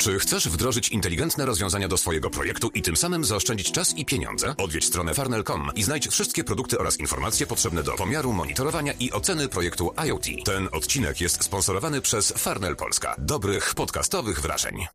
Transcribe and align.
Czy 0.00 0.18
chcesz 0.18 0.48
wdrożyć 0.48 0.88
inteligentne 0.88 1.46
rozwiązania 1.46 1.88
do 1.88 1.96
swojego 1.96 2.30
projektu 2.30 2.70
i 2.74 2.82
tym 2.82 2.96
samym 2.96 3.24
zaoszczędzić 3.24 3.72
czas 3.72 3.94
i 3.98 4.04
pieniądze? 4.04 4.54
Odwiedź 4.58 4.84
stronę 4.84 5.14
farnel.com 5.14 5.70
i 5.76 5.82
znajdź 5.82 6.08
wszystkie 6.08 6.44
produkty 6.44 6.78
oraz 6.78 7.00
informacje 7.00 7.46
potrzebne 7.46 7.82
do 7.82 7.92
pomiaru, 7.92 8.32
monitorowania 8.32 8.92
i 9.00 9.12
oceny 9.12 9.48
projektu 9.48 9.90
IoT. 10.06 10.24
Ten 10.44 10.68
odcinek 10.72 11.20
jest 11.20 11.44
sponsorowany 11.44 12.00
przez 12.00 12.32
Farnel 12.32 12.76
Polska. 12.76 13.16
Dobrych 13.18 13.74
podcastowych 13.74 14.40
wrażeń. 14.40 14.86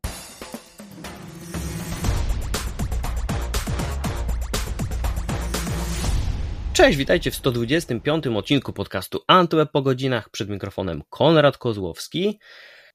Cześć, 6.74 6.98
witajcie 6.98 7.32
w 7.32 7.36
125 7.36 8.28
odcinku 8.28 8.74
podcastu 8.74 9.20
Antweb 9.28 9.72
po 9.72 9.82
godzinach. 9.82 10.30
Przed 10.30 10.50
mikrofonem 10.50 11.04
Konrad 11.10 11.58
Kozłowski. 11.58 12.40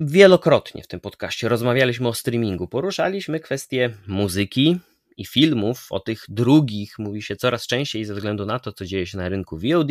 Wielokrotnie 0.02 0.82
w 0.82 0.86
tym 0.86 1.00
podcaście 1.00 1.48
rozmawialiśmy 1.48 2.08
o 2.08 2.14
streamingu, 2.14 2.68
poruszaliśmy 2.68 3.40
kwestie 3.40 3.90
muzyki 4.06 4.78
i 5.16 5.26
filmów, 5.26 5.86
o 5.90 6.00
tych 6.00 6.24
drugich 6.28 6.98
mówi 6.98 7.22
się 7.22 7.36
coraz 7.36 7.66
częściej 7.66 8.04
ze 8.04 8.14
względu 8.14 8.46
na 8.46 8.58
to, 8.58 8.72
co 8.72 8.84
dzieje 8.84 9.06
się 9.06 9.18
na 9.18 9.28
rynku 9.28 9.58
VOD. 9.58 9.88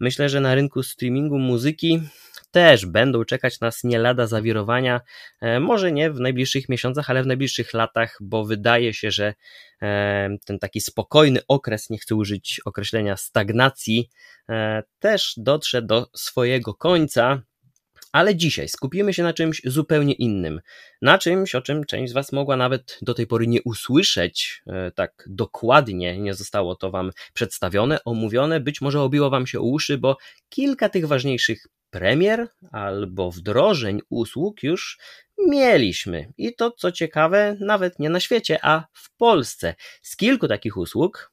Myślę, 0.00 0.28
że 0.28 0.40
na 0.40 0.54
rynku 0.54 0.82
streamingu 0.82 1.38
muzyki 1.38 2.00
też 2.50 2.86
będą 2.86 3.24
czekać 3.24 3.60
nas 3.60 3.84
nie 3.84 3.98
lada 3.98 4.26
zawirowania, 4.26 5.00
e, 5.40 5.60
może 5.60 5.92
nie 5.92 6.10
w 6.10 6.20
najbliższych 6.20 6.68
miesiącach, 6.68 7.10
ale 7.10 7.22
w 7.22 7.26
najbliższych 7.26 7.74
latach, 7.74 8.18
bo 8.20 8.44
wydaje 8.44 8.94
się, 8.94 9.10
że 9.10 9.34
e, 9.82 10.28
ten 10.44 10.58
taki 10.58 10.80
spokojny 10.80 11.40
okres, 11.48 11.90
nie 11.90 11.98
chcę 11.98 12.14
użyć 12.14 12.60
określenia 12.64 13.16
stagnacji, 13.16 14.10
e, 14.48 14.82
też 14.98 15.34
dotrze 15.36 15.82
do 15.82 16.06
swojego 16.14 16.74
końca. 16.74 17.42
Ale 18.14 18.36
dzisiaj 18.36 18.68
skupimy 18.68 19.14
się 19.14 19.22
na 19.22 19.32
czymś 19.32 19.62
zupełnie 19.64 20.12
innym. 20.12 20.60
Na 21.02 21.18
czymś, 21.18 21.54
o 21.54 21.62
czym 21.62 21.84
część 21.84 22.10
z 22.10 22.14
Was 22.14 22.32
mogła 22.32 22.56
nawet 22.56 22.98
do 23.02 23.14
tej 23.14 23.26
pory 23.26 23.46
nie 23.46 23.62
usłyszeć 23.62 24.62
tak 24.94 25.24
dokładnie, 25.26 26.18
nie 26.18 26.34
zostało 26.34 26.76
to 26.76 26.90
Wam 26.90 27.10
przedstawione, 27.32 28.04
omówione, 28.04 28.60
być 28.60 28.80
może 28.80 29.00
obiło 29.00 29.30
Wam 29.30 29.46
się 29.46 29.60
uszy, 29.60 29.98
bo 29.98 30.16
kilka 30.48 30.88
tych 30.88 31.06
ważniejszych 31.06 31.66
premier 31.90 32.48
albo 32.72 33.30
wdrożeń 33.30 34.00
usług 34.10 34.62
już 34.62 34.98
mieliśmy. 35.46 36.32
I 36.38 36.54
to, 36.54 36.70
co 36.70 36.92
ciekawe, 36.92 37.56
nawet 37.60 37.98
nie 37.98 38.10
na 38.10 38.20
świecie, 38.20 38.58
a 38.62 38.86
w 38.92 39.16
Polsce. 39.16 39.74
Z 40.02 40.16
kilku 40.16 40.48
takich 40.48 40.76
usług 40.76 41.32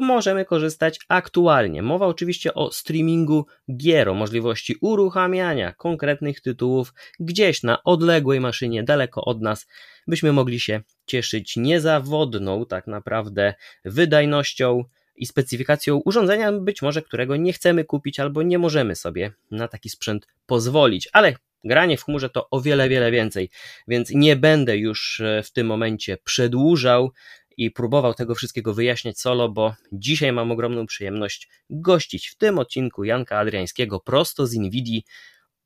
możemy 0.00 0.44
korzystać 0.44 1.00
aktualnie. 1.08 1.82
Mowa 1.82 2.06
oczywiście 2.06 2.54
o 2.54 2.72
streamingu 2.72 3.46
gier, 3.76 4.08
o 4.08 4.14
możliwości 4.14 4.76
uruchamiania 4.80 5.72
konkretnych 5.72 6.40
tytułów 6.40 6.94
gdzieś 7.20 7.62
na 7.62 7.82
odległej 7.82 8.40
maszynie, 8.40 8.82
daleko 8.82 9.24
od 9.24 9.40
nas, 9.40 9.66
byśmy 10.06 10.32
mogli 10.32 10.60
się 10.60 10.80
cieszyć 11.06 11.56
niezawodną, 11.56 12.66
tak 12.66 12.86
naprawdę, 12.86 13.54
wydajnością 13.84 14.84
i 15.16 15.26
specyfikacją 15.26 15.96
urządzenia, 15.96 16.52
być 16.52 16.82
może 16.82 17.02
którego 17.02 17.36
nie 17.36 17.52
chcemy 17.52 17.84
kupić 17.84 18.20
albo 18.20 18.42
nie 18.42 18.58
możemy 18.58 18.96
sobie 18.96 19.32
na 19.50 19.68
taki 19.68 19.88
sprzęt 19.88 20.26
pozwolić, 20.46 21.08
ale 21.12 21.34
granie 21.64 21.96
w 21.96 22.04
chmurze 22.04 22.30
to 22.30 22.50
o 22.50 22.60
wiele, 22.60 22.88
wiele 22.88 23.10
więcej, 23.10 23.50
więc 23.88 24.10
nie 24.10 24.36
będę 24.36 24.76
już 24.76 25.20
e, 25.20 25.42
w 25.42 25.50
tym 25.52 25.66
momencie 25.66 26.18
przedłużał 26.24 27.12
i 27.56 27.70
próbował 27.70 28.14
tego 28.14 28.34
wszystkiego 28.34 28.74
wyjaśniać 28.74 29.20
solo, 29.20 29.48
bo 29.48 29.74
dzisiaj 29.92 30.32
mam 30.32 30.50
ogromną 30.50 30.86
przyjemność 30.86 31.48
gościć 31.70 32.28
w 32.28 32.36
tym 32.36 32.58
odcinku 32.58 33.04
Janka 33.04 33.38
Adriańskiego 33.38 34.00
prosto 34.00 34.46
z 34.46 34.54
Nvidii. 34.54 35.04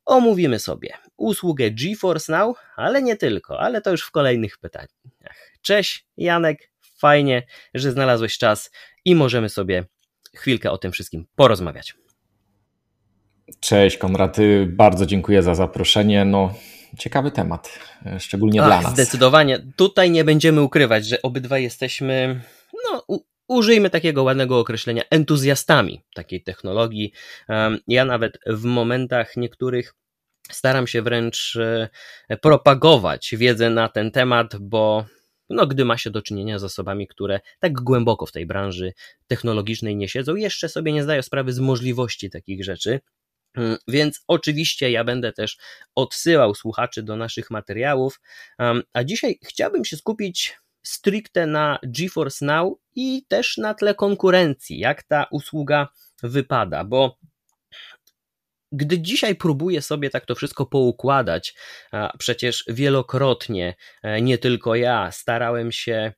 Omówimy 0.05 0.59
sobie 0.59 0.95
usługę 1.17 1.70
GeForce 1.70 2.33
Now, 2.33 2.57
ale 2.77 3.03
nie 3.03 3.17
tylko, 3.17 3.61
ale 3.61 3.83
to 3.83 3.91
już 3.91 4.03
w 4.03 4.11
kolejnych 4.11 4.59
pytaniach. 4.59 4.89
Cześć 5.62 6.07
Janek, 6.17 6.70
fajnie, 6.98 7.42
że 7.75 7.92
znalazłeś 7.92 8.39
czas 8.39 8.70
i 9.05 9.14
możemy 9.14 9.48
sobie 9.48 9.84
chwilkę 10.34 10.70
o 10.70 10.79
tym 10.79 10.92
wszystkim 10.92 11.27
porozmawiać. 11.37 11.95
Cześć 13.61 13.96
Konrady, 13.96 14.67
bardzo 14.70 15.07
dziękuję 15.07 15.42
za 15.42 15.55
zaproszenie. 15.55 16.25
No, 16.25 16.55
ciekawy 16.98 17.30
temat, 17.30 17.79
szczególnie 18.18 18.62
Ach, 18.62 18.68
dla 18.68 18.80
nas. 18.80 18.92
Zdecydowanie. 18.92 19.67
Tutaj 19.77 20.11
nie 20.11 20.24
będziemy 20.24 20.62
ukrywać, 20.62 21.07
że 21.07 21.23
obydwa 21.23 21.58
jesteśmy, 21.58 22.40
no, 22.84 23.05
u, 23.08 23.18
użyjmy 23.48 23.90
takiego 23.90 24.23
ładnego 24.23 24.58
określenia, 24.58 25.02
entuzjastami 25.11 26.05
takiej 26.14 26.42
technologii. 26.42 27.12
Ja 27.89 28.05
nawet 28.05 28.39
w 28.46 28.64
momentach 28.64 29.36
niektórych 29.36 29.95
staram 30.51 30.86
się 30.86 31.02
wręcz 31.02 31.57
e, 31.57 31.89
propagować 32.36 33.34
wiedzę 33.39 33.70
na 33.70 33.89
ten 33.89 34.11
temat, 34.11 34.57
bo 34.57 35.05
no, 35.48 35.67
gdy 35.67 35.84
ma 35.84 35.96
się 35.96 36.11
do 36.11 36.23
czynienia 36.23 36.58
z 36.58 36.64
osobami, 36.64 37.07
które 37.07 37.40
tak 37.58 37.73
głęboko 37.73 38.27
w 38.27 38.33
tej 38.33 38.46
branży 38.46 38.92
technologicznej 39.27 39.96
nie 39.96 40.08
siedzą, 40.08 40.34
jeszcze 40.34 40.68
sobie 40.68 40.92
nie 40.92 41.02
zdają 41.02 41.23
sprawy 41.23 41.52
z 41.52 41.58
możliwości 41.58 42.30
takich 42.30 42.64
rzeczy. 42.64 43.01
Mm, 43.56 43.77
więc 43.89 44.20
oczywiście 44.28 44.90
ja 44.90 45.05
będę 45.05 45.33
też 45.33 45.56
odsyłał 45.94 46.55
słuchaczy 46.55 47.02
do 47.02 47.17
naszych 47.17 47.50
materiałów, 47.50 48.20
a 48.92 49.05
dzisiaj 49.05 49.39
chciałbym 49.44 49.84
się 49.84 49.96
skupić 49.96 50.56
stricte 50.83 51.46
na 51.46 51.78
GeForce 51.83 52.45
Now 52.46 52.74
i 52.95 53.24
też 53.28 53.56
na 53.56 53.74
tle 53.74 53.95
konkurencji, 53.95 54.78
jak 54.78 55.02
ta 55.02 55.27
usługa 55.30 55.89
wypada, 56.22 56.84
bo 56.84 57.18
gdy 58.72 59.00
dzisiaj 59.00 59.36
próbuję 59.36 59.83
sobie 59.83 60.11
tak 60.11 60.27
to 60.27 60.34
wszystko 60.34 60.66
poukładać, 60.66 61.55
przecież 62.18 62.64
wielokrotnie, 62.68 63.74
e, 64.02 64.22
nie 64.22 64.39
tylko 64.39 64.74
ja, 64.74 65.12
starałem 65.12 65.72
się 65.72 66.12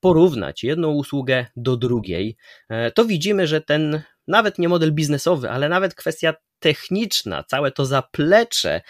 porównać 0.00 0.64
jedną 0.64 0.90
usługę 0.90 1.46
do 1.56 1.76
drugiej, 1.76 2.36
e, 2.68 2.90
to 2.90 3.04
widzimy, 3.04 3.46
że 3.46 3.60
ten 3.60 4.02
nawet 4.28 4.58
nie 4.58 4.68
model 4.68 4.92
biznesowy, 4.92 5.50
ale 5.50 5.68
nawet 5.68 5.94
kwestia 5.94 6.34
techniczna, 6.58 7.44
całe 7.44 7.70
to 7.70 7.86
zaplecze, 7.86 8.80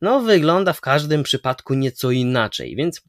no 0.00 0.20
wygląda 0.20 0.72
w 0.72 0.80
każdym 0.80 1.22
przypadku 1.22 1.74
nieco 1.74 2.10
inaczej. 2.10 2.76
Więc 2.76 3.02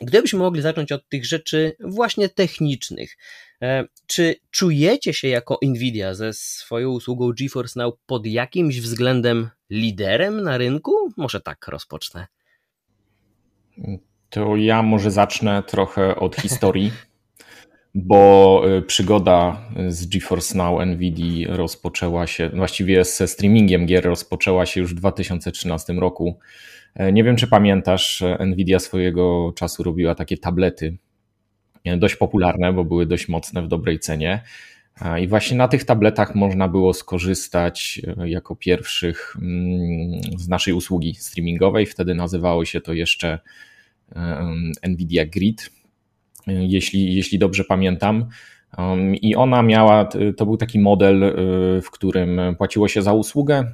Gdybyśmy 0.00 0.38
mogli 0.38 0.62
zacząć 0.62 0.92
od 0.92 1.08
tych 1.08 1.26
rzeczy 1.26 1.76
właśnie 1.80 2.28
technicznych, 2.28 3.16
e, 3.62 3.84
czy 4.06 4.34
czujecie 4.50 5.14
się 5.14 5.28
jako 5.28 5.58
Nvidia 5.62 6.14
ze 6.14 6.32
swoją 6.32 6.90
usługą 6.90 7.32
GeForce 7.40 7.80
Now 7.80 7.94
pod 8.06 8.26
jakimś 8.26 8.80
względem 8.80 9.50
liderem 9.70 10.42
na 10.42 10.58
rynku? 10.58 11.12
Może 11.16 11.40
tak 11.40 11.68
rozpocznę. 11.68 12.26
To 14.30 14.56
ja 14.56 14.82
może 14.82 15.10
zacznę 15.10 15.62
trochę 15.66 16.16
od 16.16 16.36
historii, 16.36 16.92
bo 17.94 18.62
e, 18.66 18.82
przygoda 18.82 19.60
z 19.88 20.06
GeForce 20.06 20.58
Now 20.58 20.86
Nvidia 20.86 21.56
rozpoczęła 21.56 22.26
się, 22.26 22.48
właściwie 22.48 23.04
ze 23.04 23.28
streamingiem 23.28 23.86
gier 23.86 24.04
rozpoczęła 24.04 24.66
się 24.66 24.80
już 24.80 24.94
w 24.94 24.96
2013 24.96 25.92
roku 25.92 26.38
E, 26.94 27.12
nie 27.12 27.24
wiem, 27.24 27.36
czy 27.36 27.46
pamiętasz, 27.46 28.22
Nvidia 28.46 28.78
swojego 28.78 29.52
czasu 29.56 29.82
robiła 29.82 30.14
takie 30.14 30.38
tablety, 30.38 30.96
e, 31.84 31.96
dość 31.96 32.16
popularne, 32.16 32.72
bo 32.72 32.84
były 32.84 33.06
dość 33.06 33.28
mocne 33.28 33.62
w 33.62 33.68
dobrej 33.68 33.98
cenie. 33.98 34.42
E, 35.00 35.20
I 35.20 35.28
właśnie 35.28 35.56
na 35.56 35.68
tych 35.68 35.84
tabletach 35.84 36.34
można 36.34 36.68
było 36.68 36.94
skorzystać 36.94 38.02
jako 38.24 38.56
pierwszych 38.56 39.36
mm, 39.42 40.20
z 40.38 40.48
naszej 40.48 40.74
usługi 40.74 41.14
streamingowej. 41.14 41.86
Wtedy 41.86 42.14
nazywało 42.14 42.64
się 42.64 42.80
to 42.80 42.92
jeszcze 42.92 43.38
Nvidia 44.88 45.26
Grid, 45.26 45.70
jeśli, 46.46 47.14
jeśli 47.14 47.38
dobrze 47.38 47.64
pamiętam. 47.64 48.28
I 49.22 49.36
ona 49.36 49.62
miała, 49.62 50.08
to 50.36 50.46
był 50.46 50.56
taki 50.56 50.78
model, 50.78 51.34
w 51.82 51.90
którym 51.90 52.40
płaciło 52.58 52.88
się 52.88 53.02
za 53.02 53.12
usługę 53.12 53.72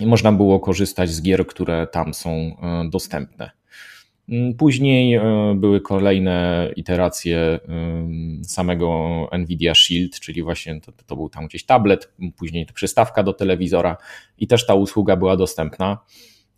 i 0.00 0.06
można 0.06 0.32
było 0.32 0.60
korzystać 0.60 1.10
z 1.10 1.22
gier, 1.22 1.46
które 1.46 1.86
tam 1.86 2.14
są 2.14 2.30
e, 2.30 2.54
dostępne. 2.90 3.50
Mm, 4.28 4.54
później 4.54 5.20
były 5.54 5.80
kolejne 5.80 6.68
iteracje 6.76 7.60
samego 8.42 9.28
Nvidia 9.38 9.74
Shield, 9.74 10.20
czyli 10.20 10.42
właśnie 10.42 10.80
to, 10.80 10.92
to 11.06 11.16
był 11.16 11.28
tam 11.28 11.46
gdzieś 11.46 11.66
tablet, 11.66 12.12
później 12.36 12.66
przystawka 12.74 13.22
do 13.22 13.32
telewizora 13.32 13.96
i 14.38 14.46
też 14.46 14.66
ta 14.66 14.74
usługa 14.74 15.16
była 15.16 15.36
dostępna. 15.36 15.98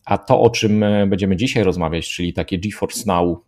A 0.05 0.19
to, 0.19 0.41
o 0.41 0.51
czym 0.51 0.85
będziemy 1.09 1.37
dzisiaj 1.37 1.62
rozmawiać, 1.62 2.09
czyli 2.09 2.33
takie 2.33 2.59
GeForce 2.59 3.03
Now, 3.06 3.39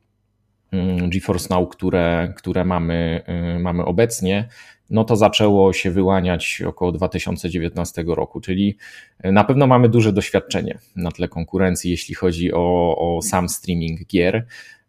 GeForce 1.09 1.55
Now, 1.55 1.69
które, 1.69 2.33
które 2.37 2.65
mamy, 2.65 3.23
mamy 3.61 3.85
obecnie, 3.85 4.49
no 4.91 5.05
to 5.05 5.17
zaczęło 5.17 5.73
się 5.73 5.91
wyłaniać 5.91 6.63
około 6.67 6.93
2019 6.93 8.05
roku, 8.07 8.41
czyli 8.41 8.77
na 9.25 9.45
pewno 9.45 9.67
mamy 9.67 9.89
duże 9.89 10.13
doświadczenie 10.13 10.79
na 10.97 11.11
tle 11.11 11.29
konkurencji, 11.29 11.91
jeśli 11.91 12.15
chodzi 12.15 12.53
o, 12.53 12.97
o 12.97 13.23
sam 13.23 13.49
streaming 13.49 14.07
gier. 14.07 14.47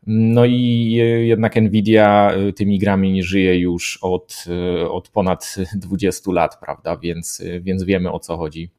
No 0.07 0.45
i 0.45 0.91
jednak 1.21 1.55
Nvidia 1.55 2.33
tymi 2.55 2.79
grami 2.79 3.23
żyje 3.23 3.59
już 3.59 3.99
od, 4.01 4.45
od 4.89 5.09
ponad 5.09 5.55
20 5.75 6.31
lat, 6.31 6.59
prawda? 6.59 6.97
Więc, 6.97 7.43
więc 7.61 7.83
wiemy 7.83 8.11
o 8.11 8.19
co 8.19 8.37
chodzi. 8.37 8.69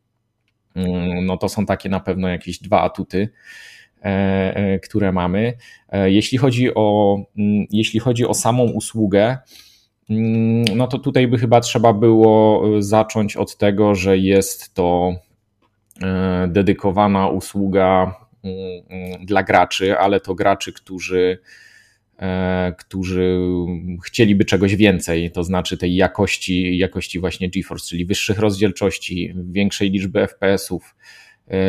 No 1.23 1.37
to 1.37 1.49
są 1.49 1.67
takie 1.67 1.89
na 1.89 2.01
pewno 2.01 2.29
jakieś 2.29 2.59
dwa 2.59 2.81
atuty. 2.81 3.29
Które 4.83 5.13
mamy. 5.13 5.55
Jeśli 6.05 6.39
chodzi 6.39 6.75
o, 6.75 7.17
mm, 7.39 7.67
jeśli 7.71 8.01
chodzi 8.01 8.27
o 8.27 8.35
samą 8.35 8.65
usługę, 8.65 9.39
mm, 10.11 10.65
no 10.77 10.87
to 10.87 10.99
tutaj 10.99 11.29
by 11.29 11.39
chyba 11.39 11.61
trzeba 11.61 11.93
było 11.93 12.63
zacząć 12.83 13.37
od 13.37 13.57
tego, 13.57 13.95
że 13.95 14.19
jest 14.19 14.75
to 14.75 15.13
dedykowana 16.49 17.29
usługa 17.29 18.15
mm, 18.45 19.27
dla 19.27 19.43
graczy, 19.43 19.99
ale 19.99 20.21
to 20.21 20.35
graczy, 20.35 20.73
którzy 20.73 21.39
E, 22.23 22.75
którzy 22.79 23.39
chcieliby 24.05 24.45
czegoś 24.45 24.77
więcej, 24.77 25.31
to 25.31 25.45
znaczy 25.45 25.77
tej 25.77 25.95
jakości, 25.95 26.79
jakości 26.79 27.19
właśnie 27.21 27.51
GeForce, 27.51 27.89
czyli 27.89 28.07
wyższych 28.07 28.39
rozdzielczości, 28.39 29.35
większej 29.51 29.91
liczby 29.91 30.21
FPS-ów, 30.21 30.95
e, 30.95 30.97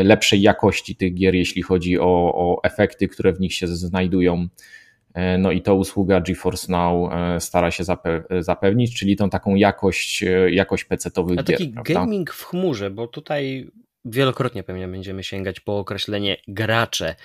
lepszej 0.04 0.42
jakości 0.42 0.96
tych 0.96 1.14
gier, 1.14 1.36
jeśli 1.36 1.62
chodzi 1.62 2.00
o, 2.00 2.34
o 2.36 2.60
efekty, 2.64 3.08
które 3.08 3.34
w 3.34 3.40
nich 3.40 3.54
się 3.54 3.68
znajdują. 3.68 4.48
E, 5.14 5.38
no 5.38 5.52
i 5.52 5.62
to 5.62 5.76
usługa 5.76 6.22
GeForce 6.22 6.72
Now 6.72 7.12
stara 7.40 7.72
się 7.72 7.84
zapewnić, 8.40 9.00
czyli 9.00 9.16
tą 9.16 9.30
taką 9.30 9.56
jakość, 9.56 10.24
jakość 10.50 10.86
PC-towych 10.86 11.40
A 11.40 11.44
taki 11.44 11.74
gier, 11.74 11.84
gaming 11.84 12.32
w 12.32 12.44
chmurze, 12.44 12.90
bo 12.90 13.08
tutaj 13.08 13.72
wielokrotnie 14.06 14.64
pewnie 14.64 14.88
będziemy 14.88 15.24
sięgać 15.24 15.60
po 15.60 15.80
określenie 15.80 16.38
gracze, 16.48 17.16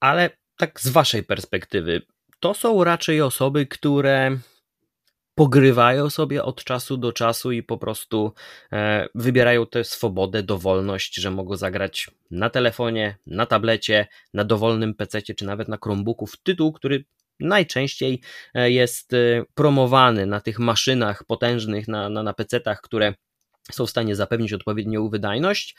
ale 0.00 0.30
tak 0.56 0.80
z 0.80 0.88
waszej 0.88 1.22
perspektywy, 1.22 2.02
to 2.40 2.54
są 2.54 2.84
raczej 2.84 3.20
osoby, 3.20 3.66
które 3.66 4.38
pogrywają 5.34 6.10
sobie 6.10 6.44
od 6.44 6.64
czasu 6.64 6.96
do 6.96 7.12
czasu 7.12 7.52
i 7.52 7.62
po 7.62 7.78
prostu 7.78 8.32
e, 8.72 9.08
wybierają 9.14 9.66
tę 9.66 9.84
swobodę, 9.84 10.42
dowolność, 10.42 11.14
że 11.14 11.30
mogą 11.30 11.56
zagrać 11.56 12.10
na 12.30 12.50
telefonie, 12.50 13.16
na 13.26 13.46
tablecie, 13.46 14.06
na 14.34 14.44
dowolnym 14.44 14.94
PC 14.94 15.22
czy 15.22 15.44
nawet 15.44 15.68
na 15.68 15.78
Chromebooku 15.82 16.26
w 16.26 16.36
tytuł, 16.36 16.72
który 16.72 17.04
najczęściej 17.40 18.20
e, 18.54 18.70
jest 18.70 19.12
e, 19.12 19.44
promowany 19.54 20.26
na 20.26 20.40
tych 20.40 20.58
maszynach 20.58 21.24
potężnych, 21.24 21.88
na, 21.88 22.08
na, 22.08 22.22
na 22.22 22.32
PC-tach, 22.32 22.80
które 22.80 23.14
są 23.72 23.86
w 23.86 23.90
stanie 23.90 24.16
zapewnić 24.16 24.52
odpowiednią 24.52 25.08
wydajność. 25.08 25.76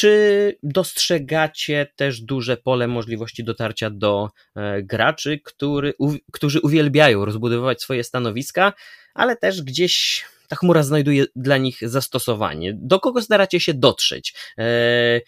Czy 0.00 0.56
dostrzegacie 0.62 1.86
też 1.96 2.20
duże 2.20 2.56
pole 2.56 2.88
możliwości 2.88 3.44
dotarcia 3.44 3.90
do 3.90 4.30
e, 4.56 4.82
graczy, 4.82 5.40
który, 5.44 5.94
którzy 6.32 6.60
uwielbiają 6.60 7.24
rozbudowywać 7.24 7.82
swoje 7.82 8.04
stanowiska, 8.04 8.72
ale 9.14 9.36
też 9.36 9.62
gdzieś 9.62 10.24
ta 10.48 10.56
chmura 10.56 10.82
znajduje 10.82 11.24
dla 11.36 11.56
nich 11.56 11.78
zastosowanie? 11.82 12.72
Do 12.76 13.00
kogo 13.00 13.22
staracie 13.22 13.60
się 13.60 13.74
dotrzeć? 13.74 14.34
E, 14.58 15.20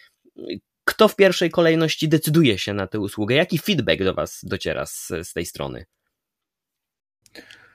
kto 0.85 1.09
w 1.09 1.17
pierwszej 1.17 1.51
kolejności 1.51 2.09
decyduje 2.09 2.59
się 2.59 2.75
na 2.75 2.87
tę 2.87 3.01
usługę? 3.01 3.35
Jaki 3.35 3.59
feedback 3.59 4.05
do 4.05 4.15
Was 4.15 4.41
dociera 4.43 4.87
z, 4.87 5.09
z 5.23 5.33
tej 5.33 5.47
strony? 5.47 5.85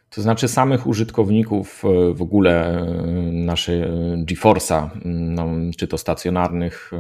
To 0.10 0.22
znaczy 0.22 0.48
samych 0.48 0.88
użytkowników 0.88 1.84
e, 1.86 2.14
w 2.14 2.22
ogóle 2.22 2.80
e, 2.80 2.86
naszej 3.32 3.82
e, 3.82 3.88
GeForce'a, 4.26 4.90
no, 5.06 5.48
czy 5.78 5.88
to 5.88 5.98
stacjonarnych, 5.98 6.92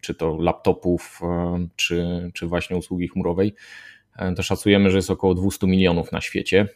czy 0.00 0.14
to 0.14 0.36
laptopów, 0.36 1.20
czy, 1.76 2.30
czy 2.34 2.46
właśnie 2.46 2.76
usługi 2.76 3.08
chmurowej, 3.08 3.54
to 4.36 4.42
szacujemy, 4.42 4.90
że 4.90 4.96
jest 4.96 5.10
około 5.10 5.34
200 5.34 5.66
milionów 5.66 6.12
na 6.12 6.20
świecie. 6.20 6.68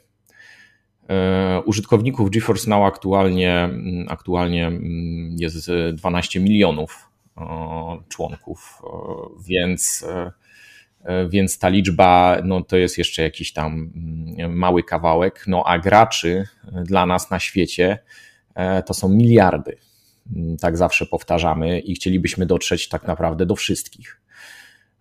Użytkowników 1.64 2.30
GeForce 2.30 2.70
Now 2.70 2.82
aktualnie, 2.86 3.68
aktualnie 4.08 4.72
jest 5.38 5.70
12 5.94 6.40
milionów 6.40 7.10
członków, 8.08 8.82
więc 9.48 10.04
E, 10.08 10.32
więc 11.28 11.58
ta 11.58 11.68
liczba 11.68 12.38
no, 12.44 12.62
to 12.62 12.76
jest 12.76 12.98
jeszcze 12.98 13.22
jakiś 13.22 13.52
tam 13.52 13.92
mm, 13.96 14.56
mały 14.56 14.82
kawałek, 14.82 15.44
no 15.46 15.64
a 15.66 15.78
graczy 15.78 16.44
dla 16.72 17.06
nas 17.06 17.30
na 17.30 17.38
świecie 17.38 17.98
e, 18.54 18.82
to 18.82 18.94
są 18.94 19.08
miliardy. 19.08 19.76
Mm, 20.36 20.56
tak 20.56 20.76
zawsze 20.76 21.06
powtarzamy 21.06 21.80
i 21.80 21.94
chcielibyśmy 21.94 22.46
dotrzeć 22.46 22.88
tak 22.88 23.06
naprawdę 23.06 23.46
do 23.46 23.56
wszystkich. 23.56 24.20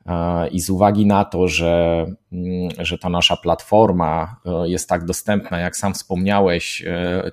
E, 0.06 0.48
I 0.48 0.60
z 0.60 0.70
uwagi 0.70 1.06
na 1.06 1.26
to, 1.26 1.48
że, 1.48 2.06
mm, 2.32 2.70
że 2.80 2.98
ta 2.98 3.10
nasza 3.10 3.38
platforma 3.38 4.36
jest 4.64 4.90
tak 4.90 5.06
dostępna, 5.06 5.60
jak 5.60 5.78
sam 5.78 5.94
wspomniałeś, 5.94 6.84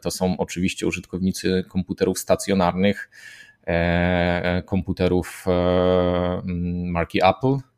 to 0.02 0.11
są 0.11 0.37
oczywiście 0.38 0.87
użytkownicy 0.87 1.64
komputerów 1.69 2.19
stacjonarnych, 2.19 3.11
komputerów 4.64 5.44
marki 6.84 7.20
Apple, 7.25 7.69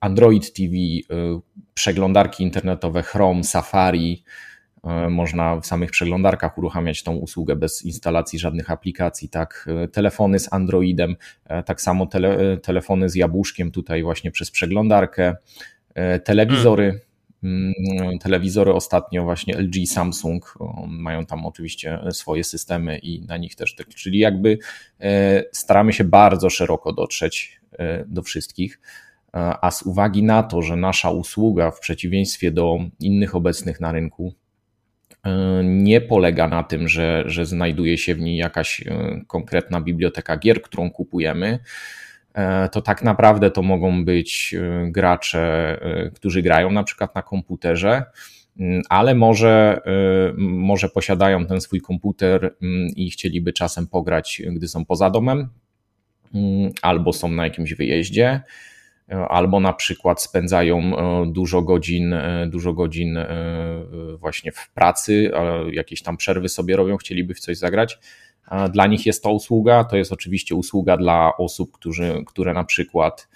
Android 0.00 0.52
TV, 0.52 0.74
y, 0.74 1.02
przeglądarki 1.74 2.42
internetowe 2.42 3.02
Chrome, 3.02 3.44
Safari. 3.44 4.24
Y, 5.06 5.10
można 5.10 5.56
w 5.56 5.66
samych 5.66 5.90
przeglądarkach 5.90 6.58
uruchamiać 6.58 7.02
tą 7.02 7.16
usługę 7.16 7.56
bez 7.56 7.84
instalacji 7.84 8.38
żadnych 8.38 8.70
aplikacji, 8.70 9.28
tak. 9.28 9.68
Y, 9.84 9.88
telefony 9.88 10.38
z 10.38 10.52
Androidem, 10.52 11.16
tak 11.66 11.80
samo 11.80 12.06
tele, 12.06 12.56
telefony 12.56 13.08
z 13.08 13.14
jabłuszkiem 13.14 13.70
tutaj 13.70 14.02
właśnie 14.02 14.30
przez 14.30 14.50
przeglądarkę, 14.50 15.36
telewizory. 16.24 17.00
Hmm. 17.40 17.72
Telewizory 18.20 18.72
ostatnio 18.72 19.24
właśnie 19.24 19.56
LG, 19.58 19.86
Samsung 19.86 20.58
mają 20.86 21.26
tam 21.26 21.46
oczywiście 21.46 21.98
swoje 22.10 22.44
systemy 22.44 22.98
i 22.98 23.22
na 23.22 23.36
nich 23.36 23.54
też, 23.54 23.76
czyli 23.96 24.18
jakby 24.18 24.58
staramy 25.52 25.92
się 25.92 26.04
bardzo 26.04 26.50
szeroko 26.50 26.92
dotrzeć 26.92 27.60
do 28.06 28.22
wszystkich. 28.22 28.80
A 29.32 29.70
z 29.70 29.82
uwagi 29.82 30.22
na 30.22 30.42
to, 30.42 30.62
że 30.62 30.76
nasza 30.76 31.10
usługa, 31.10 31.70
w 31.70 31.80
przeciwieństwie 31.80 32.50
do 32.50 32.78
innych 33.00 33.34
obecnych 33.34 33.80
na 33.80 33.92
rynku, 33.92 34.34
e, 35.24 35.64
nie 35.64 36.00
polega 36.00 36.48
na 36.48 36.62
tym, 36.62 36.88
że, 36.88 37.24
że 37.26 37.46
znajduje 37.46 37.98
się 37.98 38.14
w 38.14 38.20
niej 38.20 38.36
jakaś 38.36 38.80
e, 38.86 39.20
konkretna 39.26 39.80
biblioteka 39.80 40.36
gier, 40.36 40.62
którą 40.62 40.90
kupujemy, 40.90 41.58
e, 42.34 42.68
to 42.68 42.82
tak 42.82 43.02
naprawdę 43.02 43.50
to 43.50 43.62
mogą 43.62 44.04
być 44.04 44.54
gracze, 44.86 45.78
którzy 46.14 46.42
grają 46.42 46.70
na 46.70 46.82
przykład 46.82 47.14
na 47.14 47.22
komputerze, 47.22 48.02
mm, 48.60 48.82
ale 48.88 49.14
może, 49.14 49.80
może 50.38 50.88
posiadają 50.88 51.46
ten 51.46 51.60
swój 51.60 51.80
komputer 51.80 52.54
mm, 52.62 52.88
i 52.96 53.10
chcieliby 53.10 53.52
czasem 53.52 53.86
pograć, 53.86 54.42
gdy 54.46 54.68
są 54.68 54.84
poza 54.84 55.10
domem, 55.10 55.48
mm, 56.34 56.72
albo 56.82 57.12
są 57.12 57.28
na 57.28 57.44
jakimś 57.44 57.74
wyjeździe 57.74 58.42
albo 59.08 59.60
na 59.60 59.72
przykład 59.72 60.22
spędzają 60.22 60.78
e, 60.78 61.26
dużo 61.26 61.62
godzin, 61.62 62.12
e, 62.12 62.46
dużo 62.46 62.72
godzin 62.72 63.16
e, 63.16 63.26
właśnie 64.18 64.52
w 64.52 64.70
pracy, 64.70 65.30
jakieś 65.72 66.02
tam 66.02 66.16
przerwy 66.16 66.48
sobie 66.48 66.76
robią, 66.76 66.96
chcieliby 66.96 67.34
w 67.34 67.40
coś 67.40 67.58
zagrać. 67.58 67.98
Dla 68.72 68.86
nich 68.86 69.06
jest 69.06 69.22
to 69.22 69.32
usługa, 69.32 69.84
to 69.84 69.96
jest 69.96 70.12
oczywiście 70.12 70.54
usługa 70.54 70.96
dla 70.96 71.36
osób, 71.36 71.72
którzy, 71.72 72.24
które 72.26 72.54
na 72.54 72.64
przykład 72.64 73.28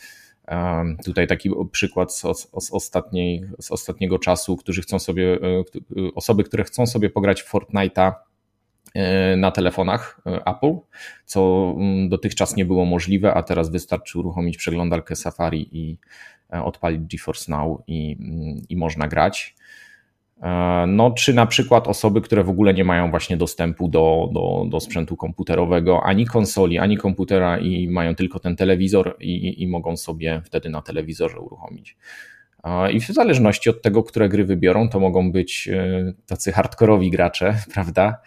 Tutaj 1.04 1.26
taki 1.26 1.50
przykład 1.72 2.14
z, 2.14 2.22
z, 2.60 2.70
ostatniej, 2.72 3.44
z 3.60 3.70
ostatniego 3.70 4.18
czasu, 4.18 4.56
którzy 4.56 4.82
chcą 4.82 4.98
sobie, 4.98 5.38
osoby, 6.14 6.44
które 6.44 6.64
chcą 6.64 6.86
sobie 6.86 7.10
pograć 7.10 7.42
w 7.42 7.52
Fortnite'a 7.52 8.12
na 9.36 9.50
telefonach 9.50 10.20
e, 10.26 10.46
Apple, 10.46 10.76
co 11.24 11.72
mm, 11.76 12.08
dotychczas 12.08 12.56
nie 12.56 12.64
było 12.64 12.84
możliwe, 12.84 13.34
a 13.34 13.42
teraz 13.42 13.70
wystarczy 13.70 14.18
uruchomić 14.18 14.56
przeglądarkę 14.56 15.16
Safari 15.16 15.68
i 15.72 15.98
e, 16.52 16.64
odpalić 16.64 17.00
GeForce 17.00 17.52
Now 17.52 17.80
i, 17.86 18.16
mm, 18.20 18.62
i 18.68 18.76
można 18.76 19.08
grać. 19.08 19.54
No, 20.86 21.10
czy 21.10 21.34
na 21.34 21.46
przykład 21.46 21.88
osoby, 21.88 22.20
które 22.20 22.44
w 22.44 22.48
ogóle 22.48 22.74
nie 22.74 22.84
mają 22.84 23.10
właśnie 23.10 23.36
dostępu 23.36 23.88
do, 23.88 24.28
do, 24.32 24.66
do 24.68 24.80
sprzętu 24.80 25.16
komputerowego, 25.16 26.02
ani 26.04 26.26
konsoli, 26.26 26.78
ani 26.78 26.96
komputera 26.96 27.58
i 27.58 27.88
mają 27.88 28.14
tylko 28.14 28.38
ten 28.38 28.56
telewizor 28.56 29.16
i, 29.20 29.62
i 29.62 29.68
mogą 29.68 29.96
sobie 29.96 30.42
wtedy 30.44 30.70
na 30.70 30.82
telewizorze 30.82 31.40
uruchomić. 31.40 31.96
I 32.92 33.00
w 33.00 33.06
zależności 33.06 33.70
od 33.70 33.82
tego, 33.82 34.02
które 34.02 34.28
gry 34.28 34.44
wybiorą, 34.44 34.88
to 34.88 35.00
mogą 35.00 35.32
być 35.32 35.68
tacy 36.26 36.52
hardkorowi 36.52 37.10
gracze, 37.10 37.58
prawda? 37.74 38.20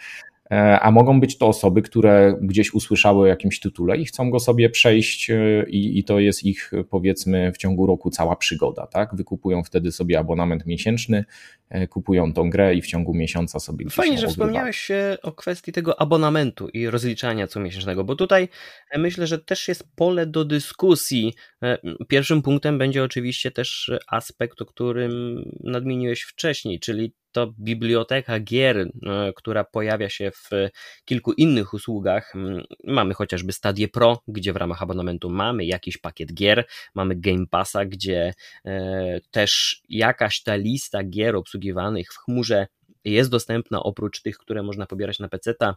E, 0.51 0.79
a 0.79 0.91
mogą 0.91 1.19
być 1.19 1.37
to 1.37 1.47
osoby, 1.47 1.81
które 1.81 2.37
gdzieś 2.41 2.73
usłyszały 2.73 3.21
o 3.21 3.25
jakimś 3.25 3.59
tytule 3.59 3.97
i 3.97 4.05
chcą 4.05 4.29
go 4.29 4.39
sobie 4.39 4.69
przejść 4.69 5.29
e, 5.29 5.65
i, 5.69 5.99
i, 5.99 6.03
to 6.03 6.19
jest 6.19 6.43
ich 6.43 6.71
powiedzmy 6.89 7.51
w 7.51 7.57
ciągu 7.57 7.85
roku 7.85 8.09
cała 8.09 8.35
przygoda, 8.35 8.87
tak? 8.87 9.15
Wykupują 9.15 9.63
wtedy 9.63 9.91
sobie 9.91 10.19
abonament 10.19 10.65
miesięczny, 10.65 11.25
e, 11.69 11.87
kupują 11.87 12.33
tą 12.33 12.49
grę 12.49 12.75
i 12.75 12.81
w 12.81 12.87
ciągu 12.87 13.13
miesiąca 13.13 13.59
sobie 13.59 13.89
Fajnie, 13.89 14.17
że 14.17 14.27
wspomniałeś 14.27 14.91
o 15.23 15.31
kwestii 15.31 15.71
tego 15.71 16.01
abonamentu 16.01 16.69
i 16.69 16.87
rozliczania 16.87 17.47
comiesięcznego, 17.47 18.03
bo 18.03 18.15
tutaj 18.15 18.49
myślę, 18.97 19.27
że 19.27 19.39
też 19.39 19.67
jest 19.67 19.95
pole 19.95 20.25
do 20.25 20.45
dyskusji. 20.45 21.33
Pierwszym 22.07 22.41
punktem 22.41 22.77
będzie 22.77 23.03
oczywiście 23.03 23.51
też 23.51 23.91
aspekt, 24.07 24.61
o 24.61 24.65
którym 24.65 25.43
nadmieniłeś 25.63 26.21
wcześniej, 26.21 26.79
czyli 26.79 27.13
to 27.35 27.53
biblioteka 27.59 28.39
gier, 28.39 28.89
która 29.35 29.63
pojawia 29.63 30.09
się 30.09 30.31
w 30.31 30.49
kilku 31.05 31.33
innych 31.33 31.73
usługach. 31.73 32.35
Mm, 32.35 32.63
mamy 32.83 33.13
chociażby 33.13 33.53
Stadie 33.53 33.87
Pro, 33.87 34.23
gdzie 34.27 34.53
w 34.53 34.55
ramach 34.55 34.81
abonamentu 34.81 35.29
mamy 35.29 35.65
jakiś 35.65 35.97
pakiet 35.97 36.33
gier, 36.33 36.65
mamy 36.93 37.15
Game 37.15 37.45
Passa, 37.49 37.85
gdzie 37.85 38.33
też 39.31 39.81
jakaś 39.89 40.43
ta 40.43 40.55
lista 40.55 41.03
gier 41.03 41.35
obsługiwanych 41.35 42.13
w 42.13 42.17
chmurze 42.17 42.67
jest 43.05 43.29
dostępna 43.29 43.83
oprócz 43.83 44.21
tych, 44.21 44.37
które 44.37 44.63
można 44.63 44.85
pobierać 44.85 45.19
na 45.19 45.27
PC-ta 45.27 45.75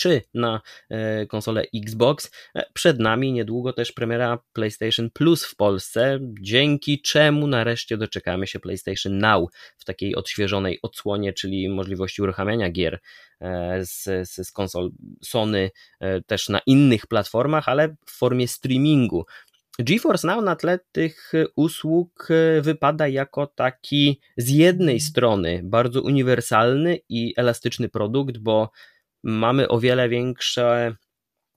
czy 0.00 0.22
na 0.34 0.60
e, 0.90 1.26
konsolę 1.26 1.62
Xbox. 1.74 2.30
E, 2.54 2.64
przed 2.72 2.98
nami 2.98 3.32
niedługo 3.32 3.72
też 3.72 3.92
premiera 3.92 4.38
PlayStation 4.52 5.10
Plus 5.10 5.44
w 5.44 5.56
Polsce, 5.56 6.18
dzięki 6.40 7.02
czemu 7.02 7.46
nareszcie 7.46 7.96
doczekamy 7.96 8.46
się 8.46 8.60
PlayStation 8.60 9.18
Now 9.18 9.50
w 9.78 9.84
takiej 9.84 10.16
odświeżonej 10.16 10.78
odsłonie, 10.82 11.32
czyli 11.32 11.68
możliwości 11.68 12.22
uruchamiania 12.22 12.70
gier 12.70 13.00
e, 13.40 13.84
z, 13.84 14.02
z, 14.30 14.48
z 14.48 14.52
konsol 14.52 14.90
Sony 15.22 15.70
też 16.26 16.48
na 16.48 16.60
innych 16.66 17.06
platformach, 17.06 17.68
ale 17.68 17.96
w 18.06 18.10
formie 18.10 18.48
streamingu. 18.48 19.24
GeForce 19.78 20.26
Now 20.26 20.44
na 20.44 20.56
tle 20.56 20.78
tych 20.92 21.32
usług 21.56 22.28
wypada 22.60 23.08
jako 23.08 23.46
taki 23.46 24.20
z 24.36 24.48
jednej 24.50 25.00
strony 25.00 25.60
bardzo 25.64 26.02
uniwersalny 26.02 26.98
i 27.08 27.34
elastyczny 27.36 27.88
produkt, 27.88 28.38
bo 28.38 28.70
mamy 29.22 29.68
o 29.68 29.80
wiele 29.80 30.08
większe 30.08 30.96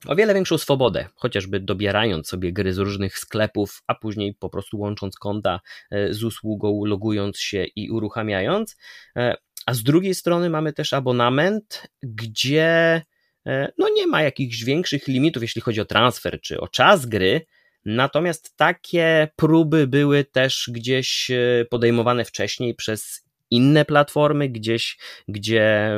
o 0.06 0.16
wiele 0.16 0.34
większą 0.34 0.58
swobodę, 0.58 1.06
chociażby 1.14 1.60
dobierając 1.60 2.28
sobie 2.28 2.52
gry 2.52 2.72
z 2.72 2.78
różnych 2.78 3.18
sklepów, 3.18 3.82
a 3.86 3.94
później 3.94 4.34
po 4.34 4.50
prostu 4.50 4.78
łącząc 4.78 5.16
konta 5.16 5.60
e, 5.90 6.14
z 6.14 6.24
usługą, 6.24 6.84
logując 6.84 7.38
się 7.38 7.64
i 7.76 7.90
uruchamiając. 7.90 8.76
E, 9.16 9.34
a 9.66 9.74
z 9.74 9.82
drugiej 9.82 10.14
strony 10.14 10.50
mamy 10.50 10.72
też 10.72 10.92
abonament, 10.92 11.86
gdzie 12.02 13.02
e, 13.46 13.72
no 13.78 13.88
nie 13.88 14.06
ma 14.06 14.22
jakichś 14.22 14.64
większych 14.64 15.08
limitów, 15.08 15.42
jeśli 15.42 15.62
chodzi 15.62 15.80
o 15.80 15.84
transfer 15.84 16.40
czy 16.40 16.60
o 16.60 16.68
czas 16.68 17.06
gry. 17.06 17.46
Natomiast 17.84 18.56
takie 18.56 19.28
próby 19.36 19.86
były 19.86 20.24
też 20.24 20.70
gdzieś 20.72 21.30
podejmowane 21.70 22.24
wcześniej 22.24 22.74
przez 22.74 23.23
inne 23.50 23.84
platformy, 23.84 24.48
gdzieś, 24.48 24.98
gdzie 25.28 25.90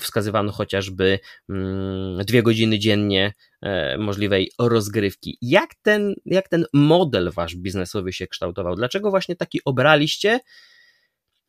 wskazywano 0.00 0.52
chociażby 0.52 1.18
mm, 1.48 2.24
dwie 2.24 2.42
godziny 2.42 2.78
dziennie 2.78 3.34
e, 3.62 3.98
możliwej 3.98 4.50
rozgrywki. 4.58 5.38
Jak 5.42 5.74
ten, 5.74 6.14
jak 6.26 6.48
ten 6.48 6.64
model 6.72 7.30
wasz 7.30 7.56
biznesowy 7.56 8.12
się 8.12 8.26
kształtował? 8.26 8.74
Dlaczego 8.74 9.10
właśnie 9.10 9.36
taki 9.36 9.60
obraliście? 9.64 10.40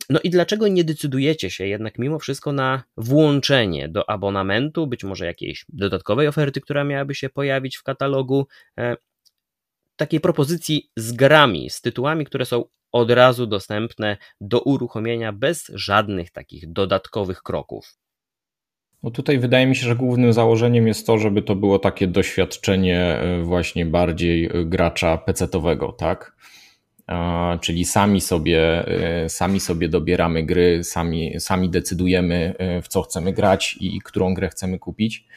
No 0.10 0.20
i 0.24 0.30
dlaczego 0.30 0.68
nie 0.68 0.84
decydujecie 0.84 1.50
się 1.50 1.68
jednak 1.68 2.00
mimo 2.00 2.20
wszystko 2.20 2.52
na 2.52 2.84
włączenie 2.98 3.90
do 3.90 4.10
abonamentu, 4.10 4.88
być 4.88 5.04
może 5.04 5.26
jakiejś 5.26 5.66
dodatkowej 5.70 6.28
oferty, 6.28 6.62
która 6.62 6.84
miałaby 6.84 7.16
się 7.16 7.30
pojawić 7.30 7.78
w 7.78 7.84
katalogu, 7.84 8.48
e, 8.78 8.96
takiej 9.96 10.20
propozycji 10.20 10.90
z 10.96 11.12
grami, 11.12 11.70
z 11.70 11.82
tytułami, 11.82 12.26
które 12.26 12.46
są 12.46 12.64
od 12.96 13.12
razu 13.12 13.48
dostępne 13.48 14.18
do 14.42 14.62
uruchomienia 14.62 15.34
bez 15.34 15.72
żadnych 15.74 16.32
takich 16.32 16.72
dodatkowych 16.72 17.44
kroków. 17.44 17.98
No 19.04 19.12
tutaj 19.12 19.40
wydaje 19.40 19.68
mi 19.68 19.76
się, 19.76 19.88
że 19.88 19.96
głównym 19.96 20.34
założeniem 20.34 20.88
jest 20.88 21.08
to, 21.08 21.18
żeby 21.18 21.42
to 21.42 21.56
było 21.56 21.80
takie 21.80 22.08
doświadczenie 22.08 23.00
e, 23.00 23.42
właśnie 23.42 23.86
bardziej 23.86 24.46
e, 24.46 24.50
gracza 24.66 25.18
pecetowego, 25.18 25.92
tak? 25.92 26.36
Czyli 27.62 27.86
sami 27.86 28.22
sobie, 28.22 28.88
e, 28.88 29.30
sami 29.30 29.60
sobie 29.60 29.90
dobieramy 29.90 30.44
gry, 30.44 30.84
sami, 30.84 31.40
sami 31.40 31.70
decydujemy, 31.70 32.54
w 32.84 32.88
co 32.88 33.02
chcemy 33.02 33.34
grać 33.34 33.78
i 33.80 34.02
którą 34.02 34.34
grę 34.34 34.50
chcemy 34.50 34.80
kupić. 34.80 35.28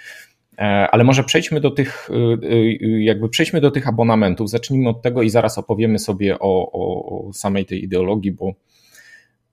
E, 0.58 0.90
ale 0.90 1.04
może 1.04 1.24
przejdźmy 1.24 1.60
do 1.60 1.70
tych, 1.70 2.10
y, 2.10 2.46
y, 2.46 3.02
jakby 3.02 3.28
przejdźmy 3.28 3.60
do 3.60 3.70
tych 3.70 3.88
abonamentów. 3.88 4.50
Zacznijmy 4.50 4.88
od 4.88 5.02
tego 5.02 5.22
i 5.22 5.30
zaraz 5.30 5.58
opowiemy 5.58 5.98
sobie 5.98 6.38
o, 6.38 6.72
o, 6.72 7.32
samej 7.32 7.66
tej 7.66 7.84
ideologii, 7.84 8.32
bo 8.32 8.52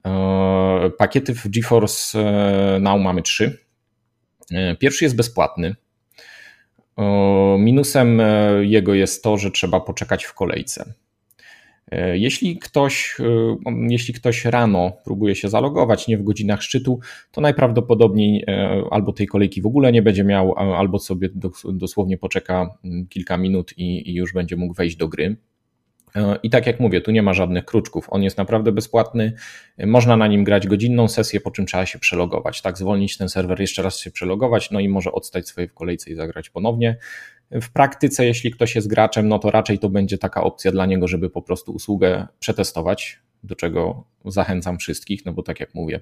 e, 0.06 0.90
pakiety 0.90 1.36
w 1.36 1.48
GeForce 1.48 2.20
e, 2.20 2.80
Now 2.80 3.02
mamy 3.02 3.22
trzy. 3.22 3.66
Pierwszy 4.80 5.06
jest 5.06 5.16
bezpłatny. 5.16 5.76
Minusem 7.60 8.22
jego 8.62 8.94
jest 8.94 9.24
to, 9.24 9.38
że 9.38 9.52
trzeba 9.52 9.80
poczekać 9.80 10.24
w 10.24 10.34
kolejce. 10.34 10.94
E, 11.92 12.18
jeśli 12.18 12.60
ktoś, 12.60 13.18
e, 13.20 13.56
jeśli 13.89 14.13
ktoś 14.13 14.46
rano 14.46 14.92
próbuje 15.04 15.36
się 15.36 15.50
zalogować, 15.50 16.08
nie 16.08 16.18
w 16.18 16.24
godzinach 16.24 16.62
szczytu, 16.62 17.00
to 17.32 17.42
najprawdopodobniej 17.42 18.44
e, 18.48 18.82
albo 18.92 19.13
tej 19.13 19.27
kolejki 19.27 19.62
w 19.62 19.65
ogóle 19.65 19.92
nie 19.92 20.01
będzie 20.01 20.24
miał, 20.24 20.56
albo 20.58 21.00
sobie 21.00 21.30
dosłownie 21.74 22.18
poczeka 22.18 22.70
mm, 22.86 23.08
kilka 23.08 23.38
minut 23.38 23.77
i, 23.77 24.10
i 24.12 24.15
już 24.15 24.34
będzie 24.34 24.56
mógł 24.56 24.74
wejść 24.74 24.96
do 24.96 25.08
gry. 25.08 25.38
I 26.44 26.50
tak 26.50 26.68
jak 26.68 26.80
mówię, 26.80 27.01
tu 27.01 27.12
nie 27.12 27.22
ma 27.22 27.34
żadnych 27.34 27.65
kruczków. 27.65 28.08
On 28.10 28.24
jest 28.24 28.38
naprawdę 28.38 28.72
bezpłatny. 28.72 29.34
Można 29.86 30.18
na 30.18 30.27
nim 30.27 30.44
grać 30.44 30.68
godzinną 30.68 31.08
sesję, 31.08 31.39
po 31.39 31.51
czym 31.51 31.65
trzeba 31.65 31.86
się 31.86 32.00
przelogować. 32.00 32.62
Tak, 32.62 32.77
zwolnić 32.77 33.18
ten 33.18 33.30
serwer, 33.30 33.62
jeszcze 33.62 33.82
raz 33.82 34.00
się 34.00 34.12
przelogować, 34.12 34.72
no 34.72 34.80
i 34.80 34.89
może 34.89 35.12
odstać 35.12 35.48
swoje 35.48 35.68
w 35.68 35.74
kolejce 35.74 36.12
i 36.12 36.15
zagrać 36.15 36.50
ponownie. 36.50 36.98
W 37.52 37.72
praktyce, 37.72 38.25
jeśli 38.25 38.52
ktoś 38.52 38.75
jest 38.75 38.88
graczem, 38.88 39.28
no 39.28 39.40
to 39.40 39.52
raczej 39.52 39.80
to 39.80 39.90
będzie 39.90 40.18
taka 40.18 40.44
opcja 40.44 40.72
dla 40.72 40.86
niego, 40.86 41.08
żeby 41.08 41.30
po 41.30 41.42
prostu 41.42 41.72
usługę 41.72 42.28
przetestować, 42.40 43.20
do 43.44 43.56
czego 43.56 44.04
zachęcam 44.25 44.78
wszystkich, 44.78 45.25
no 45.25 45.34
bo 45.34 45.44
tak 45.44 45.60
jak 45.60 45.75
mówię, 45.75 46.00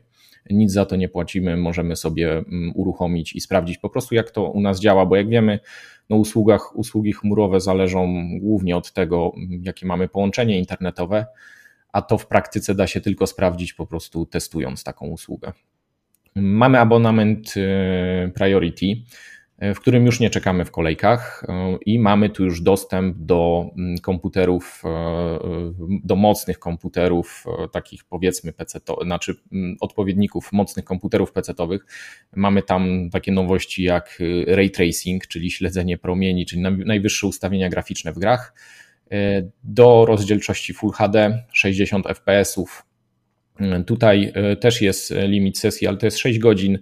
nic 0.50 0.72
za 0.72 0.86
to 0.86 0.96
nie 0.96 1.10
płacimy, 1.10 1.58
możemy 1.58 1.96
sobie 1.96 2.32
mm, 2.32 2.72
uruchomić 2.76 3.36
i 3.36 3.42
sprawdzić 3.42 3.78
po 3.78 3.90
prostu, 3.90 4.16
jak 4.16 4.32
to 4.32 4.52
u 4.52 4.62
nas 4.62 4.80
działa, 4.80 5.06
bo 5.06 5.16
jak 5.16 5.30
wiemy, 5.30 5.60
no 6.10 6.16
usługach, 6.16 6.76
usługi 6.76 7.14
chmurowe 7.14 7.60
zależą 7.60 8.14
głównie 8.40 8.78
od 8.78 8.94
tego, 8.94 9.32
jakie 9.62 9.86
mamy 9.86 10.08
połączenie 10.08 10.60
internetowe, 10.60 11.26
a 11.94 12.02
to 12.02 12.18
w 12.18 12.28
praktyce 12.28 12.76
da 12.76 12.88
się 12.88 13.02
tylko 13.02 13.28
sprawdzić 13.28 13.74
po 13.74 13.88
prostu 13.88 14.26
testując 14.26 14.84
taką 14.84 15.08
usługę. 15.08 15.52
Mamy 16.36 16.80
abonament 16.80 17.54
y, 17.58 18.32
Priority, 18.36 18.86
w 19.76 19.80
którym 19.80 20.06
już 20.06 20.20
nie 20.20 20.30
czekamy 20.30 20.66
w 20.66 20.72
kolejkach 20.72 21.44
y, 21.44 21.78
i 21.86 22.00
mamy 22.00 22.30
tu 22.30 22.44
już 22.44 22.62
dostęp 22.62 23.18
do 23.18 23.66
mm, 23.78 23.98
komputerów, 23.98 24.84
y, 24.86 24.90
do 26.04 26.16
mocnych 26.16 26.60
komputerów, 26.60 27.46
takich 27.72 28.04
powiedzmy 28.04 28.54
PC, 28.54 28.80
znaczy 29.04 29.36
mm, 29.52 29.78
odpowiedników 29.82 30.52
mocnych 30.52 30.86
komputerów 30.86 31.32
PC-owych. 31.32 31.86
Mamy 32.36 32.64
tam 32.64 33.10
takie 33.12 33.32
nowości 33.32 33.84
jak 33.84 34.20
ray 34.48 34.72
tracing, 34.72 35.28
czyli 35.28 35.52
śledzenie 35.52 35.98
promieni, 35.98 36.46
czyli 36.46 36.62
najwyższe 36.62 37.28
ustawienia 37.28 37.70
graficzne 37.70 38.14
w 38.14 38.20
grach 38.20 38.54
E, 39.14 39.50
do 39.64 40.06
rozdzielczości 40.06 40.74
Full 40.74 40.92
HD 40.92 41.44
60 41.54 42.08
fps. 42.08 42.56
Tutaj 43.86 44.32
e, 44.36 44.56
też 44.56 44.82
jest 44.82 45.14
limit 45.28 45.58
sesji, 45.58 45.88
ale 45.88 45.98
to 45.98 46.06
jest 46.06 46.18
6 46.18 46.40
godzin. 46.40 46.80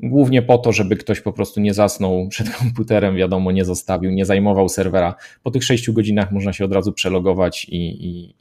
Głównie 0.00 0.42
po 0.42 0.58
to, 0.58 0.72
żeby 0.72 0.96
ktoś 0.96 1.20
po 1.20 1.32
prostu 1.32 1.60
nie 1.60 1.74
zasnął 1.74 2.28
przed 2.28 2.50
komputerem, 2.58 3.16
wiadomo, 3.16 3.52
nie 3.52 3.64
zostawił, 3.64 4.10
nie 4.10 4.24
zajmował 4.24 4.68
serwera. 4.68 5.14
Po 5.42 5.50
tych 5.50 5.64
6 5.64 5.90
godzinach 5.90 6.32
można 6.32 6.52
się 6.52 6.64
od 6.64 6.72
razu 6.72 6.92
przelogować 6.92 7.64
i, 7.64 8.06
i, 8.06 8.34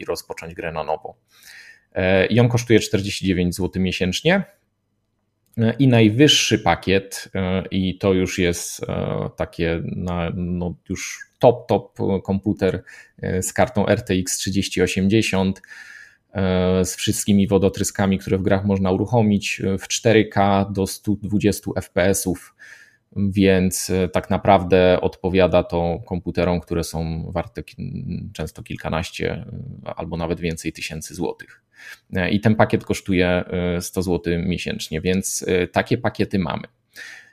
i 0.00 0.04
rozpocząć 0.04 0.54
grę 0.54 0.72
na 0.72 0.84
nowo. 0.84 1.16
E, 1.92 2.26
I 2.26 2.40
on 2.40 2.48
kosztuje 2.48 2.80
49 2.80 3.54
zł 3.54 3.82
miesięcznie. 3.82 4.44
I 5.78 5.88
najwyższy 5.88 6.58
pakiet, 6.58 7.28
i 7.70 7.98
to 7.98 8.12
już 8.12 8.38
jest 8.38 8.86
takie 9.36 9.82
no, 10.36 10.74
już 10.88 11.32
top, 11.42 11.68
top 11.68 11.98
komputer 12.24 12.82
e, 13.22 13.42
z 13.42 13.52
kartą 13.52 13.86
RTX 13.86 14.38
3080 14.38 15.58
e, 15.58 15.62
z 16.84 16.96
wszystkimi 16.96 17.48
wodotryskami, 17.48 18.18
które 18.18 18.38
w 18.38 18.42
grach 18.42 18.64
można 18.64 18.90
uruchomić 18.90 19.60
e, 19.60 19.78
w 19.78 19.88
4K 19.88 20.72
do 20.72 20.86
120 20.86 21.70
fps, 21.82 22.28
więc 23.16 23.92
tak 24.12 24.30
naprawdę 24.30 25.00
odpowiada 25.00 25.62
to 25.62 26.00
komputerom, 26.06 26.60
które 26.60 26.84
są 26.84 27.30
warte 27.32 27.62
często 28.32 28.62
kilkanaście 28.62 29.44
albo 29.96 30.16
nawet 30.16 30.40
więcej 30.40 30.72
tysięcy 30.72 31.14
złotych. 31.14 31.62
I 32.30 32.40
ten 32.40 32.54
pakiet 32.54 32.84
kosztuje 32.84 33.44
100 33.80 34.02
zł 34.02 34.34
miesięcznie, 34.38 35.00
więc 35.00 35.46
takie 35.72 35.98
pakiety 35.98 36.38
mamy. 36.38 36.62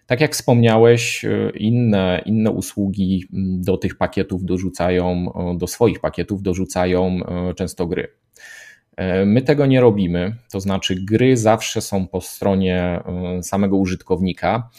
Tak 0.09 0.21
jak 0.21 0.33
wspomniałeś, 0.33 1.25
e, 1.25 1.49
inne, 1.55 2.21
inne 2.25 2.51
usługi 2.51 3.25
do 3.59 3.77
tych 3.77 3.97
pakietów 3.97 4.45
dorzucają, 4.45 5.33
do 5.57 5.67
swoich 5.67 5.99
pakietów 5.99 6.41
dorzucają 6.41 7.19
e, 7.25 7.53
często 7.53 7.87
gry. 7.87 8.07
E, 8.99 9.25
my 9.25 9.41
tego 9.41 9.65
nie 9.65 9.81
robimy, 9.81 10.35
to 10.51 10.59
znaczy 10.59 10.95
gry 10.95 11.37
zawsze 11.37 11.81
są 11.81 12.07
po 12.07 12.21
stronie 12.21 13.03
samego 13.41 13.77
użytkownika. 13.77 14.69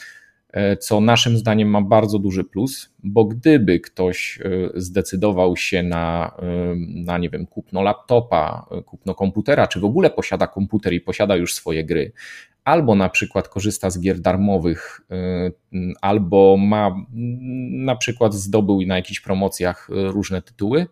co 0.80 1.00
naszym 1.00 1.36
zdaniem 1.36 1.68
ma 1.68 1.82
bardzo 1.82 2.18
duży 2.18 2.44
plus, 2.44 2.92
bo 3.02 3.24
gdyby 3.24 3.80
ktoś 3.80 4.38
zdecydował 4.74 5.56
się 5.56 5.82
na, 5.82 6.34
na 6.94 7.18
nie 7.18 7.30
wiem, 7.30 7.46
kupno 7.46 7.82
laptopa, 7.82 8.66
kupno 8.86 9.14
komputera, 9.14 9.66
czy 9.66 9.80
w 9.80 9.84
ogóle 9.84 10.10
posiada 10.10 10.46
komputer 10.46 10.92
i 10.92 11.00
posiada 11.00 11.36
już 11.36 11.54
swoje 11.54 11.84
gry, 11.84 12.12
albo 12.64 12.94
na 12.94 13.08
przykład 13.08 13.48
korzysta 13.48 13.90
z 13.90 14.00
gier 14.00 14.20
darmowych, 14.20 15.00
albo 16.00 16.56
ma 16.56 16.96
na 17.70 17.96
przykład 17.96 18.34
zdobył 18.34 18.82
na 18.86 18.96
jakichś 18.96 19.20
promocjach 19.20 19.88
różne 19.90 20.42
tytuły, 20.42 20.86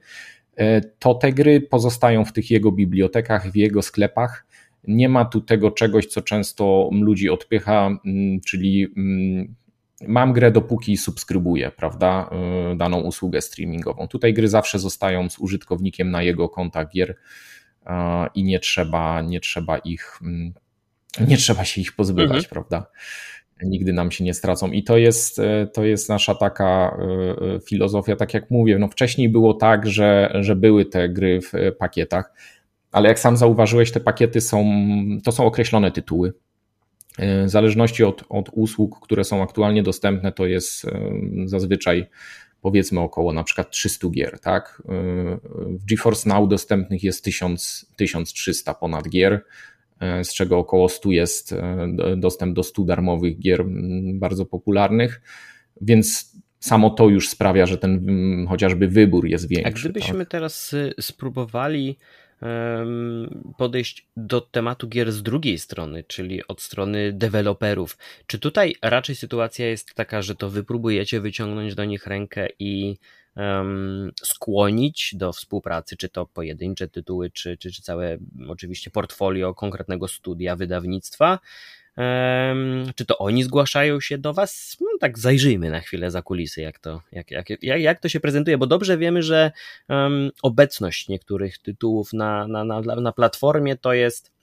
to 0.98 1.14
te 1.14 1.32
gry 1.32 1.60
pozostają 1.60 2.24
w 2.24 2.32
tych 2.32 2.50
jego 2.50 2.72
bibliotekach, 2.72 3.50
w 3.50 3.56
jego 3.56 3.82
sklepach. 3.82 4.46
Nie 4.84 5.08
ma 5.08 5.24
tu 5.24 5.40
tego 5.40 5.70
czegoś, 5.70 6.06
co 6.06 6.22
często 6.22 6.90
ludzi 6.92 7.30
odpycha, 7.30 7.90
czyli 8.46 8.94
mam 10.06 10.32
grę 10.32 10.50
dopóki 10.50 10.96
subskrybuję, 10.96 11.70
prawda, 11.76 12.30
daną 12.76 13.00
usługę 13.00 13.40
streamingową. 13.40 14.08
Tutaj 14.08 14.34
gry 14.34 14.48
zawsze 14.48 14.78
zostają 14.78 15.30
z 15.30 15.38
użytkownikiem 15.38 16.10
na 16.10 16.22
jego 16.22 16.48
kontach 16.48 16.88
gier 16.88 17.16
i 18.34 18.44
nie 18.44 18.60
trzeba, 18.60 19.22
nie 19.22 19.40
trzeba 19.40 19.78
ich 19.78 20.20
nie 21.26 21.36
trzeba 21.36 21.64
się 21.64 21.80
ich 21.80 21.92
pozbywać, 21.92 22.44
mhm. 22.44 22.50
prawda? 22.50 22.86
Nigdy 23.62 23.92
nam 23.92 24.10
się 24.10 24.24
nie 24.24 24.34
stracą. 24.34 24.70
I 24.70 24.82
to 24.82 24.98
jest, 24.98 25.38
e, 25.38 25.66
to 25.66 25.84
jest 25.84 26.08
nasza 26.08 26.34
taka 26.34 26.98
e, 26.98 27.54
e, 27.54 27.60
filozofia, 27.60 28.16
tak 28.16 28.34
jak 28.34 28.50
mówię. 28.50 28.78
No 28.78 28.88
wcześniej 28.88 29.28
było 29.28 29.54
tak, 29.54 29.86
że, 29.86 30.36
że 30.40 30.56
były 30.56 30.84
te 30.84 31.08
gry 31.08 31.40
w 31.40 31.52
pakietach, 31.78 32.32
ale 32.92 33.08
jak 33.08 33.18
sam 33.18 33.36
zauważyłeś, 33.36 33.92
te 33.92 34.00
pakiety 34.00 34.40
są, 34.40 34.64
to 35.24 35.32
są 35.32 35.46
określone 35.46 35.90
tytuły. 35.90 36.32
W 37.44 37.50
zależności 37.50 38.04
od, 38.04 38.24
od 38.28 38.50
usług, 38.52 39.00
które 39.00 39.24
są 39.24 39.42
aktualnie 39.42 39.82
dostępne, 39.82 40.32
to 40.32 40.46
jest 40.46 40.86
zazwyczaj 41.44 42.06
powiedzmy 42.60 43.00
około 43.00 43.32
na 43.32 43.44
przykład 43.44 43.70
300 43.70 44.08
gier, 44.08 44.40
tak? 44.40 44.82
W 45.58 45.84
GeForce 45.84 46.28
Now 46.28 46.48
dostępnych 46.48 47.02
jest 47.02 47.24
1000, 47.24 47.86
1300 47.96 48.74
ponad 48.74 49.08
gier. 49.08 49.44
E, 50.00 50.24
z 50.24 50.34
czego 50.34 50.58
około 50.58 50.88
100 50.88 51.10
jest 51.10 51.52
e, 51.52 51.88
dostęp 52.16 52.54
do 52.54 52.62
100 52.62 52.82
darmowych 52.82 53.38
gier 53.38 53.64
bardzo 54.14 54.46
popularnych, 54.46 55.20
więc 55.80 56.32
samo 56.60 56.90
to 56.90 57.08
już 57.08 57.28
sprawia, 57.28 57.66
że 57.66 57.78
ten 57.78 58.06
chociażby 58.48 58.88
wybór 58.88 59.26
jest 59.26 59.48
większy. 59.48 59.68
A 59.68 59.90
gdybyśmy 59.90 60.18
tak? 60.18 60.28
teraz 60.28 60.72
y, 60.72 60.94
spróbowali 61.00 61.98
podejść 63.56 64.06
do 64.16 64.40
tematu 64.40 64.88
gier 64.88 65.12
z 65.12 65.22
drugiej 65.22 65.58
strony, 65.58 66.04
czyli 66.04 66.46
od 66.46 66.62
strony 66.62 67.12
deweloperów. 67.12 67.98
Czy 68.26 68.38
tutaj 68.38 68.74
raczej 68.82 69.16
sytuacja 69.16 69.66
jest 69.66 69.94
taka, 69.94 70.22
że 70.22 70.34
to 70.34 70.50
wy 70.50 70.64
próbujecie 70.64 71.20
wyciągnąć 71.20 71.74
do 71.74 71.84
nich 71.84 72.06
rękę 72.06 72.48
i 72.58 72.96
skłonić 74.22 75.14
do 75.16 75.32
współpracy, 75.32 75.96
czy 75.96 76.08
to 76.08 76.26
pojedyncze 76.26 76.88
tytuły, 76.88 77.30
czy, 77.30 77.56
czy, 77.56 77.72
czy 77.72 77.82
całe 77.82 78.18
oczywiście 78.48 78.90
portfolio 78.90 79.54
konkretnego 79.54 80.08
studia, 80.08 80.56
wydawnictwa. 80.56 81.38
Czy 82.94 83.06
to 83.06 83.18
oni 83.18 83.44
zgłaszają 83.44 84.00
się 84.00 84.18
do 84.18 84.34
Was? 84.34 84.76
No, 84.80 84.86
tak, 85.00 85.18
zajrzyjmy 85.18 85.70
na 85.70 85.80
chwilę 85.80 86.10
za 86.10 86.22
kulisy, 86.22 86.60
jak 86.60 86.78
to, 86.78 87.02
jak, 87.12 87.30
jak, 87.30 87.46
jak, 87.62 87.80
jak 87.80 88.00
to 88.00 88.08
się 88.08 88.20
prezentuje, 88.20 88.58
bo 88.58 88.66
dobrze 88.66 88.98
wiemy, 88.98 89.22
że 89.22 89.52
um, 89.88 90.30
obecność 90.42 91.08
niektórych 91.08 91.58
tytułów 91.58 92.12
na, 92.12 92.48
na, 92.48 92.64
na, 92.64 92.80
na 92.80 93.12
platformie 93.12 93.76
to 93.76 93.92
jest 93.92 94.38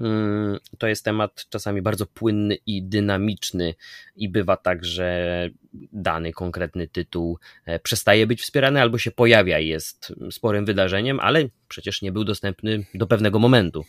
Mm, 0.00 0.58
to 0.78 0.86
jest 0.86 1.04
temat 1.04 1.46
czasami 1.50 1.82
bardzo 1.82 2.06
płynny 2.06 2.56
i 2.66 2.82
dynamiczny, 2.82 3.74
i 4.16 4.28
bywa 4.28 4.56
tak, 4.56 4.84
że 4.84 5.48
dany 5.92 6.32
konkretny 6.32 6.88
tytuł 6.88 7.38
e, 7.64 7.78
przestaje 7.78 8.26
być 8.26 8.42
wspierany 8.42 8.80
albo 8.80 8.98
się 8.98 9.10
pojawia 9.10 9.58
i 9.58 9.68
jest 9.68 10.12
sporym 10.30 10.64
wydarzeniem, 10.64 11.20
ale 11.20 11.48
przecież 11.68 12.02
nie 12.02 12.12
był 12.12 12.24
dostępny 12.24 12.84
do 12.94 13.06
pewnego 13.06 13.38
momentu. 13.38 13.84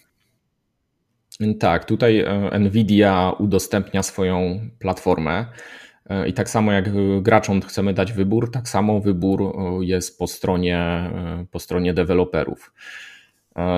Tak, 1.60 1.86
tutaj 1.86 2.20
e, 2.20 2.60
Nvidia 2.60 3.32
udostępnia 3.40 4.04
swoją 4.04 4.60
platformę. 4.80 5.46
E, 6.10 6.28
I 6.28 6.34
tak 6.34 6.50
samo 6.50 6.72
jak 6.72 6.90
graczom 7.22 7.62
chcemy 7.62 7.94
dać 7.94 8.14
wybór, 8.14 8.52
tak 8.52 8.70
samo 8.70 9.00
wybór 9.00 9.58
jest 9.82 10.20
po 10.20 10.28
stronie, 10.28 11.12
po 11.52 11.60
stronie 11.60 11.94
deweloperów. 11.94 12.74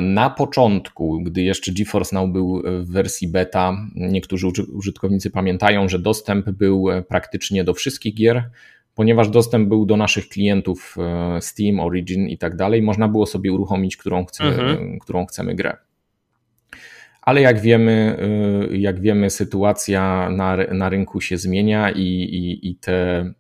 Na 0.02 0.30
początku, 0.30 1.22
gdy 1.24 1.42
jeszcze 1.42 1.72
GeForce 1.72 2.16
Now 2.16 2.30
był 2.30 2.64
w 2.82 2.92
wersji 2.92 3.28
beta, 3.28 3.78
niektórzy 3.96 4.48
użytkownicy 4.74 5.32
pamiętają, 5.32 5.90
że 5.90 6.00
dostęp 6.00 6.50
był 6.50 6.88
praktycznie 7.08 7.64
do 7.64 7.74
wszystkich 7.74 8.16
gier, 8.16 8.50
ponieważ 8.96 9.29
dostęp 9.29 9.70
był 9.70 9.86
do 9.86 9.98
naszych 9.98 10.29
klientów 10.29 10.96
e, 10.98 11.42
Steam, 11.42 11.79
Origin 11.79 12.27
i 12.27 12.38
tak 12.38 12.56
dalej, 12.56 12.82
można 12.82 13.08
było 13.08 13.25
sobie 13.25 13.51
uruchomić, 13.51 13.98
którą 13.98 14.25
chcemy, 14.25 14.50
mhm. 14.50 15.00
którą 15.00 15.25
chcemy 15.25 15.56
grę. 15.56 15.77
Ale 17.25 17.42
jak 17.42 17.59
wiemy, 17.59 18.18
e, 18.72 18.77
jak 18.77 19.00
wiemy 19.00 19.29
sytuacja 19.29 20.29
na, 20.29 20.57
na 20.57 20.90
rynku 20.90 21.22
się 21.22 21.38
zmienia 21.38 21.92
i, 21.92 22.01
i, 22.01 22.70
i 22.70 22.75
te, 22.75 23.20
mm, 23.20 23.35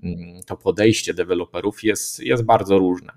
to 0.45 0.57
podejście 0.57 1.13
deweloperów 1.13 1.83
jest, 1.83 2.19
jest 2.19 2.45
bardzo 2.45 2.77
różne. 2.77 3.11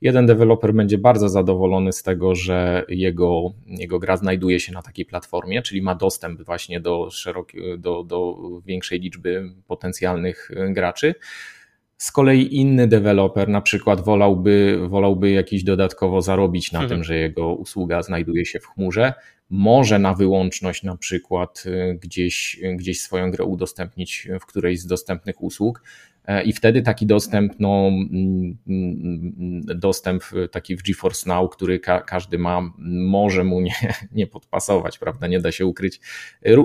Jeden 0.00 0.26
deweloper 0.26 0.74
będzie 0.74 0.98
bardzo 0.98 1.28
zadowolony 1.28 1.92
z 1.92 2.02
tego, 2.02 2.34
że 2.34 2.84
jego, 2.88 3.52
jego 3.66 3.98
gra 3.98 4.16
znajduje 4.16 4.60
się 4.60 4.72
na 4.72 4.82
takiej 4.82 5.06
platformie, 5.06 5.62
czyli 5.62 5.82
ma 5.82 5.94
dostęp 5.94 6.42
właśnie 6.42 6.80
do, 6.80 7.10
szeroki, 7.10 7.58
do, 7.78 8.04
do 8.04 8.36
większej 8.66 9.00
liczby 9.00 9.52
potencjalnych 9.66 10.50
graczy. 10.70 11.14
Z 11.96 12.12
kolei 12.12 12.56
inny 12.56 12.88
deweloper 12.88 13.48
na 13.48 13.60
przykład 13.60 14.04
wolałby, 14.04 14.78
wolałby 14.88 15.30
jakiś 15.30 15.64
dodatkowo 15.64 16.22
zarobić 16.22 16.72
na 16.72 16.80
mhm. 16.80 16.88
tym, 16.88 17.04
że 17.04 17.16
jego 17.16 17.54
usługa 17.54 18.02
znajduje 18.02 18.46
się 18.46 18.60
w 18.60 18.66
chmurze. 18.66 19.14
Może 19.50 19.98
na 19.98 20.14
wyłączność 20.14 20.82
na 20.82 20.96
przykład 20.96 21.64
y, 21.66 21.98
gdzieś, 22.02 22.60
gdzieś 22.76 23.00
swoją 23.00 23.30
grę 23.30 23.44
udostępnić 23.44 24.28
w 24.40 24.46
którejś 24.46 24.80
z 24.80 24.86
dostępnych 24.86 25.42
usług, 25.42 25.82
E, 26.30 26.42
I 26.42 26.52
wtedy 26.52 26.82
taki 26.82 27.06
dostęp, 27.06 27.52
no, 27.58 27.88
mm, 27.88 28.56
mm, 28.68 29.62
dostęp 29.64 30.22
taki 30.50 30.76
w 30.76 30.82
GeForce 30.82 31.28
Now, 31.28 31.50
który 31.50 31.80
ka 31.80 32.00
każdy 32.00 32.38
ma, 32.38 32.72
może 32.78 33.44
mu 33.44 33.60
nie, 33.60 33.74
nie 34.12 34.26
podpasować, 34.26 34.98
prawda? 34.98 35.26
Nie 35.26 35.40
da 35.40 35.52
się 35.52 35.66
ukryć. 35.66 36.00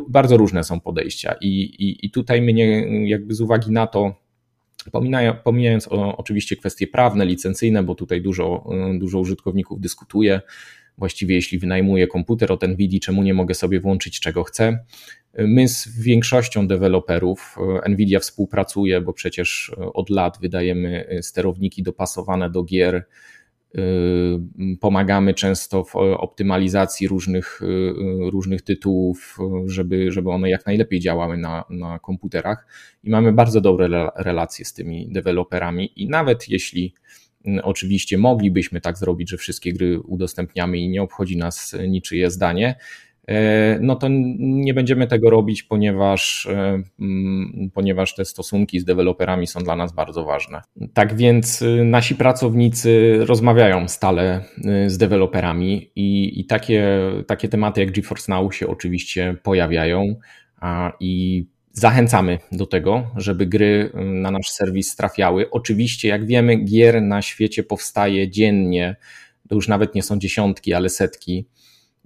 Bardzo 0.10 0.38
różne 0.38 0.64
są 0.64 0.80
podejścia, 0.80 1.36
i, 1.42 1.48
i, 1.62 2.06
i 2.06 2.12
tutaj 2.12 2.42
mnie, 2.42 2.88
jakby 3.10 3.34
z 3.36 3.42
uwagi 3.42 3.72
na 3.72 3.88
to, 3.88 4.16
pomijając 5.44 5.88
oczywiście 6.18 6.56
kwestie 6.56 6.88
prawne, 6.88 7.26
licencyjne, 7.26 7.84
bo 7.84 7.96
tutaj 7.96 8.22
dużo, 8.22 8.70
dużo 9.00 9.20
użytkowników 9.20 9.80
dyskutuje, 9.80 10.42
właściwie 10.98 11.36
jeśli 11.36 11.60
wynajmuję 11.60 12.08
komputer 12.08 12.52
od 12.52 12.64
NVIDIA, 12.64 13.00
czemu 13.00 13.24
nie 13.24 13.34
mogę 13.34 13.54
sobie 13.54 13.80
włączyć 13.80 14.20
czego 14.20 14.44
chcę. 14.44 14.80
My 15.38 15.68
z 15.68 16.02
większością 16.02 16.68
deweloperów, 16.68 17.58
NVIDIA 17.90 18.20
współpracuje, 18.20 19.02
bo 19.02 19.14
przecież 19.14 19.76
od 19.78 20.10
lat 20.10 20.38
wydajemy 20.42 21.20
sterowniki 21.22 21.84
dopasowane 21.84 22.50
do 22.50 22.64
gier, 22.64 23.06
pomagamy 24.80 25.34
często 25.34 25.84
w 25.84 25.96
optymalizacji 25.96 27.08
różnych, 27.08 27.62
różnych 28.32 28.62
tytułów, 28.62 29.38
żeby, 29.66 30.12
żeby 30.12 30.30
one 30.30 30.50
jak 30.50 30.66
najlepiej 30.66 31.00
działały 31.00 31.38
na, 31.38 31.64
na 31.70 32.00
komputerach 32.00 32.68
i 33.04 33.10
mamy 33.10 33.34
bardzo 33.34 33.62
dobre 33.62 34.10
relacje 34.16 34.66
z 34.66 34.74
tymi 34.74 35.08
deweloperami 35.12 36.02
i 36.04 36.10
nawet 36.10 36.50
jeśli 36.50 36.94
Oczywiście 37.64 38.18
moglibyśmy 38.18 38.82
tak 38.82 38.98
zrobić, 38.98 39.30
że 39.30 39.38
wszystkie 39.38 39.74
gry 39.74 40.00
udostępniamy 40.00 40.78
i 40.78 40.90
nie 40.90 41.02
obchodzi 41.02 41.38
nas 41.38 41.76
niczyje 41.88 42.32
zdanie. 42.32 42.76
E, 43.28 43.80
no 43.82 43.96
to 43.96 44.08
nie 44.40 44.74
będziemy 44.74 45.08
tego 45.08 45.30
robić, 45.30 45.64
ponieważ, 45.64 46.46
e, 46.52 46.84
ponieważ 47.74 48.16
te 48.16 48.26
stosunki 48.26 48.80
z 48.80 48.86
deweloperami 48.86 49.48
są 49.48 49.60
dla 49.60 49.76
nas 49.76 49.94
bardzo 49.94 50.24
ważne. 50.24 50.62
Tak 50.94 51.16
więc 51.16 51.62
y, 51.62 51.84
nasi 51.86 52.16
pracownicy 52.16 53.18
rozmawiają 53.20 53.88
stale 53.88 54.44
z 54.88 54.98
deweloperami 54.98 55.92
i, 55.96 56.40
i 56.40 56.46
takie, 56.46 57.00
takie 57.28 57.50
tematy 57.50 57.82
jak 57.82 57.92
GeForce 57.92 58.32
Now 58.32 58.56
się 58.56 58.68
oczywiście 58.68 59.36
pojawiają 59.44 60.16
i 61.00 61.46
Zachęcamy 61.78 62.40
do 62.52 62.66
tego, 62.66 63.12
żeby 63.16 63.46
gry 63.46 63.92
y, 63.96 64.06
na 64.06 64.32
nasz 64.32 64.50
serwis 64.50 64.96
trafiały. 64.96 65.50
Oczywiście, 65.52 66.08
jak 66.08 66.26
wiemy, 66.26 66.56
gier 66.56 67.02
na 67.02 67.22
świecie 67.22 67.64
powstaje 67.64 68.30
dziennie, 68.30 68.96
to 69.50 69.56
już 69.56 69.68
nawet 69.68 69.96
nie 69.96 70.04
są 70.04 70.20
dziesiątki, 70.20 70.74
ale 70.74 70.90
setki. 70.90 71.48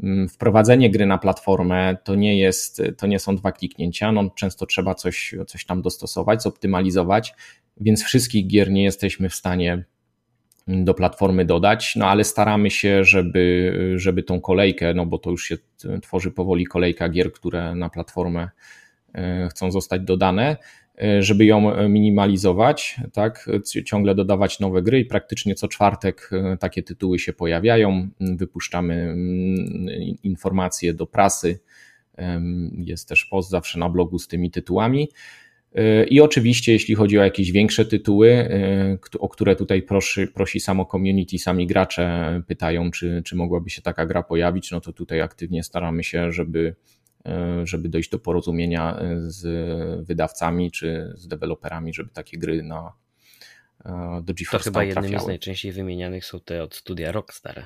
Mm, 0.03 0.29
wprowadzenie 0.29 0.91
gry 0.91 1.05
na 1.05 1.17
platformę 1.17 1.97
to 2.03 2.15
nie, 2.15 2.39
jest, 2.39 2.81
to 2.97 3.07
nie 3.07 3.19
są 3.19 3.35
dwa 3.35 3.51
kliknięcia, 3.51 4.11
no 4.11 4.29
często 4.29 4.65
trzeba 4.65 4.95
coś, 4.95 5.35
coś 5.47 5.65
tam 5.65 5.81
dostosować, 5.81 6.43
zoptymalizować, 6.43 7.33
więc 7.77 8.03
wszystkich 8.03 8.47
gier 8.47 8.71
nie 8.71 8.83
jesteśmy 8.83 9.29
w 9.29 9.35
stanie 9.35 9.83
do 10.67 10.93
platformy 10.93 11.45
dodać, 11.45 11.95
no 11.95 12.07
ale 12.07 12.23
staramy 12.23 12.71
się, 12.71 13.03
żeby, 13.03 13.73
żeby 13.95 14.23
tą 14.23 14.41
kolejkę, 14.41 14.93
no 14.93 15.05
bo 15.05 15.17
to 15.17 15.29
już 15.29 15.45
się 15.45 15.57
tworzy 16.01 16.31
powoli 16.31 16.65
kolejka 16.65 17.09
gier, 17.09 17.31
które 17.31 17.75
na 17.75 17.89
platformę 17.89 18.49
chcą 19.49 19.71
zostać 19.71 20.01
dodane, 20.01 20.57
żeby 21.19 21.45
ją 21.45 21.87
minimalizować, 21.89 22.97
tak, 23.13 23.49
ciągle 23.85 24.15
dodawać 24.15 24.59
nowe 24.59 24.81
gry 24.81 24.99
i 24.99 25.05
praktycznie 25.05 25.55
co 25.55 25.67
czwartek 25.67 26.29
takie 26.59 26.83
tytuły 26.83 27.19
się 27.19 27.33
pojawiają. 27.33 28.09
Wypuszczamy 28.19 28.93
mm, 28.93 29.87
informacje 30.23 30.93
do 30.93 31.07
prasy. 31.07 31.59
Jest 32.77 33.09
też 33.09 33.25
post 33.25 33.49
zawsze 33.49 33.79
na 33.79 33.89
blogu 33.89 34.19
z 34.19 34.27
tymi 34.27 34.51
tytułami. 34.51 35.09
I 36.09 36.21
oczywiście, 36.21 36.71
jeśli 36.71 36.95
chodzi 36.95 37.19
o 37.19 37.23
jakieś 37.23 37.51
większe 37.51 37.85
tytuły, 37.85 38.29
e, 38.31 38.97
o 39.19 39.29
które 39.29 39.55
tutaj 39.55 39.81
prosi, 39.81 40.27
prosi 40.27 40.59
samo 40.59 40.85
community, 40.85 41.37
sami 41.37 41.67
gracze 41.67 42.41
pytają, 42.47 42.91
czy, 42.91 43.21
czy 43.25 43.35
mogłaby 43.35 43.69
się 43.69 43.81
taka 43.81 44.05
gra 44.05 44.23
pojawić, 44.23 44.71
no 44.71 44.81
to 44.81 44.93
tutaj 44.93 45.21
aktywnie 45.21 45.63
staramy 45.63 46.03
się, 46.03 46.31
żeby, 46.31 46.75
e, 46.79 46.98
żeby 47.63 47.89
dojść 47.89 48.09
do 48.09 48.19
porozumienia 48.19 48.99
e, 48.99 49.15
z 49.21 50.07
wydawcami 50.07 50.71
czy 50.71 51.13
z 51.15 51.27
deweloperami, 51.27 51.93
żeby 51.93 52.09
takie 52.09 52.37
gry 52.37 52.63
na, 52.63 52.93
do 54.21 54.33
GeForce 54.33 54.57
To 54.57 54.79
chyba 54.79 54.83
jednymi 54.83 55.19
z 55.19 55.27
najczęściej 55.27 55.71
wymienianych 55.71 56.25
są 56.25 56.39
te 56.39 56.63
od 56.63 56.75
studia 56.75 57.11
Rockstar 57.11 57.65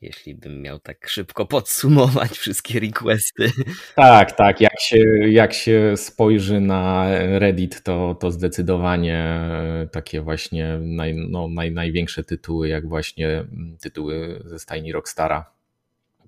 jeśli 0.00 0.34
bym 0.34 0.62
miał 0.62 0.78
tak 0.78 1.08
szybko 1.08 1.46
podsumować 1.46 2.30
wszystkie 2.38 2.80
requesty. 2.80 3.50
Tak, 3.94 4.32
tak. 4.32 4.60
Jak 4.60 4.80
się, 4.80 4.98
jak 5.28 5.52
się 5.52 5.96
spojrzy 5.96 6.60
na 6.60 7.06
Reddit, 7.38 7.82
to, 7.82 8.16
to 8.20 8.30
zdecydowanie 8.30 9.40
takie 9.92 10.20
właśnie 10.20 10.78
naj, 10.80 11.14
no, 11.14 11.48
naj, 11.48 11.72
największe 11.72 12.24
tytuły, 12.24 12.68
jak 12.68 12.88
właśnie 12.88 13.44
tytuły 13.80 14.42
ze 14.44 14.58
stajni 14.58 14.92
Rockstara. 14.92 15.55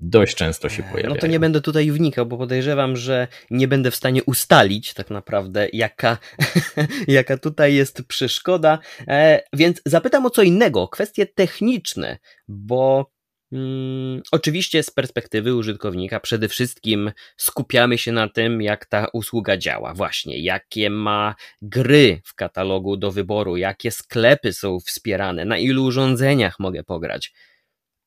Dość 0.01 0.35
często 0.35 0.69
się 0.69 0.83
pojawiają. 0.83 1.15
No 1.15 1.21
to 1.21 1.27
nie 1.27 1.41
będę 1.41 1.61
tutaj 1.61 1.91
wnikał, 1.91 2.27
bo 2.27 2.39
podejrzewam, 2.39 2.97
że 2.97 3.29
nie 3.51 3.69
będę 3.69 3.91
w 3.91 3.97
stanie 3.97 4.25
ustalić 4.25 4.95
tak 4.95 5.11
naprawdę, 5.11 5.69
jaka, 5.73 6.19
jaka 7.09 7.39
tutaj 7.39 7.75
jest 7.75 8.03
przeszkoda. 8.09 8.79
E, 9.09 9.43
więc 9.53 9.81
zapytam 9.87 10.27
o 10.27 10.31
co 10.31 10.43
innego, 10.43 10.89
kwestie 10.89 11.27
techniczne, 11.27 12.19
bo 12.49 13.11
Hmm, 13.51 14.23
oczywiście 14.33 14.83
z 14.83 14.91
perspektywy 14.91 15.55
użytkownika 15.55 16.21
przede 16.21 16.49
wszystkim 16.49 17.13
skupiamy 17.37 17.99
się 17.99 18.13
na 18.13 18.29
tym, 18.29 18.63
jak 18.63 18.87
ta 18.87 19.07
usługa 19.13 19.57
działa, 19.57 19.95
właśnie 19.95 20.43
jakie 20.43 20.91
ma 20.91 21.35
gry 21.63 22.21
w 22.25 22.35
katalogu 22.35 22.97
do 22.97 23.13
wyboru, 23.13 23.57
jakie 23.57 23.91
sklepy 23.91 24.53
są 24.53 24.81
wspierane, 24.81 25.45
na 25.45 25.59
ilu 25.59 25.85
urządzeniach 25.85 26.59
mogę 26.59 26.85
pograć. 26.85 27.33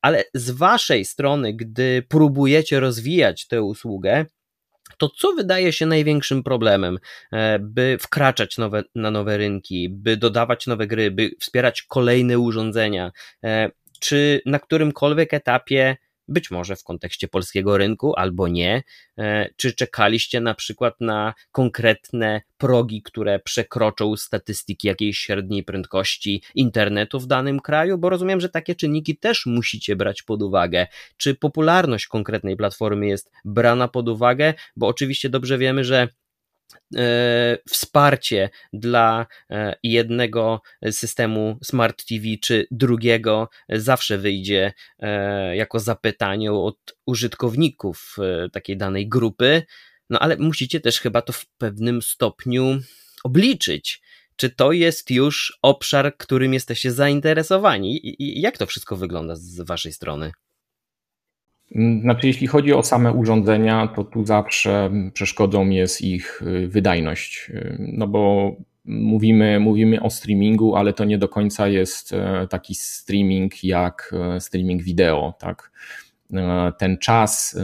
Ale 0.01 0.23
z 0.33 0.51
waszej 0.51 1.05
strony, 1.05 1.53
gdy 1.53 2.03
próbujecie 2.09 2.79
rozwijać 2.79 3.47
tę 3.47 3.61
usługę, 3.61 4.25
to 4.97 5.09
co 5.09 5.33
wydaje 5.33 5.73
się 5.73 5.85
największym 5.85 6.43
problemem, 6.43 6.99
e, 7.31 7.59
by 7.59 7.97
wkraczać 8.01 8.57
nowe, 8.57 8.83
na 8.95 9.11
nowe 9.11 9.37
rynki, 9.37 9.89
by 9.89 10.17
dodawać 10.17 10.67
nowe 10.67 10.87
gry, 10.87 11.11
by 11.11 11.31
wspierać 11.39 11.81
kolejne 11.81 12.39
urządzenia? 12.39 13.11
E, 13.43 13.71
czy 13.99 14.41
na 14.45 14.59
którymkolwiek 14.59 15.33
etapie, 15.33 15.97
być 16.27 16.51
może 16.51 16.75
w 16.75 16.83
kontekście 16.83 17.27
polskiego 17.27 17.77
rynku, 17.77 18.13
albo 18.15 18.47
nie, 18.47 18.83
e, 19.17 19.49
czy 19.55 19.73
czekaliście 19.73 20.41
na 20.41 20.53
przykład 20.53 21.01
na 21.01 21.33
konkretne 21.51 22.41
progi, 22.57 23.01
które 23.01 23.39
przekroczą 23.39 24.15
statystyki 24.17 24.87
jakiejś 24.87 25.17
średniej 25.17 25.63
prędkości 25.63 26.43
internetu 26.55 27.19
w 27.19 27.27
danym 27.27 27.59
kraju? 27.59 27.97
Bo 27.97 28.09
rozumiem, 28.09 28.41
że 28.41 28.49
takie 28.49 28.75
czynniki 28.75 29.17
też 29.17 29.45
musicie 29.45 29.95
brać 29.95 30.23
pod 30.23 30.41
uwagę. 30.41 30.87
Czy 31.17 31.35
popularność 31.35 32.07
konkretnej 32.07 32.57
platformy 32.57 33.07
jest 33.07 33.31
brana 33.45 33.87
pod 33.87 34.09
uwagę? 34.09 34.53
Bo 34.75 34.87
oczywiście 34.87 35.29
dobrze 35.29 35.57
wiemy, 35.57 35.83
że 35.83 36.07
wsparcie 37.69 38.49
dla 38.73 39.25
e, 39.49 39.75
jednego 39.83 40.61
systemu 40.91 41.59
Smart 41.63 42.05
TV 42.05 42.25
czy 42.41 42.67
drugiego 42.71 43.49
zawsze 43.69 44.17
wyjdzie 44.17 44.73
e, 44.99 45.55
jako 45.55 45.79
zapytanie 45.79 46.51
od 46.51 46.77
użytkowników 47.05 48.15
takiej 48.51 48.77
danej 48.77 49.09
grupy, 49.09 49.63
no 50.09 50.19
ale 50.19 50.37
musicie 50.37 50.79
też 50.79 50.99
chyba 50.99 51.21
to 51.21 51.33
w 51.33 51.45
pewnym 51.57 52.01
stopniu 52.01 52.79
obliczyć. 53.23 54.01
Czy 54.35 54.49
to 54.49 54.71
jest 54.71 55.11
już 55.11 55.57
obszar, 55.61 56.17
którym 56.17 56.53
jesteście 56.53 56.91
zainteresowani? 56.91 57.99
I 58.23 58.41
jak 58.41 58.57
to 58.57 58.65
wszystko 58.65 58.95
wygląda 58.95 59.35
z 59.35 59.61
waszej 59.61 59.93
strony? 59.93 60.31
Znaczy, 62.01 62.27
jeśli 62.27 62.47
chodzi 62.47 62.73
o 62.73 62.83
same 62.83 63.13
urządzenia, 63.13 63.87
to 63.87 64.03
tu 64.03 64.25
zawsze 64.25 64.91
przeszkodą 65.13 65.69
jest 65.69 66.01
ich 66.01 66.41
y, 66.41 66.67
wydajność. 66.67 67.49
Y, 67.49 67.77
no 67.79 68.07
bo 68.07 68.51
mówimy, 68.85 69.59
mówimy 69.59 70.01
o 70.01 70.09
streamingu, 70.09 70.75
ale 70.75 70.93
to 70.93 71.05
nie 71.05 71.17
do 71.17 71.29
końca 71.29 71.67
jest 71.67 72.13
e, 72.13 72.47
taki 72.49 72.75
streaming 72.75 73.63
jak 73.63 74.15
e, 74.35 74.39
streaming 74.39 74.83
wideo, 74.83 75.33
tak? 75.39 75.71
E, 76.33 76.71
ten 76.77 76.97
czas, 76.97 77.57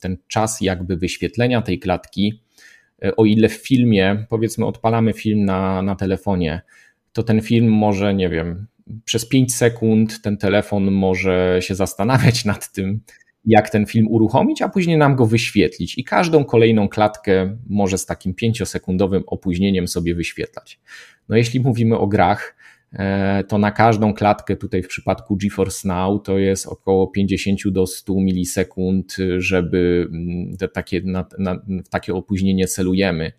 ten 0.00 0.16
czas 0.26 0.60
jakby 0.60 0.96
wyświetlenia 0.96 1.62
tej 1.62 1.78
klatki, 1.78 2.42
o 3.16 3.24
ile 3.24 3.48
w 3.48 3.52
filmie, 3.52 4.26
powiedzmy, 4.28 4.66
odpalamy 4.66 5.12
film 5.12 5.44
na, 5.44 5.82
na 5.82 5.96
telefonie, 5.96 6.60
to 7.12 7.22
ten 7.22 7.40
film 7.40 7.72
może, 7.72 8.14
nie 8.14 8.28
wiem, 8.28 8.66
przez 9.04 9.28
5 9.28 9.54
sekund 9.54 10.22
ten 10.22 10.36
telefon 10.36 10.90
może 10.90 11.58
się 11.62 11.74
zastanawiać 11.74 12.44
nad 12.44 12.72
tym, 12.72 13.00
jak 13.44 13.70
ten 13.70 13.86
film 13.86 14.08
uruchomić, 14.08 14.62
a 14.62 14.68
później 14.68 14.96
nam 14.96 15.16
go 15.16 15.26
wyświetlić. 15.26 15.98
I 15.98 16.04
każdą 16.04 16.44
kolejną 16.44 16.88
klatkę 16.88 17.56
może 17.66 17.98
z 17.98 18.06
takim 18.06 18.34
5-sekundowym 18.34 19.22
opóźnieniem 19.26 19.88
sobie 19.88 20.14
wyświetlać. 20.14 20.80
No 21.28 21.36
jeśli 21.36 21.60
mówimy 21.60 21.98
o 21.98 22.06
grach, 22.06 22.56
e, 22.92 23.44
to 23.44 23.58
na 23.58 23.70
każdą 23.70 24.14
klatkę 24.14 24.56
tutaj 24.56 24.82
w 24.82 24.88
przypadku 24.88 25.36
GeForce 25.36 25.88
Now 25.88 26.22
to 26.22 26.38
jest 26.38 26.66
około 26.66 27.06
50 27.06 27.60
do 27.70 27.86
100 27.86 28.14
milisekund, 28.14 29.16
żeby 29.38 30.08
mm, 30.10 30.56
te 30.56 30.68
takie, 30.68 31.00
na, 31.04 31.26
na, 31.38 31.62
takie 31.90 32.14
opóźnienie 32.14 32.66
celujemy. 32.66 33.32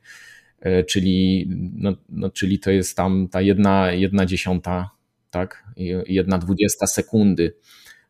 E, 0.62 0.84
czyli, 0.84 1.50
no, 1.76 1.96
no, 2.10 2.30
czyli 2.30 2.60
to 2.60 2.72
jest 2.72 2.98
tam 2.98 3.28
ta 3.32 3.42
jedna, 3.42 3.92
jedna 3.92 4.26
dziesiąta 4.26 4.99
tak? 5.30 5.64
Jedna 6.08 6.38
dwudziesta 6.38 6.88
sekundy. 6.88 7.54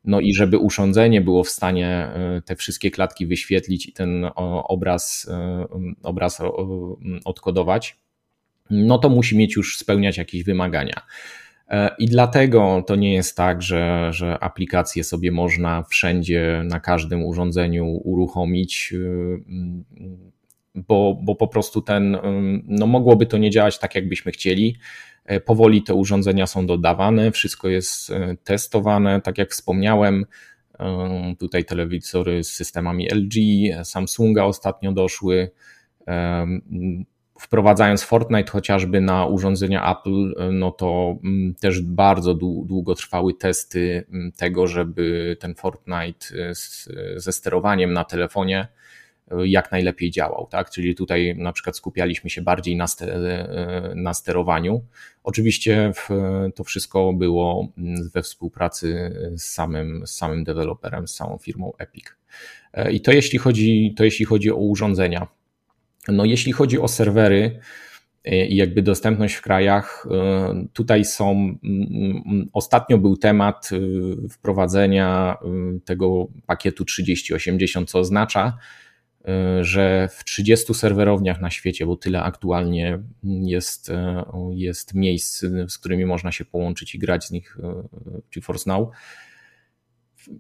No 0.04 0.20
i 0.20 0.34
żeby 0.34 0.58
urządzenie 0.58 1.22
było 1.22 1.44
w 1.44 1.50
stanie 1.50 1.88
e, 1.88 2.42
te 2.46 2.56
wszystkie 2.56 2.92
klatki 2.92 3.26
wyświetlić 3.26 3.88
i 3.88 3.94
ten 3.94 4.26
obraz, 4.64 5.28
e, 5.32 5.66
obraz 6.04 6.42
odkodować, 7.26 7.98
no 8.70 8.98
to 8.98 9.10
musi 9.10 9.38
mieć 9.38 9.56
już 9.56 9.78
spełniać 9.78 10.18
jakieś 10.18 10.44
wymagania. 10.44 11.02
E, 11.70 11.96
I 12.00 12.06
dlatego 12.06 12.84
to 12.88 12.96
nie 12.96 13.14
jest 13.14 13.38
tak, 13.38 13.62
że, 13.62 14.10
że 14.14 14.40
aplikację 14.40 15.04
sobie 15.04 15.32
można 15.32 15.84
wszędzie, 15.84 16.62
na 16.66 16.80
każdym 16.80 17.26
urządzeniu 17.26 17.86
uruchomić, 18.04 18.94
bo, 20.76 21.20
bo 21.24 21.36
po 21.36 21.48
prostu 21.48 21.82
ten, 21.82 22.18
no 22.68 22.88
mogłoby 22.88 23.26
to 23.26 23.38
nie 23.38 23.50
działać 23.50 23.80
tak, 23.80 23.96
jakbyśmy 23.96 24.32
chcieli. 24.32 24.78
E, 25.30 25.40
powoli 25.40 25.84
te 25.84 25.94
urządzenia 25.94 26.48
są 26.48 26.66
dodawane, 26.66 27.32
wszystko 27.32 27.68
jest 27.68 28.10
e, 28.10 28.36
testowane, 28.44 29.22
tak 29.22 29.38
jak 29.38 29.52
wspomniałem. 29.52 30.26
E, 30.80 31.36
tutaj 31.40 31.66
telewizory 31.66 32.44
z 32.44 32.52
systemami 32.52 33.08
LG, 33.12 33.34
Samsunga 33.84 34.44
ostatnio 34.44 34.92
doszły. 34.92 35.52
Wprowadzając 37.40 38.04
Fortnite 38.04 38.52
chociażby 38.52 39.02
na 39.02 39.26
urządzenia 39.26 39.98
Apple, 39.98 40.34
no 40.52 40.72
to 40.72 41.16
też 41.62 41.82
bardzo 41.82 42.34
długo 42.34 42.96
trwały 42.96 43.34
testy 43.34 44.06
tego, 44.38 44.68
żeby 44.68 45.38
ten 45.40 45.56
Fortnite 45.56 46.28
ze 47.16 47.32
sterowaniem 47.32 47.94
na 47.94 48.04
telefonie 48.04 48.68
jak 49.46 49.72
najlepiej 49.72 50.12
działał, 50.12 50.48
tak? 50.52 50.70
Czyli 50.70 50.96
tutaj 50.96 51.36
na 51.38 51.52
przykład 51.54 51.78
skupialiśmy 51.78 52.30
się 52.30 52.42
bardziej 52.42 52.76
na, 52.76 52.86
na 53.96 54.14
sterowaniu. 54.14 54.86
Oczywiście 55.24 55.92
to 56.56 56.64
wszystko 56.64 57.14
było 57.14 57.68
we 58.14 58.22
współpracy 58.22 59.12
z 59.38 59.44
samym, 59.44 60.08
z 60.08 60.12
samym 60.12 60.44
deweloperem, 60.44 61.08
z 61.08 61.16
samą 61.16 61.38
firmą 61.38 61.74
Epic. 61.78 62.06
I 62.92 63.02
to 63.02 63.12
jeśli 63.12 63.40
chodzi, 63.40 63.94
to 63.98 64.04
jeśli 64.04 64.26
chodzi 64.26 64.52
o 64.52 64.56
urządzenia. 64.56 65.28
No 66.08 66.26
jeśli 66.26 66.52
chodzi 66.52 66.80
o 66.80 66.88
serwery, 66.88 67.60
i 68.26 68.56
jakby 68.56 68.82
dostępność 68.82 69.36
w 69.36 69.42
krajach. 69.42 70.08
Tutaj 70.74 71.06
są, 71.06 71.56
ostatnio 72.54 72.98
był 72.98 73.18
temat 73.18 73.70
wprowadzenia 74.30 75.38
tego 75.86 76.28
pakietu 76.46 76.86
3080, 76.86 77.90
co 77.90 78.00
oznacza, 78.00 78.58
E, 78.89 78.89
że 79.62 80.10
w 80.12 80.24
30 80.24 80.74
serwerowniach 80.74 81.42
na 81.42 81.50
świecie, 81.50 81.86
bo 81.86 81.96
tyle 81.96 82.24
aktualnie 82.24 83.00
jest, 83.24 83.90
e, 83.90 84.24
jest 84.54 84.94
miejsc, 84.94 85.46
z 85.68 85.78
którymi 85.78 86.06
można 86.06 86.32
się 86.32 86.46
połączyć 86.46 86.96
i 86.96 87.00
grać 87.00 87.26
z 87.26 87.32
nich 87.32 87.58
e, 87.64 87.84
GeForce 88.36 88.70
Now. 88.70 88.90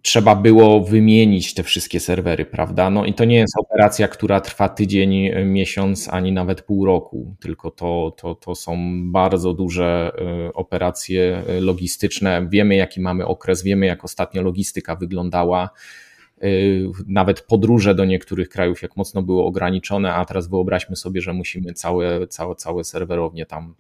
trzeba 0.02 0.36
było 0.36 0.84
wymienić 0.84 1.54
te 1.54 1.64
wszystkie 1.64 2.00
serwery, 2.00 2.46
prawda? 2.46 2.90
No 2.90 3.06
i 3.06 3.14
to 3.14 3.26
nie 3.26 3.36
jest 3.36 3.54
operacja, 3.58 4.08
która 4.08 4.42
trwa 4.42 4.70
tydzień, 4.70 5.32
miesiąc, 5.46 6.10
ani 6.10 6.32
nawet 6.32 6.62
pół 6.62 6.86
roku, 6.86 7.36
tylko 7.40 7.72
to, 7.72 8.16
to, 8.18 8.36
to 8.36 8.56
są 8.56 8.78
bardzo 9.12 9.54
duże 9.54 10.12
operacje 10.54 11.44
logistyczne. 11.62 12.48
Wiemy, 12.50 12.76
jaki 12.76 13.02
mamy 13.02 13.26
okres, 13.26 13.64
wiemy, 13.64 13.86
jak 13.86 14.04
ostatnio 14.04 14.42
logistyka 14.42 14.96
wyglądała. 14.96 15.70
E, 16.42 16.48
nawet 17.08 17.42
podróże 17.42 17.96
do 17.96 18.06
niektórych 18.06 18.50
krajów, 18.50 18.82
jak 18.82 18.98
mocno 18.98 19.22
były 19.22 19.44
ograniczone, 19.44 20.14
a 20.14 20.26
teraz 20.26 20.48
wyobraźmy 20.48 20.96
sobie, 20.96 21.22
że 21.22 21.34
musimy 21.34 21.74
całe, 21.74 22.28
całe, 22.28 22.56
całe 22.56 22.84
serwerownie 22.84 23.46
tam 23.46 23.76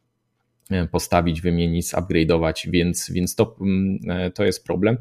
postawić, 0.91 1.41
wymienić, 1.41 1.88
upgrade'ować, 1.88 2.69
więc, 2.72 3.12
więc 3.12 3.36
to, 3.36 3.56
mm, 3.62 4.00
to 4.32 4.45
jest 4.45 4.65
problem. 4.65 4.98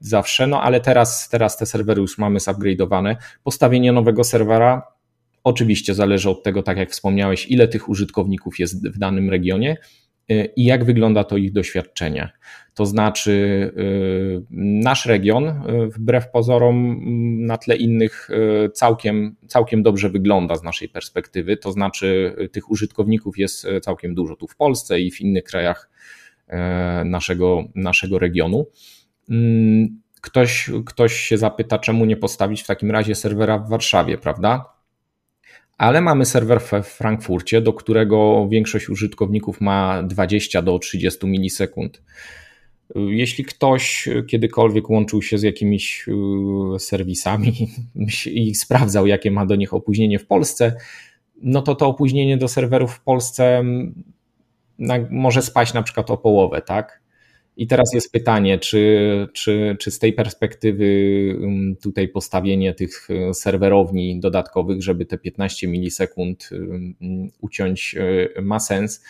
Zawsze, 0.00 0.46
no 0.46 0.62
ale 0.62 0.80
teraz, 0.80 1.28
teraz 1.28 1.56
te 1.56 1.66
serwery 1.66 2.00
już 2.00 2.18
mamy 2.18 2.38
zupgrade'owane. 2.38 3.16
Postawienie 3.44 3.92
nowego 3.92 4.24
serwera 4.24 4.82
oczywiście 5.44 5.94
zależy 5.94 6.30
od 6.30 6.42
tego, 6.42 6.62
tak 6.62 6.76
jak 6.76 6.90
wspomniałeś, 6.90 7.50
ile 7.50 7.68
tych 7.68 7.88
użytkowników 7.88 8.58
jest 8.58 8.88
w 8.88 8.98
danym 8.98 9.30
regionie 9.30 9.76
i 10.28 10.64
jak 10.64 10.84
wygląda 10.84 11.24
to 11.24 11.36
ich 11.36 11.52
doświadczenie. 11.52 12.30
To 12.74 12.86
znaczy, 12.86 13.72
e, 13.76 13.82
nasz 14.50 15.06
region, 15.06 15.62
wbrew 15.88 16.30
pozorom, 16.30 17.00
na 17.46 17.58
tle 17.58 17.76
innych, 17.76 18.28
całkiem, 18.72 19.36
całkiem 19.46 19.82
dobrze 19.82 20.10
wygląda 20.10 20.56
z 20.56 20.62
naszej 20.62 20.88
perspektywy. 20.88 21.56
To 21.56 21.72
znaczy, 21.72 22.36
tych 22.52 22.70
użytkowników 22.70 23.38
jest 23.38 23.66
całkiem 23.82 24.14
dużo 24.14 24.36
tu 24.36 24.46
w 24.46 24.56
Polsce 24.56 25.00
i 25.00 25.10
w 25.10 25.20
innych 25.20 25.44
krajach 25.44 25.90
naszego, 27.04 27.64
naszego 27.74 28.18
regionu. 28.18 28.66
Mm, 29.30 30.00
ktoś, 30.20 30.70
ktoś 30.86 31.14
się 31.14 31.38
zapyta, 31.38 31.78
czemu 31.78 32.04
nie 32.04 32.16
postawić 32.16 32.62
w 32.62 32.66
takim 32.66 32.90
razie 32.90 33.14
serwera 33.14 33.58
w 33.58 33.68
Warszawie, 33.68 34.18
prawda? 34.18 34.75
Ale 35.78 36.00
mamy 36.00 36.24
serwer 36.24 36.60
w 36.60 36.86
Frankfurcie, 36.86 37.60
do 37.60 37.72
którego 37.72 38.48
większość 38.48 38.88
użytkowników 38.88 39.60
ma 39.60 40.02
20 40.02 40.62
do 40.62 40.78
30 40.78 41.26
milisekund. 41.26 42.02
Jeśli 42.94 43.44
ktoś 43.44 44.08
kiedykolwiek 44.26 44.90
łączył 44.90 45.22
się 45.22 45.38
z 45.38 45.42
jakimiś 45.42 46.08
y, 46.08 46.78
serwisami 46.78 47.52
i 48.26 48.54
sprawdzał, 48.54 49.06
jakie 49.06 49.30
ma 49.30 49.46
do 49.46 49.56
nich 49.56 49.74
opóźnienie 49.74 50.18
w 50.18 50.26
Polsce, 50.26 50.76
no 51.42 51.62
to 51.62 51.74
to 51.74 51.86
opóźnienie 51.86 52.36
do 52.36 52.48
serwerów 52.48 52.92
w 52.94 53.00
Polsce 53.00 53.58
mm, 53.58 54.04
może 55.10 55.42
spaść 55.42 55.74
na 55.74 55.82
przykład 55.82 56.10
o 56.10 56.16
połowę, 56.16 56.62
tak? 56.62 57.05
I 57.56 57.66
teraz 57.66 57.94
jest 57.94 58.12
pytanie, 58.12 58.58
czy, 58.58 59.28
czy, 59.32 59.76
czy 59.80 59.90
z 59.90 59.98
tej 59.98 60.12
perspektywy 60.12 60.86
tutaj 61.82 62.08
postawienie 62.08 62.74
tych 62.74 63.08
e, 63.10 63.34
serwerowni 63.34 64.20
dodatkowych, 64.20 64.82
żeby 64.82 65.06
te 65.06 65.18
15 65.18 65.68
milisekund 65.68 66.50
uciąć 67.40 67.94
e, 68.36 68.42
ma 68.42 68.60
sens? 68.60 69.04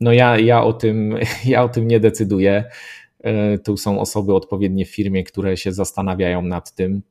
No 0.00 0.12
ja, 0.12 0.38
ja, 0.38 0.64
o 0.64 0.72
tym, 0.72 1.16
ja 1.44 1.64
o 1.64 1.68
tym 1.68 1.88
nie 1.88 2.00
decyduję. 2.00 2.64
E, 3.20 3.58
tu 3.58 3.76
są 3.76 4.00
osoby 4.00 4.34
odpowiednie 4.34 4.84
w 4.84 4.94
firmie, 4.94 5.24
które 5.24 5.56
się 5.56 5.72
zastanawiają 5.72 6.42
nad 6.42 6.74
tym. 6.74 7.02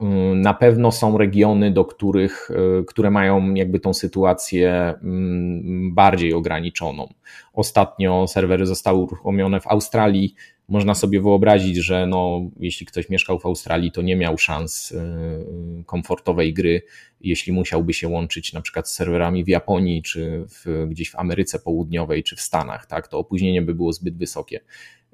Mm, 0.00 0.40
na 0.40 0.54
pewno 0.54 0.92
są 0.92 1.18
regiony, 1.18 1.70
do 1.70 1.84
których, 1.84 2.50
y, 2.80 2.84
które 2.84 3.10
mają 3.10 3.54
jakby 3.54 3.80
tą 3.80 3.94
sytuację 3.94 4.94
mm, 5.02 5.94
bardziej 5.94 6.34
ograniczoną. 6.34 7.08
Ostatnio 7.52 8.26
serwery 8.28 8.66
zostały 8.66 8.98
uruchomione 8.98 9.60
w 9.60 9.66
Australii. 9.66 10.34
Można 10.68 10.94
sobie 10.94 11.20
wyobrazić, 11.20 11.76
że 11.76 12.06
no, 12.06 12.40
jeśli 12.60 12.86
ktoś 12.86 13.08
mieszkał 13.08 13.38
w 13.38 13.46
Australii, 13.46 13.92
to 13.92 14.02
nie 14.02 14.16
miał 14.16 14.38
szans 14.38 14.92
y, 14.92 15.84
komfortowej 15.86 16.54
gry, 16.54 16.82
jeśli 17.20 17.52
musiałby 17.52 17.94
się 17.94 18.08
łączyć 18.08 18.52
na 18.52 18.60
przykład 18.60 18.88
z 18.90 18.94
serwerami 18.94 19.44
w 19.44 19.48
Japonii, 19.48 20.02
czy 20.02 20.46
w, 20.48 20.86
gdzieś 20.88 21.10
w 21.10 21.16
Ameryce 21.16 21.58
Południowej, 21.58 22.22
czy 22.22 22.36
w 22.36 22.40
Stanach, 22.40 22.86
tak, 22.86 23.08
to 23.08 23.18
opóźnienie 23.18 23.62
by 23.62 23.74
było 23.74 23.92
zbyt 23.92 24.16
wysokie. 24.16 24.60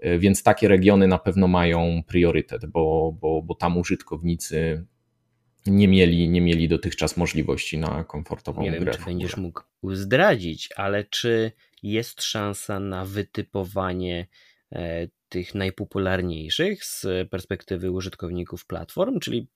E, 0.02 0.18
więc 0.18 0.42
takie 0.42 0.68
regiony 0.68 1.06
na 1.08 1.18
pewno 1.18 1.48
mają 1.48 2.02
priorytet, 2.06 2.66
bo, 2.66 3.12
bo, 3.20 3.42
bo 3.42 3.54
tam 3.54 3.78
użytkownicy 3.78 4.86
nie 5.66 5.88
mieli, 5.88 6.28
nie 6.28 6.40
mieli 6.40 6.68
dotychczas 6.68 7.16
możliwości 7.16 7.78
na 7.78 8.04
komfortową 8.04 8.62
nie 8.62 8.70
grę. 8.70 8.78
Nie 8.80 8.84
wiem, 8.86 8.94
czy 8.94 9.04
będziesz 9.04 9.36
mógł 9.36 9.62
zdradzić, 9.84 10.68
ale 10.76 11.04
czy 11.04 11.52
jest 11.82 12.22
szansa 12.22 12.80
na 12.80 13.04
wytypowanie 13.04 14.26
e, 14.72 15.08
tych 15.33 15.55
najpopularniejszych 15.55 16.85
z 16.85 17.07
perspektywy 17.31 17.90
użytkowników 17.90 18.66
platform, 18.66 19.21
czyli 19.21 19.49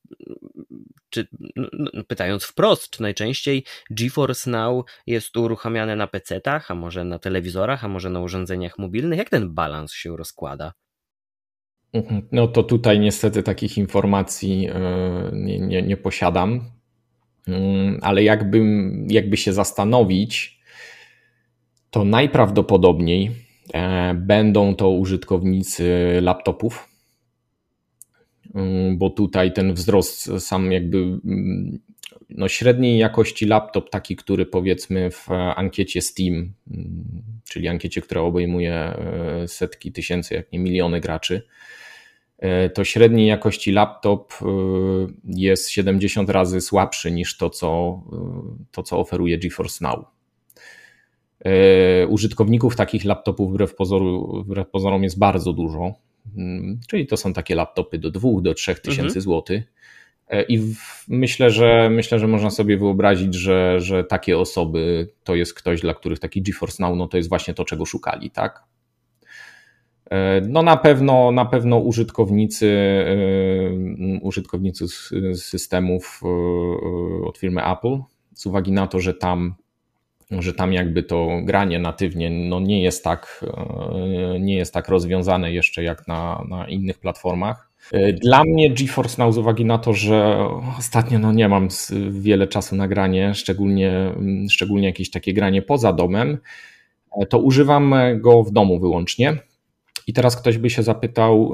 czy, 1.11 1.27
no, 1.57 2.05
pytając 2.05 2.45
wprost, 2.45 2.91
czy 2.91 3.03
najczęściej 3.03 3.65
GeForce 3.91 4.51
Now 4.51 4.87
jest 5.07 5.37
uruchamiane 5.37 5.97
na 5.97 6.07
PC-tach, 6.07 6.71
a 6.71 6.75
może 6.75 7.05
na 7.05 7.19
telewizorach, 7.19 7.85
a 7.85 7.89
może 7.89 8.11
na 8.11 8.21
urządzeniach 8.21 8.79
mobilnych? 8.79 9.19
Jak 9.19 9.31
ten 9.31 9.55
balans 9.55 9.93
się 9.93 10.17
rozkłada? 10.17 10.73
Mhm. 11.93 12.29
No 12.33 12.49
to 12.49 12.63
tutaj 12.63 13.01
niestety 13.01 13.43
takich 13.43 13.79
informacji 13.79 14.69
e, 14.73 15.31
nie, 15.33 15.59
nie, 15.59 15.83
nie 15.83 15.97
posiadam, 15.97 16.71
mm, 17.49 17.99
ale 18.03 18.23
jakby, 18.23 18.65
jakby 19.09 19.37
się 19.37 19.53
zastanowić, 19.53 20.61
to 21.91 22.05
najprawdopodobniej 22.05 23.46
będą 24.15 24.75
to 24.75 24.91
użytkownicy 24.91 26.19
laptopów, 26.23 26.89
Mm, 28.57 28.99
bo 28.99 29.11
tutaj 29.11 29.53
ten 29.53 29.75
wzrost 29.75 30.31
sam 30.39 30.73
jakby 30.73 30.99
mm, 30.99 31.79
no 32.31 32.49
średniej 32.49 32.99
jakości 32.99 33.47
laptop, 33.47 33.91
taki, 33.91 34.17
który 34.17 34.47
powiedzmy 34.47 35.11
w 35.11 35.31
ankiecie 35.57 36.03
Steam, 36.03 36.53
mm, 36.71 37.23
czyli 37.45 37.69
ankiecie, 37.69 38.01
która 38.01 38.21
obejmuje 38.21 38.75
e, 38.75 39.49
setki 39.49 39.93
tysięcy, 39.93 40.35
jak 40.35 40.53
nie 40.53 40.59
miliony 40.59 41.01
graczy, 41.01 41.43
e, 42.39 42.71
to 42.71 42.85
średniej 42.85 43.27
jakości 43.27 43.73
laptop 43.73 44.33
e, 44.43 44.47
jest 45.25 45.71
70 45.71 46.31
razy 46.31 46.61
słabszy 46.61 47.13
niż 47.13 47.37
to, 47.37 47.51
co, 47.51 48.03
to, 48.71 48.83
co 48.83 48.99
oferuje 48.99 49.39
GeForce 49.39 49.85
Now. 49.85 50.16
Użytkowników 52.09 52.77
takich 52.77 53.05
laptopów 53.05 53.51
wbrew, 53.51 53.75
pozoru, 53.75 54.43
wbrew 54.43 54.71
pozorom 54.71 55.03
jest 55.03 55.19
bardzo 55.19 55.53
dużo. 55.53 55.95
Mm, 56.37 56.81
czyli 56.89 57.07
to 57.07 57.17
są 57.17 57.33
takie 57.33 57.55
laptopy 57.55 57.99
do 57.99 58.11
2 58.11 58.29
do 58.43 58.55
3 58.55 58.75
tysięcy 58.75 59.03
mhm. 59.03 59.21
złotych. 59.21 59.73
E, 60.29 60.43
I 60.43 60.59
w, 60.59 61.05
myślę, 61.09 61.51
że 61.51 61.91
myślę, 61.91 62.19
że 62.19 62.27
można 62.27 62.51
sobie 62.51 62.77
wyobrazić, 62.77 63.35
że, 63.35 63.81
że 63.81 64.05
takie 64.05 64.39
osoby 64.39 65.09
to 65.25 65.35
jest 65.35 65.55
ktoś, 65.55 65.81
dla 65.81 65.95
których 65.95 66.19
taki 66.19 66.43
GeForce 66.43 66.83
Now 66.83 66.97
no 66.97 67.09
to 67.09 67.17
jest 67.17 67.29
właśnie 67.29 67.55
to, 67.55 67.65
czego 67.65 67.85
szukali, 67.85 68.31
tak? 68.31 68.65
E, 70.11 70.41
no 70.41 70.63
na 70.63 70.77
pewno, 70.77 71.33
na 71.33 71.45
pewno 71.45 71.79
użytkownicy, 71.79 72.69
e, 72.69 74.21
użytkownicy 74.23 74.89
systemów 75.35 76.21
od 77.25 77.39
firmy 77.39 77.65
Apple, 77.73 77.99
z 78.35 78.47
uwagi 78.47 78.73
na 78.73 78.87
to, 78.87 79.01
że 79.01 79.15
tam 79.15 79.55
że 80.31 80.53
tam 80.53 80.73
jakby 80.73 81.03
to 81.03 81.29
granie 81.43 81.79
natywnie 81.79 82.31
no 82.31 82.61
nie, 82.61 82.83
jest 82.83 83.05
tak, 83.05 83.45
e, 84.35 84.41
nie 84.41 84.57
jest 84.57 84.75
tak 84.75 84.89
rozwiązane 84.89 85.53
jeszcze 85.53 85.83
jak 85.83 86.09
na, 86.09 86.45
na 86.49 86.69
innych 86.69 86.99
platformach. 86.99 87.71
E, 87.93 88.13
dla 88.13 88.45
mnie 88.45 88.71
GeForce 88.71 89.23
Now 89.23 89.35
z 89.35 89.39
uwagi 89.39 89.65
na 89.65 89.79
to, 89.79 89.95
że 89.95 90.49
ostatnio 90.79 91.19
no 91.19 91.33
nie 91.33 91.49
mam 91.49 91.69
wiele 92.11 92.47
czasu 92.47 92.77
na 92.77 92.89
granie, 92.89 93.35
szczególnie, 93.35 94.13
szczególnie 94.51 94.87
jakieś 94.87 95.11
takie 95.11 95.33
granie 95.33 95.63
poza 95.63 95.93
domem, 95.93 96.39
e, 97.21 97.27
to 97.27 97.39
używam 97.39 97.95
go 98.17 98.43
w 98.43 98.53
domu 98.53 98.81
wyłącznie. 98.81 99.37
I 100.07 100.13
teraz 100.13 100.37
ktoś 100.37 100.59
by 100.59 100.71
się 100.71 100.83
zapytał, 100.83 101.53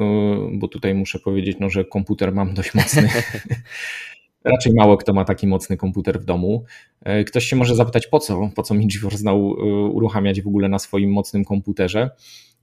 bo 0.53 0.69
tutaj 0.69 0.95
muszę 0.95 1.19
powiedzieć, 1.19 1.57
no, 1.61 1.71
że 1.71 1.85
komputer 1.85 2.33
mam 2.33 2.55
dość 2.55 2.75
mocny. 2.75 3.09
Raczej 4.45 4.73
mało 4.77 4.97
kto 4.97 5.13
ma 5.13 5.25
taki 5.25 5.47
mocny 5.47 5.77
komputer 5.77 6.21
w 6.21 6.25
domu. 6.25 6.65
E, 7.01 7.25
ktoś 7.25 7.47
się 7.47 7.57
może 7.57 7.77
zapytać, 7.77 8.07
po 8.07 8.19
co, 8.19 8.51
po 8.55 8.63
co 8.63 8.75
mi 8.75 8.87
GeForce 8.87 9.25
Now 9.25 9.37
e, 9.37 9.65
uruchamiać 9.93 10.43
w 10.43 10.47
ogóle 10.47 10.69
na 10.69 10.79
swoim 10.79 11.13
mocnym 11.13 11.45
komputerze. 11.45 12.11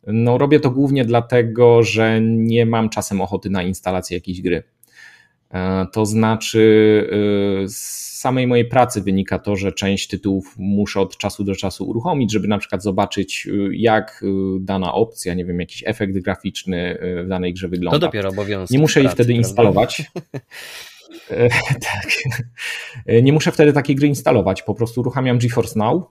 No, 0.07 0.37
robię 0.37 0.59
to 0.59 0.71
głównie 0.71 1.05
dlatego, 1.05 1.83
że 1.83 2.21
nie 2.21 2.65
mam 2.65 2.89
czasem 2.89 3.21
ochoty 3.21 3.49
na 3.49 3.63
instalację 3.63 4.17
jakiejś 4.17 4.41
gry. 4.41 4.63
E, 5.51 5.85
to 5.93 6.05
znaczy, 6.05 6.59
z 7.67 8.09
samej 8.19 8.47
mojej 8.47 8.65
pracy 8.65 9.01
wynika 9.01 9.39
to, 9.39 9.55
że 9.55 9.71
część 9.71 10.07
tytułów 10.07 10.55
muszę 10.57 10.99
od 10.99 11.17
czasu 11.17 11.43
do 11.43 11.55
czasu 11.55 11.89
uruchomić, 11.89 12.31
żeby 12.31 12.47
na 12.47 12.57
przykład 12.57 12.83
zobaczyć, 12.83 13.47
jak 13.71 14.25
dana 14.59 14.93
opcja, 14.93 15.33
nie 15.33 15.45
wiem, 15.45 15.59
jakiś 15.59 15.83
efekt 15.85 16.17
graficzny 16.17 16.97
w 17.25 17.27
danej 17.27 17.53
grze 17.53 17.67
wygląda. 17.67 17.99
To 17.99 18.05
dopiero 18.05 18.29
obowiązek. 18.29 18.71
Nie 18.71 18.79
muszę 18.79 18.99
jej 18.99 19.09
wtedy 19.09 19.33
instalować. 19.33 20.03
E, 21.32 21.50
tak. 21.91 22.08
E, 23.06 23.22
nie 23.22 23.34
muszę 23.34 23.52
wtedy 23.52 23.74
takiej 23.74 23.95
gry 23.95 24.08
instalować. 24.08 24.62
Po 24.62 24.76
prostu 24.76 25.02
uruchamiam 25.02 25.38
GeForce 25.38 25.80
Now 25.80 26.04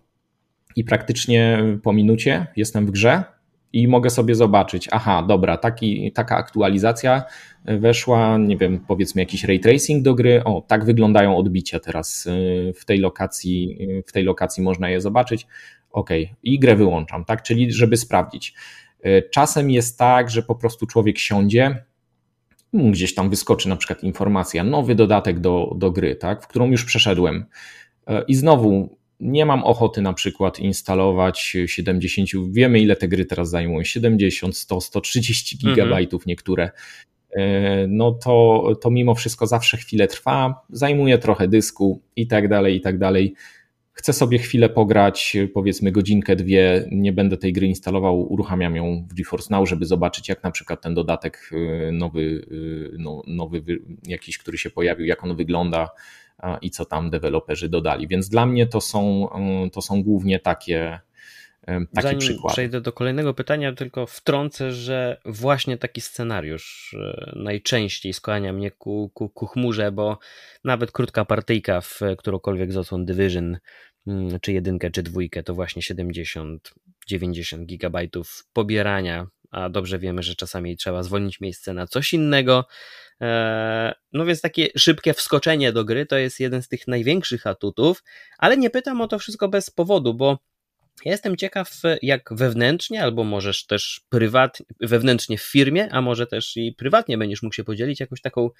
i 0.76 0.84
praktycznie 0.84 1.64
po 1.82 1.92
minucie 1.92 2.46
jestem 2.56 2.86
w 2.86 2.90
grze 2.90 3.24
i 3.72 3.88
mogę 3.88 4.10
sobie 4.10 4.34
zobaczyć, 4.34 4.88
aha, 4.92 5.24
dobra, 5.28 5.56
taki, 5.56 6.12
taka 6.12 6.36
aktualizacja 6.36 7.22
weszła, 7.64 8.38
nie 8.38 8.56
wiem, 8.56 8.84
powiedzmy 8.88 9.22
jakiś 9.22 9.44
ray 9.44 9.60
tracing 9.60 10.02
do 10.02 10.14
gry, 10.14 10.44
o, 10.44 10.64
tak 10.68 10.84
wyglądają 10.84 11.36
odbicia 11.36 11.80
teraz 11.80 12.26
y, 12.26 12.72
w 12.76 12.84
tej 12.84 12.98
lokacji, 12.98 13.78
y, 13.80 14.02
w 14.06 14.12
tej 14.12 14.24
lokacji 14.24 14.62
można 14.62 14.90
je 14.90 15.00
zobaczyć, 15.00 15.46
ok, 15.90 16.10
i 16.42 16.58
grę 16.58 16.76
wyłączam, 16.76 17.24
tak, 17.24 17.42
czyli 17.42 17.72
żeby 17.72 17.96
sprawdzić. 17.96 18.54
Czasem 19.30 19.70
jest 19.70 19.98
tak, 19.98 20.30
że 20.30 20.42
po 20.42 20.54
prostu 20.54 20.86
człowiek 20.86 21.18
siądzie, 21.18 21.84
gdzieś 22.72 23.14
tam 23.14 23.30
wyskoczy 23.30 23.68
na 23.68 23.76
przykład 23.76 24.04
informacja, 24.04 24.64
nowy 24.64 24.94
dodatek 24.94 25.40
do, 25.40 25.74
do 25.76 25.90
gry, 25.90 26.16
tak, 26.16 26.42
w 26.42 26.46
którą 26.46 26.70
już 26.70 26.84
przeszedłem. 26.84 27.44
I 28.28 28.34
znowu 28.34 28.98
nie 29.20 29.46
mam 29.46 29.64
ochoty 29.64 30.02
na 30.02 30.12
przykład 30.12 30.58
instalować 30.58 31.56
70, 31.66 32.28
wiemy 32.50 32.80
ile 32.80 32.96
te 32.96 33.08
gry 33.08 33.24
teraz 33.24 33.50
zajmują, 33.50 33.84
70, 33.84 34.56
100, 34.56 34.80
130 34.80 35.58
gigabajtów 35.58 36.26
niektóre, 36.26 36.70
e, 37.30 37.86
no 37.88 38.12
to, 38.12 38.62
to 38.80 38.90
mimo 38.90 39.14
wszystko 39.14 39.46
zawsze 39.46 39.76
chwilę 39.76 40.06
trwa, 40.06 40.66
zajmuje 40.70 41.18
trochę 41.18 41.48
dysku 41.48 42.02
i 42.16 42.26
tak 42.26 42.48
dalej, 42.48 42.76
i 42.76 42.80
tak 42.80 42.98
dalej. 42.98 43.34
Chcę 43.98 44.12
sobie 44.12 44.38
chwilę 44.38 44.68
pograć, 44.68 45.36
powiedzmy 45.54 45.92
godzinkę, 45.92 46.36
dwie, 46.36 46.88
nie 46.90 47.12
będę 47.12 47.36
tej 47.36 47.52
gry 47.52 47.66
instalował, 47.66 48.32
uruchamiam 48.32 48.76
ją 48.76 49.06
w 49.10 49.14
GeForce 49.14 49.54
Now, 49.54 49.68
żeby 49.68 49.86
zobaczyć 49.86 50.28
jak 50.28 50.42
na 50.42 50.50
przykład 50.50 50.82
ten 50.82 50.94
dodatek 50.94 51.50
e, 51.52 51.92
nowy, 51.92 52.46
e, 52.50 52.96
no, 52.98 53.22
nowy 53.26 53.62
jakiś, 54.06 54.38
który 54.38 54.58
się 54.58 54.70
pojawił, 54.70 55.06
jak 55.06 55.24
on 55.24 55.36
wygląda, 55.36 55.88
i 56.62 56.70
co 56.70 56.84
tam 56.84 57.10
deweloperzy 57.10 57.68
dodali. 57.68 58.08
Więc 58.08 58.28
dla 58.28 58.46
mnie 58.46 58.66
to 58.66 58.80
są, 58.80 59.30
mm, 59.32 59.70
to 59.70 59.82
są 59.82 60.02
głównie 60.02 60.38
takie, 60.38 61.00
takie 61.66 62.02
Zanim 62.02 62.18
przykłady. 62.18 62.52
przejdę 62.52 62.80
do 62.80 62.92
kolejnego 62.92 63.34
pytania, 63.34 63.72
tylko 63.72 64.06
wtrącę, 64.06 64.72
że 64.72 65.20
właśnie 65.24 65.78
taki 65.78 66.00
scenariusz 66.00 66.96
najczęściej 67.36 68.12
skłania 68.12 68.52
mnie 68.52 68.70
ku, 68.70 69.10
ku, 69.14 69.28
ku 69.28 69.46
chmurze, 69.46 69.92
bo 69.92 70.18
nawet 70.64 70.92
krótka 70.92 71.24
partyjka 71.24 71.80
w 71.80 72.00
którąkolwiek 72.18 72.72
z 72.72 72.76
odsłon 72.76 73.04
Division, 73.04 73.56
czy 74.40 74.52
jedynkę, 74.52 74.90
czy 74.90 75.02
dwójkę, 75.02 75.42
to 75.42 75.54
właśnie 75.54 75.82
70, 75.82 76.74
90 77.06 77.66
gigabajtów 77.66 78.46
pobierania, 78.52 79.26
a 79.50 79.68
dobrze 79.68 79.98
wiemy, 79.98 80.22
że 80.22 80.34
czasami 80.34 80.76
trzeba 80.76 81.02
zwolnić 81.02 81.40
miejsce 81.40 81.72
na 81.72 81.86
coś 81.86 82.12
innego, 82.12 82.64
E, 83.20 83.94
no 84.12 84.24
więc 84.24 84.40
takie 84.40 84.68
szybkie 84.76 85.14
wskoczenie 85.14 85.72
do 85.72 85.84
gry 85.84 86.06
to 86.06 86.18
jest 86.18 86.40
jeden 86.40 86.62
z 86.62 86.68
tych 86.68 86.88
największych 86.88 87.46
atutów, 87.46 88.04
ale 88.38 88.56
nie 88.56 88.70
pytam 88.70 89.00
o 89.00 89.08
to 89.08 89.18
wszystko 89.18 89.48
bez 89.48 89.70
powodu, 89.70 90.14
bo 90.14 90.38
jestem 91.04 91.36
ciekaw, 91.36 91.72
jak 92.02 92.30
wewnętrznie, 92.34 93.02
albo 93.02 93.24
możesz 93.24 93.66
też 93.66 94.00
prywatnie, 94.08 94.66
wewnętrznie 94.80 95.38
w 95.38 95.42
firmie, 95.42 95.88
a 95.92 96.00
może 96.00 96.26
też 96.26 96.56
i 96.56 96.74
prywatnie 96.78 97.18
będziesz 97.18 97.42
mógł 97.42 97.54
się 97.54 97.64
podzielić 97.64 98.00
jakąś 98.00 98.20
taką 98.20 98.50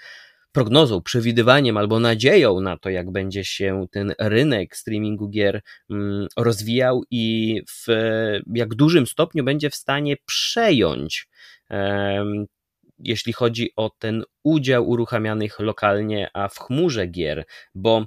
prognozą, 0.53 1.03
przewidywaniem 1.03 1.77
albo 1.77 2.01
nadzieją 2.01 2.61
na 2.61 2.77
to, 2.77 2.91
jak 2.91 3.11
będzie 3.11 3.45
się 3.45 3.87
ten 3.91 4.15
rynek 4.19 4.77
streamingu 4.77 5.29
gier 5.29 5.63
mm, 5.91 6.27
rozwijał 6.37 7.03
i 7.11 7.63
w 7.69 7.87
jak 8.55 8.75
dużym 8.75 9.07
stopniu 9.07 9.45
będzie 9.45 9.71
w 9.71 9.75
stanie 9.75 10.17
przejąć 10.27 11.29
jeśli 12.99 13.33
chodzi 13.33 13.71
o 13.77 13.91
ten 13.99 14.25
udział 14.45 14.89
uruchamianych 14.89 15.61
lokalnie, 15.61 16.31
a 16.35 16.49
w 16.49 16.59
chmurze 16.59 17.07
gier, 17.07 17.45
bo 17.75 18.07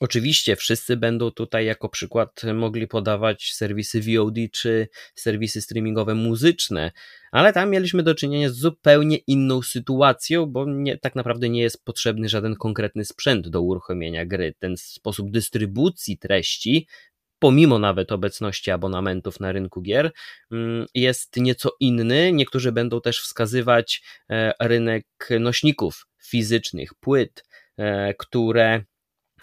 Oczywiście 0.00 0.56
wszyscy 0.56 0.96
będą 0.96 1.30
tutaj 1.30 1.66
jako 1.66 1.88
przykład 1.88 2.42
mogli 2.54 2.86
podawać 2.86 3.52
serwisy 3.52 4.00
VOD 4.00 4.34
czy 4.52 4.88
serwisy 5.14 5.62
streamingowe 5.62 6.14
muzyczne, 6.14 6.92
ale 7.32 7.52
tam 7.52 7.70
mieliśmy 7.70 8.02
do 8.02 8.14
czynienia 8.14 8.50
z 8.50 8.56
zupełnie 8.56 9.16
inną 9.16 9.62
sytuacją, 9.62 10.46
bo 10.46 10.64
nie, 10.66 10.98
tak 10.98 11.14
naprawdę 11.14 11.48
nie 11.48 11.62
jest 11.62 11.84
potrzebny 11.84 12.28
żaden 12.28 12.56
konkretny 12.56 13.04
sprzęt 13.04 13.48
do 13.48 13.62
uruchomienia 13.62 14.26
gry. 14.26 14.54
Ten 14.58 14.76
sposób 14.76 15.30
dystrybucji 15.30 16.18
treści 16.18 16.86
pomimo 17.38 17.78
nawet 17.78 18.12
obecności 18.12 18.70
abonamentów 18.70 19.40
na 19.40 19.52
rynku 19.52 19.82
gier, 19.82 20.12
mm, 20.52 20.86
jest 20.94 21.36
nieco 21.36 21.70
inny. 21.80 22.32
Niektórzy 22.32 22.72
będą 22.72 23.00
też 23.00 23.20
wskazywać 23.20 24.02
e, 24.30 24.52
rynek 24.60 25.06
nośników 25.40 26.06
fizycznych, 26.22 26.94
płyt, 26.94 27.44
e, 27.76 28.14
które 28.14 28.84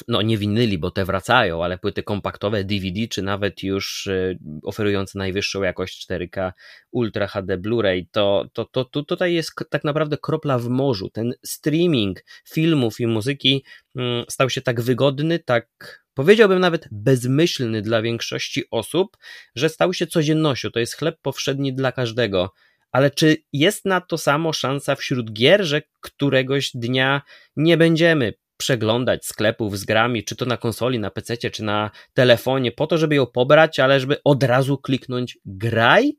no 0.07 0.21
nie 0.21 0.37
winyli, 0.37 0.77
bo 0.77 0.91
te 0.91 1.05
wracają, 1.05 1.63
ale 1.63 1.77
płyty 1.77 2.03
kompaktowe, 2.03 2.63
DVD, 2.63 3.07
czy 3.07 3.21
nawet 3.21 3.63
już 3.63 4.07
e, 4.07 4.35
oferujące 4.63 5.19
najwyższą 5.19 5.63
jakość 5.63 6.07
4K 6.09 6.51
Ultra 6.91 7.27
HD 7.27 7.57
Blu-ray, 7.57 8.05
to, 8.11 8.45
to, 8.53 8.65
to, 8.65 8.85
to 8.85 9.03
tutaj 9.03 9.33
jest 9.33 9.51
tak 9.69 9.83
naprawdę 9.83 10.17
kropla 10.17 10.59
w 10.59 10.69
morzu. 10.69 11.09
Ten 11.09 11.33
streaming 11.45 12.23
filmów 12.49 12.99
i 12.99 13.07
muzyki 13.07 13.63
mm, 13.95 14.25
stał 14.29 14.49
się 14.49 14.61
tak 14.61 14.81
wygodny, 14.81 15.39
tak 15.39 15.67
powiedziałbym 16.13 16.59
nawet 16.59 16.87
bezmyślny 16.91 17.81
dla 17.81 18.01
większości 18.01 18.63
osób, 18.71 19.17
że 19.55 19.69
stał 19.69 19.93
się 19.93 20.07
codziennością. 20.07 20.71
To 20.71 20.79
jest 20.79 20.97
chleb 20.97 21.17
powszedni 21.21 21.73
dla 21.73 21.91
każdego. 21.91 22.53
Ale 22.91 23.11
czy 23.11 23.37
jest 23.53 23.85
na 23.85 24.01
to 24.01 24.17
samo 24.17 24.53
szansa 24.53 24.95
wśród 24.95 25.33
gier, 25.33 25.63
że 25.63 25.81
któregoś 26.01 26.71
dnia 26.73 27.21
nie 27.55 27.77
będziemy 27.77 28.33
przeglądać 28.63 29.25
sklepów 29.25 29.79
z 29.79 29.85
grami, 29.85 30.23
czy 30.23 30.35
to 30.35 30.45
na 30.45 30.57
konsoli, 30.57 30.99
na 30.99 31.11
PC, 31.11 31.37
czy 31.37 31.63
na 31.63 31.91
telefonie, 32.13 32.71
po 32.71 32.87
to, 32.87 32.97
żeby 32.97 33.15
ją 33.15 33.25
pobrać, 33.25 33.79
ale 33.79 33.99
żeby 33.99 34.17
od 34.23 34.43
razu 34.43 34.77
kliknąć 34.77 35.37
graj? 35.45 36.17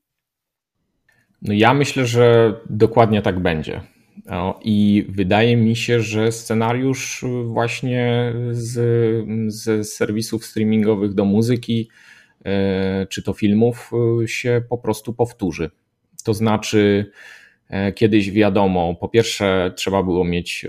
No 1.43 1.55
ja 1.55 1.75
myślę, 1.75 2.07
że 2.07 2.55
dokładnie 2.71 3.23
tak 3.23 3.41
będzie. 3.41 3.81
I 4.63 5.07
wydaje 5.09 5.57
mi 5.57 5.77
się, 5.77 6.01
że 6.01 6.33
scenariusz 6.33 7.25
właśnie 7.45 8.33
z, 8.51 8.75
z 9.55 9.89
serwisów 9.93 10.45
streamingowych 10.45 11.15
do 11.15 11.25
muzyki 11.25 11.89
e, 12.45 13.07
czy 13.07 13.23
to 13.23 13.33
filmów 13.33 13.91
e, 14.23 14.29
się 14.29 14.63
po 14.69 14.79
prostu 14.79 15.15
powtórzy. 15.15 15.71
To 16.25 16.35
znaczy, 16.35 17.11
kiedyś 17.95 18.31
wiadomo, 18.31 18.95
po 18.95 19.09
pierwsze, 19.09 19.73
trzeba 19.77 20.03
było 20.03 20.25
mieć 20.25 20.67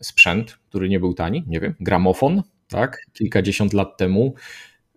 sprzęt, 0.00 0.58
który 0.68 0.88
nie 0.88 1.00
był 1.00 1.14
tani, 1.14 1.44
nie 1.46 1.60
wiem, 1.60 1.74
gramofon, 1.80 2.42
tak, 2.68 3.02
kilkadziesiąt 3.12 3.72
lat 3.72 3.96
temu. 3.96 4.34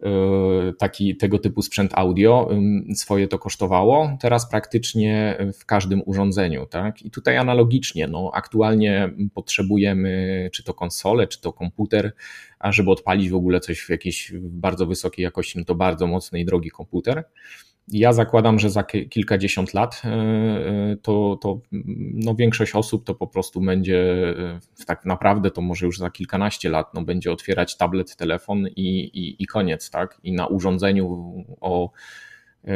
E, 0.03 0.73
taki 0.79 1.17
tego 1.17 1.39
typu 1.39 1.61
sprzęt 1.61 1.91
audio 1.93 2.49
swoje 2.95 3.27
to 3.27 3.39
kosztowało, 3.39 4.17
teraz 4.21 4.49
praktycznie 4.49 5.37
w 5.59 5.65
każdym 5.65 6.01
urządzeniu. 6.05 6.65
Tak? 6.65 7.01
I 7.01 7.11
tutaj 7.11 7.37
analogicznie, 7.37 8.07
no, 8.07 8.31
aktualnie 8.33 9.13
potrzebujemy 9.33 10.49
czy 10.53 10.63
to 10.63 10.73
konsolę, 10.73 11.27
czy 11.27 11.41
to 11.41 11.53
komputer, 11.53 12.13
a 12.59 12.71
żeby 12.71 12.91
odpalić 12.91 13.29
w 13.29 13.35
ogóle 13.35 13.59
coś 13.59 13.79
w 13.79 13.89
jakiejś 13.89 14.33
bardzo 14.39 14.85
wysokiej 14.85 15.23
jakości, 15.23 15.59
no 15.59 15.65
to 15.65 15.75
bardzo 15.75 16.07
mocny 16.07 16.39
i 16.39 16.45
drogi 16.45 16.69
komputer. 16.69 17.23
Ja 17.91 18.13
zakładam, 18.13 18.59
że 18.59 18.69
za 18.69 18.83
kilkadziesiąt 18.83 19.73
lat 19.73 20.01
e, 20.05 20.09
e, 20.09 20.97
to, 21.01 21.37
to 21.41 21.59
no 22.13 22.35
większość 22.35 22.75
osób 22.75 23.05
to 23.05 23.15
po 23.15 23.27
prostu 23.27 23.61
będzie, 23.61 23.99
e, 24.39 24.85
tak 24.85 25.05
naprawdę 25.05 25.51
to 25.51 25.61
może 25.61 25.85
już 25.85 25.97
za 25.97 26.09
kilkanaście 26.09 26.69
lat, 26.69 26.93
no 26.93 27.01
będzie 27.01 27.31
otwierać 27.31 27.77
tablet, 27.77 28.15
telefon 28.15 28.67
i, 28.67 28.99
i, 28.99 29.43
i 29.43 29.45
koniec, 29.45 29.89
tak? 29.89 30.19
I 30.23 30.31
na 30.31 30.47
urządzeniu 30.47 31.35
o 31.61 31.91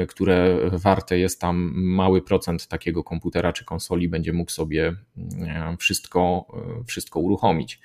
które 0.07 0.69
warte 0.71 1.19
jest 1.19 1.41
tam 1.41 1.71
mały 1.75 2.21
procent 2.21 2.67
takiego 2.67 3.03
komputera 3.03 3.53
czy 3.53 3.65
konsoli, 3.65 4.09
będzie 4.09 4.33
mógł 4.33 4.51
sobie 4.51 4.95
e, 5.41 5.75
wszystko, 5.79 6.45
e, 6.81 6.83
wszystko 6.83 7.19
uruchomić. 7.19 7.79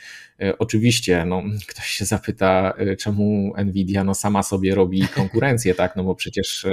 Oczywiście, 0.59 1.25
no, 1.25 1.43
ktoś 1.69 1.87
się 1.87 2.05
zapyta, 2.05 2.75
czemu 2.99 3.53
Nvidia 3.65 4.05
no, 4.05 4.15
sama 4.15 4.43
sobie 4.43 4.75
robi 4.75 5.09
konkurencję, 5.15 5.75
tak? 5.75 5.97
No 5.97 6.05
bo 6.05 6.15
przecież 6.15 6.67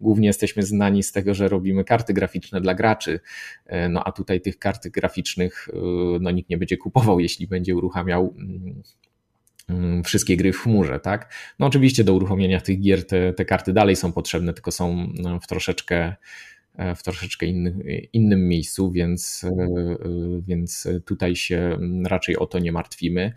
głównie 0.00 0.26
jesteśmy 0.26 0.62
znani 0.62 1.02
z 1.02 1.12
tego, 1.12 1.34
że 1.34 1.48
robimy 1.48 1.84
karty 1.84 2.14
graficzne 2.14 2.60
dla 2.60 2.74
graczy, 2.74 3.20
no 3.90 4.04
a 4.04 4.12
tutaj 4.12 4.40
tych 4.40 4.58
kart 4.58 4.88
graficznych 4.88 5.68
no, 6.20 6.30
nikt 6.30 6.50
nie 6.50 6.58
będzie 6.58 6.76
kupował, 6.76 7.20
jeśli 7.20 7.46
będzie 7.46 7.76
uruchamiał 7.76 8.26
Mm, 8.34 8.82
wszystkie 10.04 10.36
gry 10.36 10.52
w 10.52 10.58
chmurze, 10.58 11.00
tak? 11.00 11.34
No 11.58 11.66
oczywiście 11.66 12.04
do 12.04 12.14
uruchomienia 12.14 12.60
tych 12.60 12.80
gier 12.80 13.06
te, 13.06 13.32
te 13.32 13.44
karty 13.44 13.72
dalej 13.72 13.96
są 13.96 14.12
potrzebne, 14.12 14.52
tylko 14.52 14.72
są 14.72 15.08
no, 15.14 15.40
w 15.40 15.46
troszeczkę 15.46 16.14
e, 16.74 16.94
w 16.94 17.02
troszeczkę 17.02 17.46
inny, 17.46 17.72
innym 18.12 18.48
miejscu, 18.48 18.90
więc, 18.90 19.44
e, 19.44 19.48
e, 19.48 19.98
więc 20.46 20.88
tutaj 21.04 21.36
się 21.36 21.78
raczej 22.04 22.36
o 22.36 22.46
to 22.46 22.58
nie 22.58 22.72
martwimy. 22.72 23.32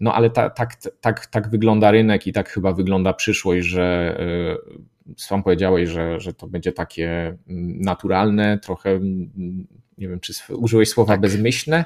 No 0.00 0.14
ale 0.14 0.30
ta, 0.30 0.50
tak, 0.50 0.76
tak, 1.00 1.26
tak 1.26 1.50
wygląda 1.50 1.90
rynek 1.90 2.26
i 2.26 2.32
tak 2.32 2.48
chyba 2.48 2.72
wygląda 2.72 3.12
przyszłość, 3.12 3.66
że 3.66 4.16
sam 5.16 5.42
powiedziałeś, 5.42 5.88
że, 5.88 6.20
że 6.20 6.34
to 6.34 6.46
będzie 6.46 6.72
takie 6.72 7.36
mm, 7.48 7.80
naturalne, 7.80 8.58
trochę, 8.58 8.90
mm, 8.90 9.66
nie 9.98 10.08
wiem, 10.08 10.20
czy 10.20 10.32
użyłeś 10.54 10.88
słowa 10.88 11.12
tak. 11.12 11.20
bezmyślne, 11.20 11.84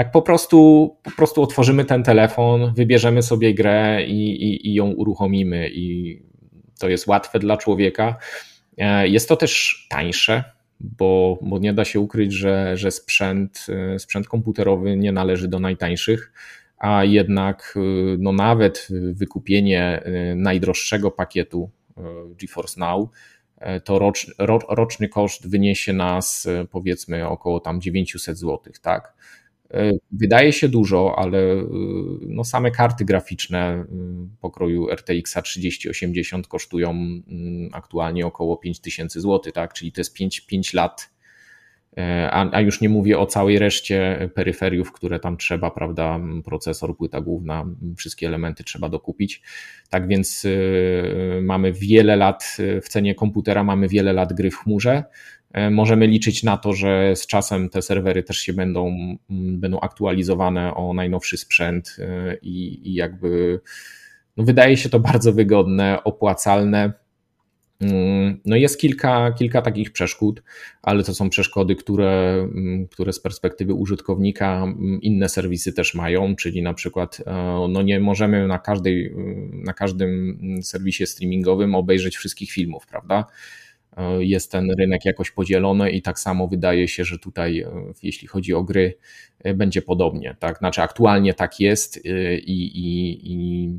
tak 0.00 0.10
po 0.10 0.22
prostu, 0.22 0.90
po 1.02 1.10
prostu 1.10 1.42
otworzymy 1.42 1.84
ten 1.84 2.02
telefon, 2.02 2.72
wybierzemy 2.74 3.22
sobie 3.22 3.54
grę 3.54 4.04
i, 4.06 4.30
i, 4.30 4.68
i 4.68 4.74
ją 4.74 4.90
uruchomimy 4.90 5.70
i 5.72 6.18
to 6.78 6.88
jest 6.88 7.06
łatwe 7.06 7.38
dla 7.38 7.56
człowieka. 7.56 8.16
Jest 9.04 9.28
to 9.28 9.36
też 9.36 9.86
tańsze, 9.90 10.44
bo, 10.80 11.38
bo 11.42 11.58
nie 11.58 11.72
da 11.72 11.84
się 11.84 12.00
ukryć, 12.00 12.32
że, 12.32 12.76
że 12.76 12.90
sprzęt, 12.90 13.66
sprzęt 13.98 14.28
komputerowy 14.28 14.96
nie 14.96 15.12
należy 15.12 15.48
do 15.48 15.58
najtańszych, 15.58 16.32
a 16.78 17.04
jednak 17.04 17.78
no 18.18 18.32
nawet 18.32 18.88
wykupienie 19.12 20.02
najdroższego 20.36 21.10
pakietu 21.10 21.70
GeForce 22.40 22.80
Now 22.80 23.08
to 23.84 23.98
roczny, 23.98 24.34
roczny 24.68 25.08
koszt 25.08 25.50
wyniesie 25.50 25.92
nas 25.92 26.48
powiedzmy 26.70 27.28
około 27.28 27.60
tam 27.60 27.80
900 27.80 28.38
zł, 28.38 28.72
tak? 28.82 29.14
E, 29.74 29.92
wydaje 30.12 30.52
się 30.52 30.68
dużo, 30.68 31.14
ale 31.18 31.38
e, 31.38 31.66
no 32.20 32.44
same 32.44 32.70
karty 32.70 33.04
graficzne 33.04 33.58
e, 33.58 33.86
pokroju 34.40 34.88
RTX 34.90 35.36
3080 35.44 36.46
kosztują 36.46 36.94
aktualnie 37.72 38.26
około 38.26 38.56
5000 38.56 39.20
zł, 39.20 39.52
tak? 39.52 39.72
czyli 39.72 39.92
to 39.92 40.00
jest 40.00 40.14
5, 40.14 40.40
5 40.40 40.74
lat. 40.74 41.10
A, 42.30 42.50
a, 42.52 42.60
już 42.60 42.80
nie 42.80 42.88
mówię 42.88 43.18
o 43.18 43.26
całej 43.26 43.58
reszcie 43.58 44.30
peryferiów, 44.34 44.92
które 44.92 45.20
tam 45.20 45.36
trzeba, 45.36 45.70
prawda? 45.70 46.20
Procesor, 46.44 46.96
płyta 46.96 47.20
główna, 47.20 47.66
wszystkie 47.96 48.26
elementy 48.26 48.64
trzeba 48.64 48.88
dokupić. 48.88 49.42
Tak 49.88 50.08
więc 50.08 50.46
mamy 51.42 51.72
wiele 51.72 52.16
lat 52.16 52.56
w 52.82 52.88
cenie 52.88 53.14
komputera, 53.14 53.64
mamy 53.64 53.88
wiele 53.88 54.12
lat 54.12 54.32
gry 54.32 54.50
w 54.50 54.56
chmurze. 54.56 55.04
E, 55.52 55.70
możemy 55.70 56.06
liczyć 56.06 56.42
na 56.42 56.56
to, 56.56 56.72
że 56.72 57.16
z 57.16 57.26
czasem 57.26 57.68
te 57.68 57.82
serwery 57.82 58.22
też 58.22 58.38
się 58.38 58.52
będą, 58.52 58.96
będą 59.30 59.80
aktualizowane 59.80 60.74
o 60.74 60.94
najnowszy 60.94 61.36
sprzęt 61.36 61.96
e, 61.98 62.36
i, 62.42 62.88
i 62.90 62.94
jakby 62.94 63.60
no 64.36 64.44
wydaje 64.44 64.76
się 64.76 64.88
to 64.88 65.00
bardzo 65.00 65.32
wygodne, 65.32 66.04
opłacalne. 66.04 66.92
Mm, 67.80 68.40
no 68.44 68.56
jest 68.56 68.80
kilka, 68.80 69.32
kilka 69.32 69.62
takich 69.62 69.92
przeszkód, 69.92 70.42
ale 70.82 71.04
to 71.04 71.14
są 71.14 71.30
przeszkody, 71.30 71.76
które, 71.76 72.48
które 72.90 73.12
z 73.12 73.20
perspektywy 73.20 73.74
użytkownika 73.74 74.66
inne 75.02 75.28
serwisy 75.28 75.72
też 75.72 75.94
mają, 75.94 76.36
czyli 76.36 76.62
na 76.62 76.74
przykład 76.74 77.22
e, 77.26 77.66
no 77.70 77.82
nie 77.82 78.00
możemy 78.00 78.46
na, 78.46 78.58
każdej, 78.58 79.14
na 79.52 79.72
każdym 79.72 80.38
serwisie 80.62 81.06
streamingowym 81.06 81.74
obejrzeć 81.74 82.16
wszystkich 82.16 82.50
filmów, 82.50 82.86
prawda? 82.86 83.24
E, 84.00 84.24
jest 84.24 84.52
ten 84.52 84.70
rynek 84.78 85.04
jakoś 85.04 85.30
podzielony 85.30 85.90
i 85.90 86.02
tak 86.02 86.18
samo 86.18 86.48
wydaje 86.48 86.88
się, 86.88 87.04
że 87.04 87.18
tutaj, 87.18 87.60
e, 87.60 87.70
jeśli 88.02 88.28
chodzi 88.28 88.54
o 88.54 88.62
gry, 88.62 88.94
e, 89.38 89.54
będzie 89.54 89.82
podobnie. 89.82 90.36
Tak? 90.38 90.58
Znaczy, 90.58 90.82
aktualnie 90.82 91.34
tak 91.34 91.60
jest 91.60 92.00
i, 92.06 92.50
i, 92.50 93.32
i 93.32 93.70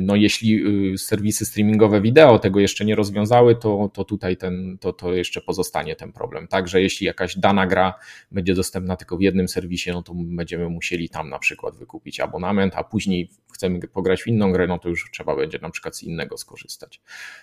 no 0.00 0.16
jeśli 0.16 0.62
serwisy 0.98 1.46
streamingowe 1.46 2.00
wideo 2.00 2.38
tego 2.38 2.60
jeszcze 2.60 2.84
nie 2.84 2.94
rozwiązały, 2.94 3.56
to, 3.56 3.90
to 3.94 4.04
tutaj 4.04 4.36
ten, 4.36 4.78
to, 4.80 4.92
to 4.92 5.14
jeszcze 5.14 5.40
pozostanie 5.40 5.96
ten 5.96 6.12
problem. 6.12 6.48
Także 6.48 6.82
jeśli 6.82 7.06
jakaś 7.06 7.38
dana 7.38 7.66
gra 7.66 7.94
będzie 8.32 8.54
dostępna 8.54 8.96
tylko 8.96 9.16
w 9.16 9.20
jednym 9.20 9.48
serwisie, 9.48 9.90
no 9.90 10.02
to 10.02 10.12
będziemy 10.16 10.68
musieli 10.68 11.08
tam 11.08 11.28
na 11.28 11.38
przykład 11.38 11.76
wykupić 11.76 12.20
abonament, 12.20 12.72
a 12.76 12.84
później 12.84 13.30
chcemy 13.52 13.80
pograć 13.80 14.22
w 14.22 14.26
inną 14.26 14.52
grę, 14.52 14.66
no 14.66 14.78
to 14.78 14.88
już 14.88 15.10
trzeba 15.12 15.36
będzie 15.36 15.58
na 15.58 15.70
przykład 15.70 15.96
z 15.96 16.02
innego 16.02 16.36
skorzystać. 16.36 17.00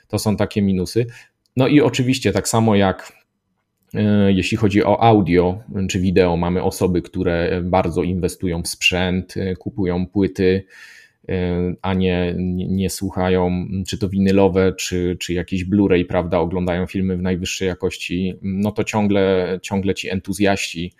To 0.07 0.19
są 0.19 0.37
takie 0.37 0.61
minusy. 0.61 1.05
No 1.57 1.67
i 1.67 1.81
oczywiście, 1.81 2.31
tak 2.31 2.47
samo 2.47 2.75
jak 2.75 3.13
e, 3.93 4.31
jeśli 4.31 4.57
chodzi 4.57 4.83
o 4.83 5.03
audio 5.03 5.59
czy 5.89 5.99
wideo, 5.99 6.37
mamy 6.37 6.63
osoby, 6.63 7.01
które 7.01 7.61
bardzo 7.63 8.03
inwestują 8.03 8.63
w 8.63 8.67
sprzęt, 8.67 9.37
e, 9.37 9.55
kupują 9.55 10.07
płyty, 10.07 10.65
e, 11.29 11.73
a 11.81 11.93
nie, 11.93 12.35
nie, 12.67 12.89
słuchają, 12.89 13.67
czy 13.87 13.97
to 13.97 14.09
winylowe, 14.09 14.73
czy, 14.73 15.17
czy 15.19 15.33
jakieś 15.33 15.65
Blu-ray, 15.65 16.05
prawda, 16.05 16.39
oglądają 16.39 16.87
filmy 16.87 17.17
w 17.17 17.21
najwyższej 17.21 17.67
jakości, 17.67 18.33
no 18.41 18.71
to 18.71 18.83
ciągle, 18.83 19.59
ciągle 19.61 19.93
ci 19.93 20.09
entuzjaści 20.09 20.93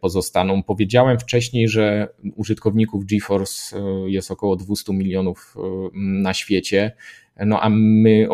pozostaną. 0.00 0.62
Powiedziałem 0.62 1.18
wcześniej, 1.18 1.68
że 1.68 2.08
użytkowników 2.36 3.06
GeForce 3.06 3.76
jest 4.06 4.30
około 4.30 4.56
200 4.56 4.92
milionów 4.92 5.54
na 5.94 6.34
świecie. 6.34 6.92
No 7.46 7.60
a 7.60 7.68
my 7.70 8.28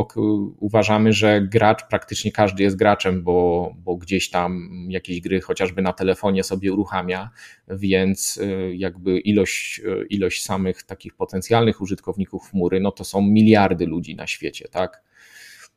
uważamy, 0.61 1.13
że 1.13 1.41
gracz, 1.41 1.89
praktycznie 1.89 2.33
każdy 2.33 2.63
jest 2.63 2.77
graczem, 2.77 3.23
bo, 3.23 3.75
bo 3.79 3.97
gdzieś 3.97 4.31
tam 4.31 4.69
jakieś 4.89 5.21
gry 5.21 5.41
chociażby 5.41 5.83
na 5.83 5.93
telefonie 5.93 6.45
sobie 6.45 6.73
uruchamia, 6.73 7.31
więc 7.69 8.37
y, 8.37 8.73
jakby 8.77 9.19
ilość, 9.19 9.81
y, 9.81 10.07
ilość 10.11 10.43
samych 10.43 10.83
takich 10.83 11.15
potencjalnych 11.15 11.81
użytkowników 11.81 12.51
chmury, 12.51 12.81
no 12.81 12.93
to 12.93 13.05
są 13.05 13.23
miliardy 13.23 13.87
ludzi 13.87 14.17
na 14.17 14.27
świecie, 14.27 14.69
tak? 14.71 15.03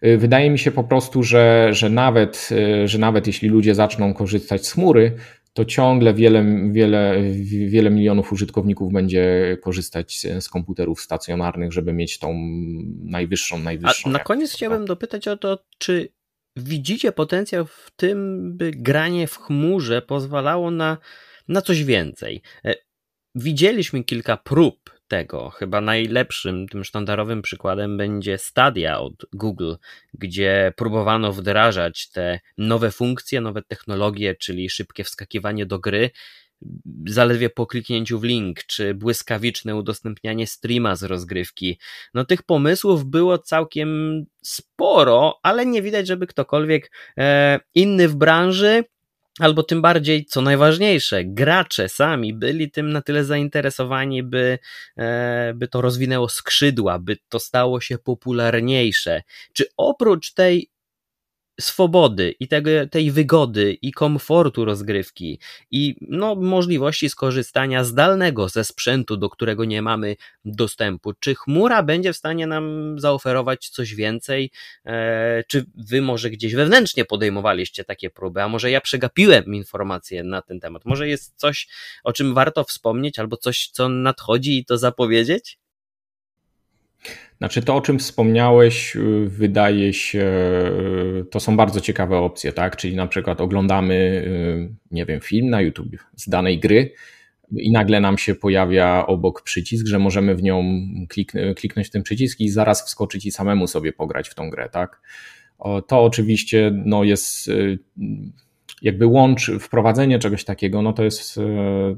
Y, 0.05 0.17
wydaje 0.17 0.49
mi 0.49 0.59
się 0.59 0.71
po 0.71 0.83
prostu, 0.83 1.23
że, 1.23 1.69
że, 1.71 1.89
nawet, 1.89 2.49
że 2.85 2.97
nawet 2.97 3.27
jeśli 3.27 3.49
ludzie 3.49 3.75
zaczną 3.75 4.13
korzystać 4.13 4.67
z 4.67 4.71
chmury, 4.71 5.11
to 5.59 5.65
ciągle 5.65 6.13
wiele, 6.13 6.45
wiele, 6.71 7.21
wiele 7.67 7.89
milionów 7.89 8.31
użytkowników 8.31 8.93
będzie 8.93 9.57
korzystać 9.61 10.27
z 10.39 10.49
komputerów 10.49 11.01
stacjonarnych, 11.01 11.73
żeby 11.73 11.93
mieć 11.93 12.19
tą 12.19 12.33
najwyższą, 13.03 13.59
najwyższą. 13.59 14.09
A 14.09 14.13
na 14.13 14.19
koniec 14.19 14.53
chciałbym 14.53 14.85
dopytać 14.85 15.27
o 15.27 15.37
to, 15.37 15.59
czy 15.77 16.09
widzicie 16.55 17.11
potencjał 17.11 17.65
w 17.65 17.91
tym, 17.95 18.41
by 18.57 18.71
granie 18.71 19.27
w 19.27 19.37
chmurze 19.37 20.01
pozwalało 20.01 20.71
na, 20.71 20.97
na 21.47 21.61
coś 21.61 21.83
więcej? 21.83 22.41
E, 22.65 22.75
widzieliśmy 23.35 24.03
kilka 24.03 24.37
prób 24.37 24.88
tego. 25.09 25.49
Chyba 25.49 25.81
najlepszym, 25.81 26.67
tym 26.67 26.83
sztandarowym 26.83 27.41
przykładem 27.41 27.97
będzie 27.97 28.37
Stadia 28.37 28.99
od 28.99 29.25
Google, 29.33 29.73
gdzie 30.13 30.73
próbowano 30.75 31.33
wdrażać 31.33 32.09
te 32.09 32.39
nowe 32.57 32.91
funkcje, 32.91 33.41
nowe 33.41 33.61
technologie, 33.61 34.35
czyli 34.35 34.69
szybkie 34.69 35.03
wskakiwanie 35.03 35.65
do 35.65 35.79
gry, 35.79 36.09
zaledwie 37.07 37.49
po 37.49 37.67
kliknięciu 37.67 38.19
w 38.19 38.23
link, 38.23 38.63
czy 38.63 38.93
błyskawiczne 38.93 39.75
udostępnianie 39.75 40.47
streama 40.47 40.95
z 40.95 41.03
rozgrywki. 41.03 41.79
No 42.13 42.25
tych 42.25 42.43
pomysłów 42.43 43.05
było 43.05 43.37
całkiem 43.37 44.23
sporo, 44.41 45.39
ale 45.43 45.65
nie 45.65 45.81
widać, 45.81 46.07
żeby 46.07 46.27
ktokolwiek 46.27 46.91
e, 47.17 47.59
inny 47.75 48.07
w 48.07 48.15
branży 48.15 48.83
albo 49.39 49.63
tym 49.63 49.81
bardziej, 49.81 50.25
co 50.25 50.41
najważniejsze, 50.41 51.25
gracze 51.25 51.89
sami 51.89 52.33
byli 52.33 52.71
tym 52.71 52.91
na 52.91 53.01
tyle 53.01 53.25
zainteresowani, 53.25 54.23
by, 54.23 54.59
e, 54.97 55.53
by 55.55 55.67
to 55.67 55.81
rozwinęło 55.81 56.29
skrzydła, 56.29 56.99
by 56.99 57.17
to 57.29 57.39
stało 57.39 57.81
się 57.81 57.97
popularniejsze. 57.97 59.21
Czy 59.53 59.65
oprócz 59.77 60.33
tej 60.33 60.69
swobody 61.59 62.35
i 62.39 62.47
tego, 62.47 62.69
tej 62.91 63.11
wygody 63.11 63.77
i 63.81 63.91
komfortu 63.91 64.65
rozgrywki 64.65 65.39
i 65.71 65.95
no, 66.01 66.35
możliwości 66.35 67.09
skorzystania 67.09 67.83
zdalnego 67.83 68.49
ze 68.49 68.63
sprzętu, 68.63 69.17
do 69.17 69.29
którego 69.29 69.65
nie 69.65 69.81
mamy 69.81 70.15
dostępu. 70.45 71.13
Czy 71.19 71.35
chmura 71.35 71.83
będzie 71.83 72.13
w 72.13 72.17
stanie 72.17 72.47
nam 72.47 72.95
zaoferować 72.99 73.69
coś 73.69 73.95
więcej? 73.95 74.51
E, 74.85 75.43
czy 75.47 75.65
wy 75.75 76.01
może 76.01 76.29
gdzieś 76.29 76.55
wewnętrznie 76.55 77.05
podejmowaliście 77.05 77.83
takie 77.83 78.09
próby, 78.09 78.41
a 78.41 78.47
może 78.47 78.71
ja 78.71 78.81
przegapiłem 78.81 79.55
informacje 79.55 80.23
na 80.23 80.41
ten 80.41 80.59
temat? 80.59 80.85
Może 80.85 81.07
jest 81.07 81.33
coś, 81.35 81.67
o 82.03 82.13
czym 82.13 82.33
warto 82.33 82.63
wspomnieć, 82.63 83.19
albo 83.19 83.37
coś, 83.37 83.69
co 83.73 83.89
nadchodzi 83.89 84.57
i 84.57 84.65
to 84.65 84.77
zapowiedzieć? 84.77 85.59
Znaczy 87.39 87.61
to, 87.61 87.75
o 87.75 87.81
czym 87.81 87.99
wspomniałeś, 87.99 88.95
y, 88.95 89.25
wydaje 89.27 89.93
się, 89.93 90.25
y, 91.21 91.25
to 91.31 91.39
są 91.39 91.57
bardzo 91.57 91.81
ciekawe 91.81 92.17
opcje, 92.17 92.53
tak? 92.53 92.77
Czyli 92.77 92.95
na 92.95 93.07
przykład 93.07 93.41
oglądamy, 93.41 93.93
y, 93.93 94.75
nie 94.91 95.05
wiem, 95.05 95.19
film 95.19 95.49
na 95.49 95.61
YouTube 95.61 95.95
z 96.15 96.29
danej 96.29 96.59
gry 96.59 96.93
i 97.57 97.71
nagle 97.71 97.99
nam 97.99 98.17
się 98.17 98.35
pojawia 98.35 99.05
obok 99.07 99.41
przycisk, 99.41 99.87
że 99.87 99.99
możemy 99.99 100.35
w 100.35 100.43
nią 100.43 100.63
klik, 101.09 101.31
kliknąć 101.55 101.87
w 101.87 101.91
ten 101.91 102.03
przycisk 102.03 102.39
i 102.39 102.49
zaraz 102.49 102.85
wskoczyć 102.85 103.25
i 103.25 103.31
samemu 103.31 103.67
sobie 103.67 103.93
pograć 103.93 104.29
w 104.29 104.35
tą 104.35 104.49
grę, 104.49 104.69
tak? 104.69 105.01
To 105.87 106.03
oczywiście 106.03 106.71
no, 106.85 107.03
jest 107.03 107.49
jakby 108.81 109.07
łącz, 109.07 109.51
wprowadzenie 109.59 110.19
czegoś 110.19 110.43
takiego, 110.43 110.81
no 110.81 110.93
to 110.93 111.03
jest, 111.03 111.39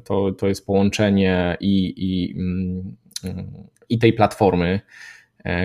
to, 0.04 0.32
to 0.32 0.48
jest 0.48 0.66
połączenie 0.66 1.58
i, 1.60 1.94
i, 1.98 2.34
mm, 2.40 2.98
i 3.90 4.00
tej 4.00 4.14
platformy, 4.14 4.80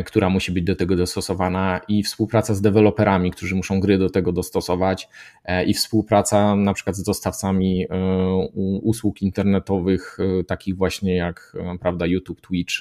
która 0.06 0.28
musi 0.28 0.52
być 0.52 0.64
do 0.64 0.76
tego 0.76 0.96
dostosowana 0.96 1.80
i 1.88 2.02
współpraca 2.02 2.54
z 2.54 2.60
deweloperami, 2.60 3.30
którzy 3.30 3.54
muszą 3.54 3.80
gry 3.80 3.98
do 3.98 4.10
tego 4.10 4.32
dostosować 4.32 5.08
e, 5.44 5.64
i 5.64 5.74
współpraca 5.74 6.56
na 6.56 6.74
przykład 6.74 6.96
z 6.96 7.02
dostawcami 7.02 7.86
e, 7.90 7.96
usług 8.82 9.22
internetowych, 9.22 10.18
takich 10.46 10.76
właśnie 10.76 11.16
jak 11.16 11.56
prawda 11.80 12.06
YouTube, 12.06 12.40
Twitch, 12.40 12.74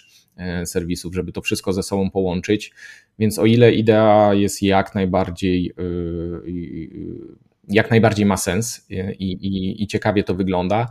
serwisów, 0.65 1.15
żeby 1.15 1.31
to 1.31 1.41
wszystko 1.41 1.73
ze 1.73 1.83
sobą 1.83 2.11
połączyć. 2.11 2.73
Więc 3.19 3.39
o 3.39 3.45
ile 3.45 3.73
idea 3.73 4.33
jest 4.33 4.61
jak 4.61 4.95
najbardziej 4.95 5.73
jak 7.67 7.89
najbardziej 7.89 8.25
ma 8.25 8.37
sens 8.37 8.85
i, 9.19 9.25
i, 9.25 9.83
i 9.83 9.87
ciekawie 9.87 10.23
to 10.23 10.35
wygląda, 10.35 10.87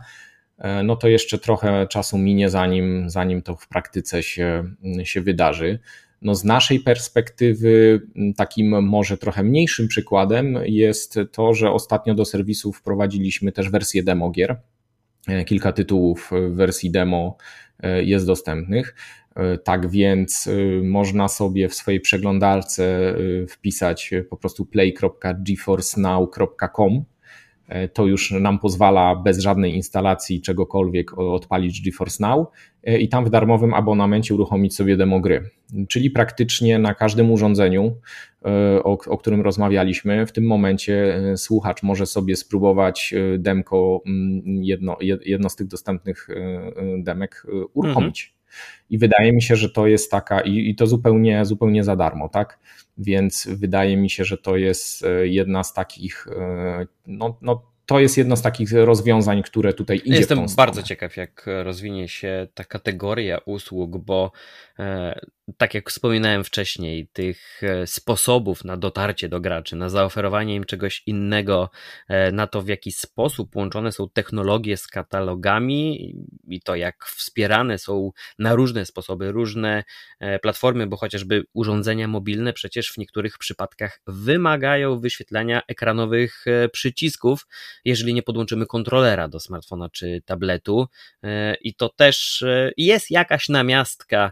no 0.83 0.95
to 0.95 1.07
jeszcze 1.07 1.37
trochę 1.37 1.87
czasu 1.87 2.17
minie, 2.17 2.49
zanim, 2.49 3.09
zanim 3.09 3.41
to 3.41 3.55
w 3.55 3.67
praktyce 3.67 4.23
się, 4.23 4.63
się 5.03 5.21
wydarzy. 5.21 5.79
No 6.21 6.35
z 6.35 6.43
naszej 6.43 6.79
perspektywy, 6.79 8.01
takim 8.37 8.83
może 8.83 9.17
trochę 9.17 9.43
mniejszym 9.43 9.87
przykładem 9.87 10.59
jest 10.65 11.19
to, 11.31 11.53
że 11.53 11.71
ostatnio 11.71 12.15
do 12.15 12.25
serwisu 12.25 12.73
wprowadziliśmy 12.73 13.51
też 13.51 13.69
wersję 13.69 14.03
demo 14.03 14.31
gier. 14.31 14.61
Kilka 15.45 15.71
tytułów 15.71 16.31
w 16.31 16.55
wersji 16.55 16.91
demo 16.91 17.37
jest 18.01 18.25
dostępnych. 18.25 18.95
Tak 19.63 19.89
więc 19.89 20.49
można 20.83 21.27
sobie 21.27 21.69
w 21.69 21.75
swojej 21.75 21.99
przeglądarce 21.99 23.15
wpisać 23.49 24.11
po 24.29 24.37
prostu 24.37 24.65
play.geforcenow.com 24.65 26.93
E, 26.93 27.03
to 27.93 28.05
już 28.05 28.31
nam 28.31 28.59
pozwala 28.59 29.15
bez 29.15 29.39
żadnej 29.39 29.75
instalacji 29.75 30.41
czegokolwiek 30.41 31.17
odpalić 31.17 31.81
GeForce 31.81 32.27
Now 32.27 32.47
e, 32.83 32.99
i 32.99 33.09
tam 33.09 33.25
w 33.25 33.29
darmowym 33.29 33.73
abonamencie 33.73 34.33
uruchomić 34.33 34.75
sobie 34.75 34.97
demo 34.97 35.19
gry. 35.19 35.49
Czyli 35.87 36.11
praktycznie 36.11 36.79
na 36.79 36.93
każdym 36.93 37.31
urządzeniu, 37.31 37.97
e, 38.45 38.83
o, 38.83 38.91
o 39.07 39.17
którym 39.17 39.41
rozmawialiśmy, 39.41 40.25
w 40.25 40.31
tym 40.31 40.45
momencie 40.45 41.21
słuchacz 41.35 41.83
może 41.83 42.05
sobie 42.05 42.35
spróbować 42.35 43.13
demko, 43.37 44.01
mm, 44.05 44.41
jedno, 44.63 44.97
jedno 45.25 45.49
z 45.49 45.55
tych 45.55 45.67
dostępnych 45.67 46.27
demek 46.97 47.45
uruchomić. 47.73 48.23
Mhm. 48.23 48.35
I 48.89 48.97
wydaje 48.97 49.33
mi 49.33 49.41
się, 49.41 49.55
że 49.55 49.69
to 49.69 49.87
jest 49.87 50.11
taka, 50.11 50.41
i, 50.41 50.69
i 50.69 50.75
to 50.75 50.87
zupełnie, 50.87 51.45
zupełnie 51.45 51.83
za 51.83 51.95
darmo, 51.95 52.29
tak? 52.29 52.59
Więc 52.97 53.47
wydaje 53.51 53.97
mi 53.97 54.09
się, 54.09 54.25
że 54.25 54.37
to 54.37 54.57
jest 54.57 55.05
e, 55.05 55.27
jedna 55.27 55.63
z 55.63 55.73
takich, 55.73 56.27
e, 56.37 56.85
no, 57.07 57.37
no 57.41 57.61
to 57.85 57.99
jest 57.99 58.17
jedno 58.17 58.35
z 58.35 58.41
takich 58.41 58.71
rozwiązań, 58.71 59.43
które 59.43 59.73
tutaj 59.73 60.01
idzie 60.05 60.17
Jestem 60.17 60.45
bardzo 60.57 60.83
ciekaw, 60.83 61.17
jak 61.17 61.45
rozwinie 61.63 62.07
się 62.07 62.47
ta 62.53 62.63
kategoria 62.63 63.37
usług, 63.45 63.97
bo 63.97 64.31
e, 64.79 65.19
tak 65.57 65.73
jak 65.73 65.89
wspominałem 65.89 66.43
wcześniej, 66.43 67.07
tych 67.13 67.63
e, 67.63 67.87
sposobów 67.87 68.63
na 68.63 68.77
dotarcie 68.77 69.29
do 69.29 69.41
graczy, 69.41 69.75
na 69.75 69.89
zaoferowanie 69.89 70.55
im 70.55 70.63
czegoś 70.63 71.03
innego, 71.05 71.69
e, 72.07 72.31
na 72.31 72.47
to 72.47 72.61
w 72.61 72.67
jaki 72.67 72.91
sposób 72.91 73.55
łączone 73.55 73.91
są 73.91 74.09
technologie 74.09 74.77
z 74.77 74.87
katalogami 74.87 76.13
i 76.47 76.61
to 76.61 76.75
jak 76.75 77.05
wspierane 77.05 77.77
są 77.77 78.11
na 78.39 78.55
różne 78.55 78.85
sposoby, 78.85 79.31
różne 79.31 79.83
e, 80.19 80.39
platformy, 80.39 80.87
bo 80.87 80.97
chociażby 80.97 81.43
urządzenia 81.53 82.07
mobilne 82.07 82.53
przecież 82.53 82.91
w 82.91 82.97
niektórych 82.97 83.37
przypadkach 83.37 83.99
wymagają 84.07 84.99
wyświetlania 84.99 85.61
ekranowych 85.67 86.45
przycisków, 86.71 87.47
jeżeli 87.85 88.13
nie 88.13 88.23
podłączymy 88.23 88.65
kontrolera 88.65 89.27
do 89.27 89.39
smartfona 89.39 89.89
czy 89.89 90.21
tabletu 90.25 90.87
i 91.61 91.75
to 91.75 91.89
też 91.89 92.43
jest 92.77 93.11
jakaś 93.11 93.49
namiastka 93.49 94.31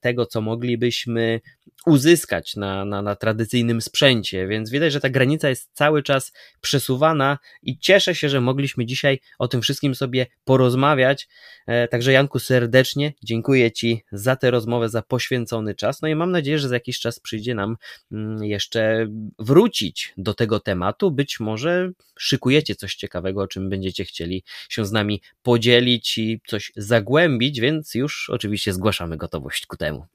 tego, 0.00 0.26
co 0.26 0.40
moglibyśmy 0.40 1.40
uzyskać 1.86 2.56
na, 2.56 2.84
na, 2.84 3.02
na 3.02 3.16
tradycyjnym 3.16 3.80
sprzęcie, 3.80 4.46
więc 4.46 4.70
widać, 4.70 4.92
że 4.92 5.00
ta 5.00 5.10
granica 5.10 5.48
jest 5.48 5.70
cały 5.72 6.02
czas 6.02 6.32
przesuwana 6.60 7.38
i 7.62 7.78
cieszę 7.78 8.14
się, 8.14 8.28
że 8.28 8.40
mogliśmy 8.40 8.86
dzisiaj 8.86 9.20
o 9.38 9.48
tym 9.48 9.62
wszystkim 9.62 9.94
sobie 9.94 10.26
porozmawiać. 10.44 11.28
E, 11.66 11.88
także 11.88 12.12
Janku 12.12 12.38
serdecznie 12.38 13.12
dziękuję 13.22 13.72
Ci 13.72 14.02
za 14.12 14.36
tę 14.36 14.50
rozmowę, 14.50 14.88
za 14.88 15.02
poświęcony 15.02 15.74
czas, 15.74 16.02
no 16.02 16.08
i 16.08 16.14
mam 16.14 16.30
nadzieję, 16.30 16.58
że 16.58 16.68
za 16.68 16.76
jakiś 16.76 17.00
czas 17.00 17.20
przyjdzie 17.20 17.54
nam 17.54 17.76
mm, 18.12 18.44
jeszcze 18.44 19.06
wrócić 19.38 20.12
do 20.16 20.34
tego 20.34 20.60
tematu, 20.60 21.10
być 21.10 21.40
może 21.40 21.90
szykujecie 22.18 22.74
coś 22.74 22.94
ciekawego, 22.94 23.42
o 23.42 23.48
czym 23.48 23.68
będziecie 23.68 24.04
chcieli 24.04 24.44
się 24.68 24.86
z 24.86 24.92
nami 24.92 25.20
podzielić 25.42 26.18
i 26.18 26.40
coś 26.46 26.72
zagłębić, 26.76 27.60
więc 27.60 27.94
już 27.94 28.30
oczywiście 28.30 28.72
zgłaszamy 28.72 29.16
gotowość 29.16 29.66
ku 29.66 29.76
temu. 29.76 30.06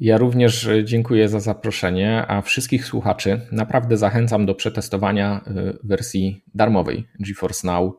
Ja 0.00 0.18
również 0.18 0.66
e, 0.66 0.84
dziękuję 0.84 1.28
za 1.28 1.40
zaproszenie, 1.40 2.24
a 2.28 2.42
wszystkich 2.42 2.86
słuchaczy 2.86 3.40
naprawdę 3.52 3.96
zachęcam 3.96 4.46
do 4.46 4.54
przetestowania 4.54 5.40
e, 5.46 5.72
wersji 5.84 6.44
darmowej 6.54 7.06
GeForce 7.20 7.66
Now. 7.66 7.94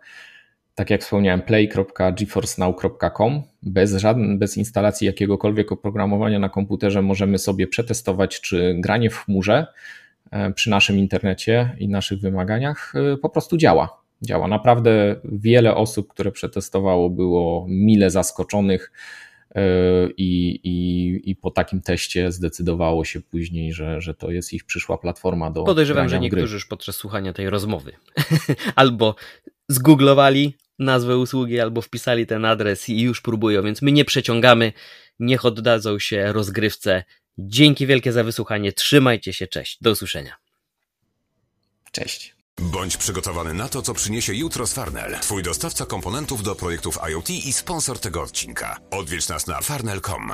Tak 0.75 0.89
jak 0.89 1.01
wspomniałem, 1.01 1.41
play.geforcenow.com. 1.41 3.41
Bez, 3.63 3.95
żadnej, 3.95 4.37
bez 4.37 4.57
instalacji 4.57 5.07
jakiegokolwiek 5.07 5.71
oprogramowania 5.71 6.39
na 6.39 6.49
komputerze 6.49 7.01
możemy 7.01 7.37
sobie 7.37 7.67
przetestować, 7.67 8.41
czy 8.41 8.75
granie 8.79 9.09
w 9.09 9.17
chmurze 9.17 9.67
e, 10.31 10.51
przy 10.51 10.69
naszym 10.69 10.97
internecie 10.97 11.75
i 11.79 11.89
naszych 11.89 12.19
wymaganiach 12.19 12.93
po 13.21 13.29
prostu 13.29 13.57
działa. 13.57 14.03
Działa. 14.21 14.47
Naprawdę 14.47 15.15
wiele 15.23 15.75
osób, 15.75 16.07
które 16.07 16.31
przetestowało, 16.31 17.09
było 17.09 17.65
mile 17.69 18.09
zaskoczonych 18.09 18.91
i, 20.17 20.59
i, 20.63 21.29
i 21.29 21.35
po 21.35 21.51
takim 21.51 21.81
teście 21.81 22.31
zdecydowało 22.31 23.05
się 23.05 23.21
później, 23.21 23.73
że, 23.73 24.01
że 24.01 24.13
to 24.13 24.31
jest 24.31 24.53
ich 24.53 24.63
przyszła 24.63 24.97
platforma 24.97 25.51
do. 25.51 25.63
Podejrzewam, 25.63 26.09
że 26.09 26.19
niektórzy 26.19 26.45
gry. 26.45 26.53
już 26.53 26.65
podczas 26.65 26.95
słuchania 26.95 27.33
tej 27.33 27.49
rozmowy 27.49 27.91
albo 28.75 29.15
zgooglowali 29.69 30.53
nazwę 30.79 31.17
usługi, 31.17 31.59
albo 31.59 31.81
wpisali 31.81 32.25
ten 32.25 32.45
adres 32.45 32.89
i 32.89 33.01
już 33.01 33.21
próbują, 33.21 33.63
więc 33.63 33.81
my 33.81 33.91
nie 33.91 34.05
przeciągamy, 34.05 34.73
niech 35.19 35.45
oddadzą 35.45 35.99
się 35.99 36.33
rozgrywce. 36.33 37.03
Dzięki 37.37 37.87
wielkie 37.87 38.11
za 38.11 38.23
wysłuchanie, 38.23 38.73
trzymajcie 38.73 39.33
się, 39.33 39.47
cześć, 39.47 39.77
do 39.81 39.91
usłyszenia. 39.91 40.35
Cześć. 41.91 42.32
Bądź 42.61 42.97
przygotowany 42.97 43.53
na 43.53 43.69
to, 43.69 43.81
co 43.81 43.93
przyniesie 43.93 44.33
jutro 44.33 44.67
z 44.67 44.73
Farnell. 44.73 45.19
Twój 45.19 45.43
dostawca 45.43 45.85
komponentów 45.85 46.43
do 46.43 46.55
projektów 46.55 46.99
IoT 47.09 47.29
i 47.29 47.53
sponsor 47.53 47.99
tego 47.99 48.21
odcinka. 48.21 48.77
Odwiedź 48.91 49.27
nas 49.27 49.47
na 49.47 49.61
farnell.com. 49.61 50.31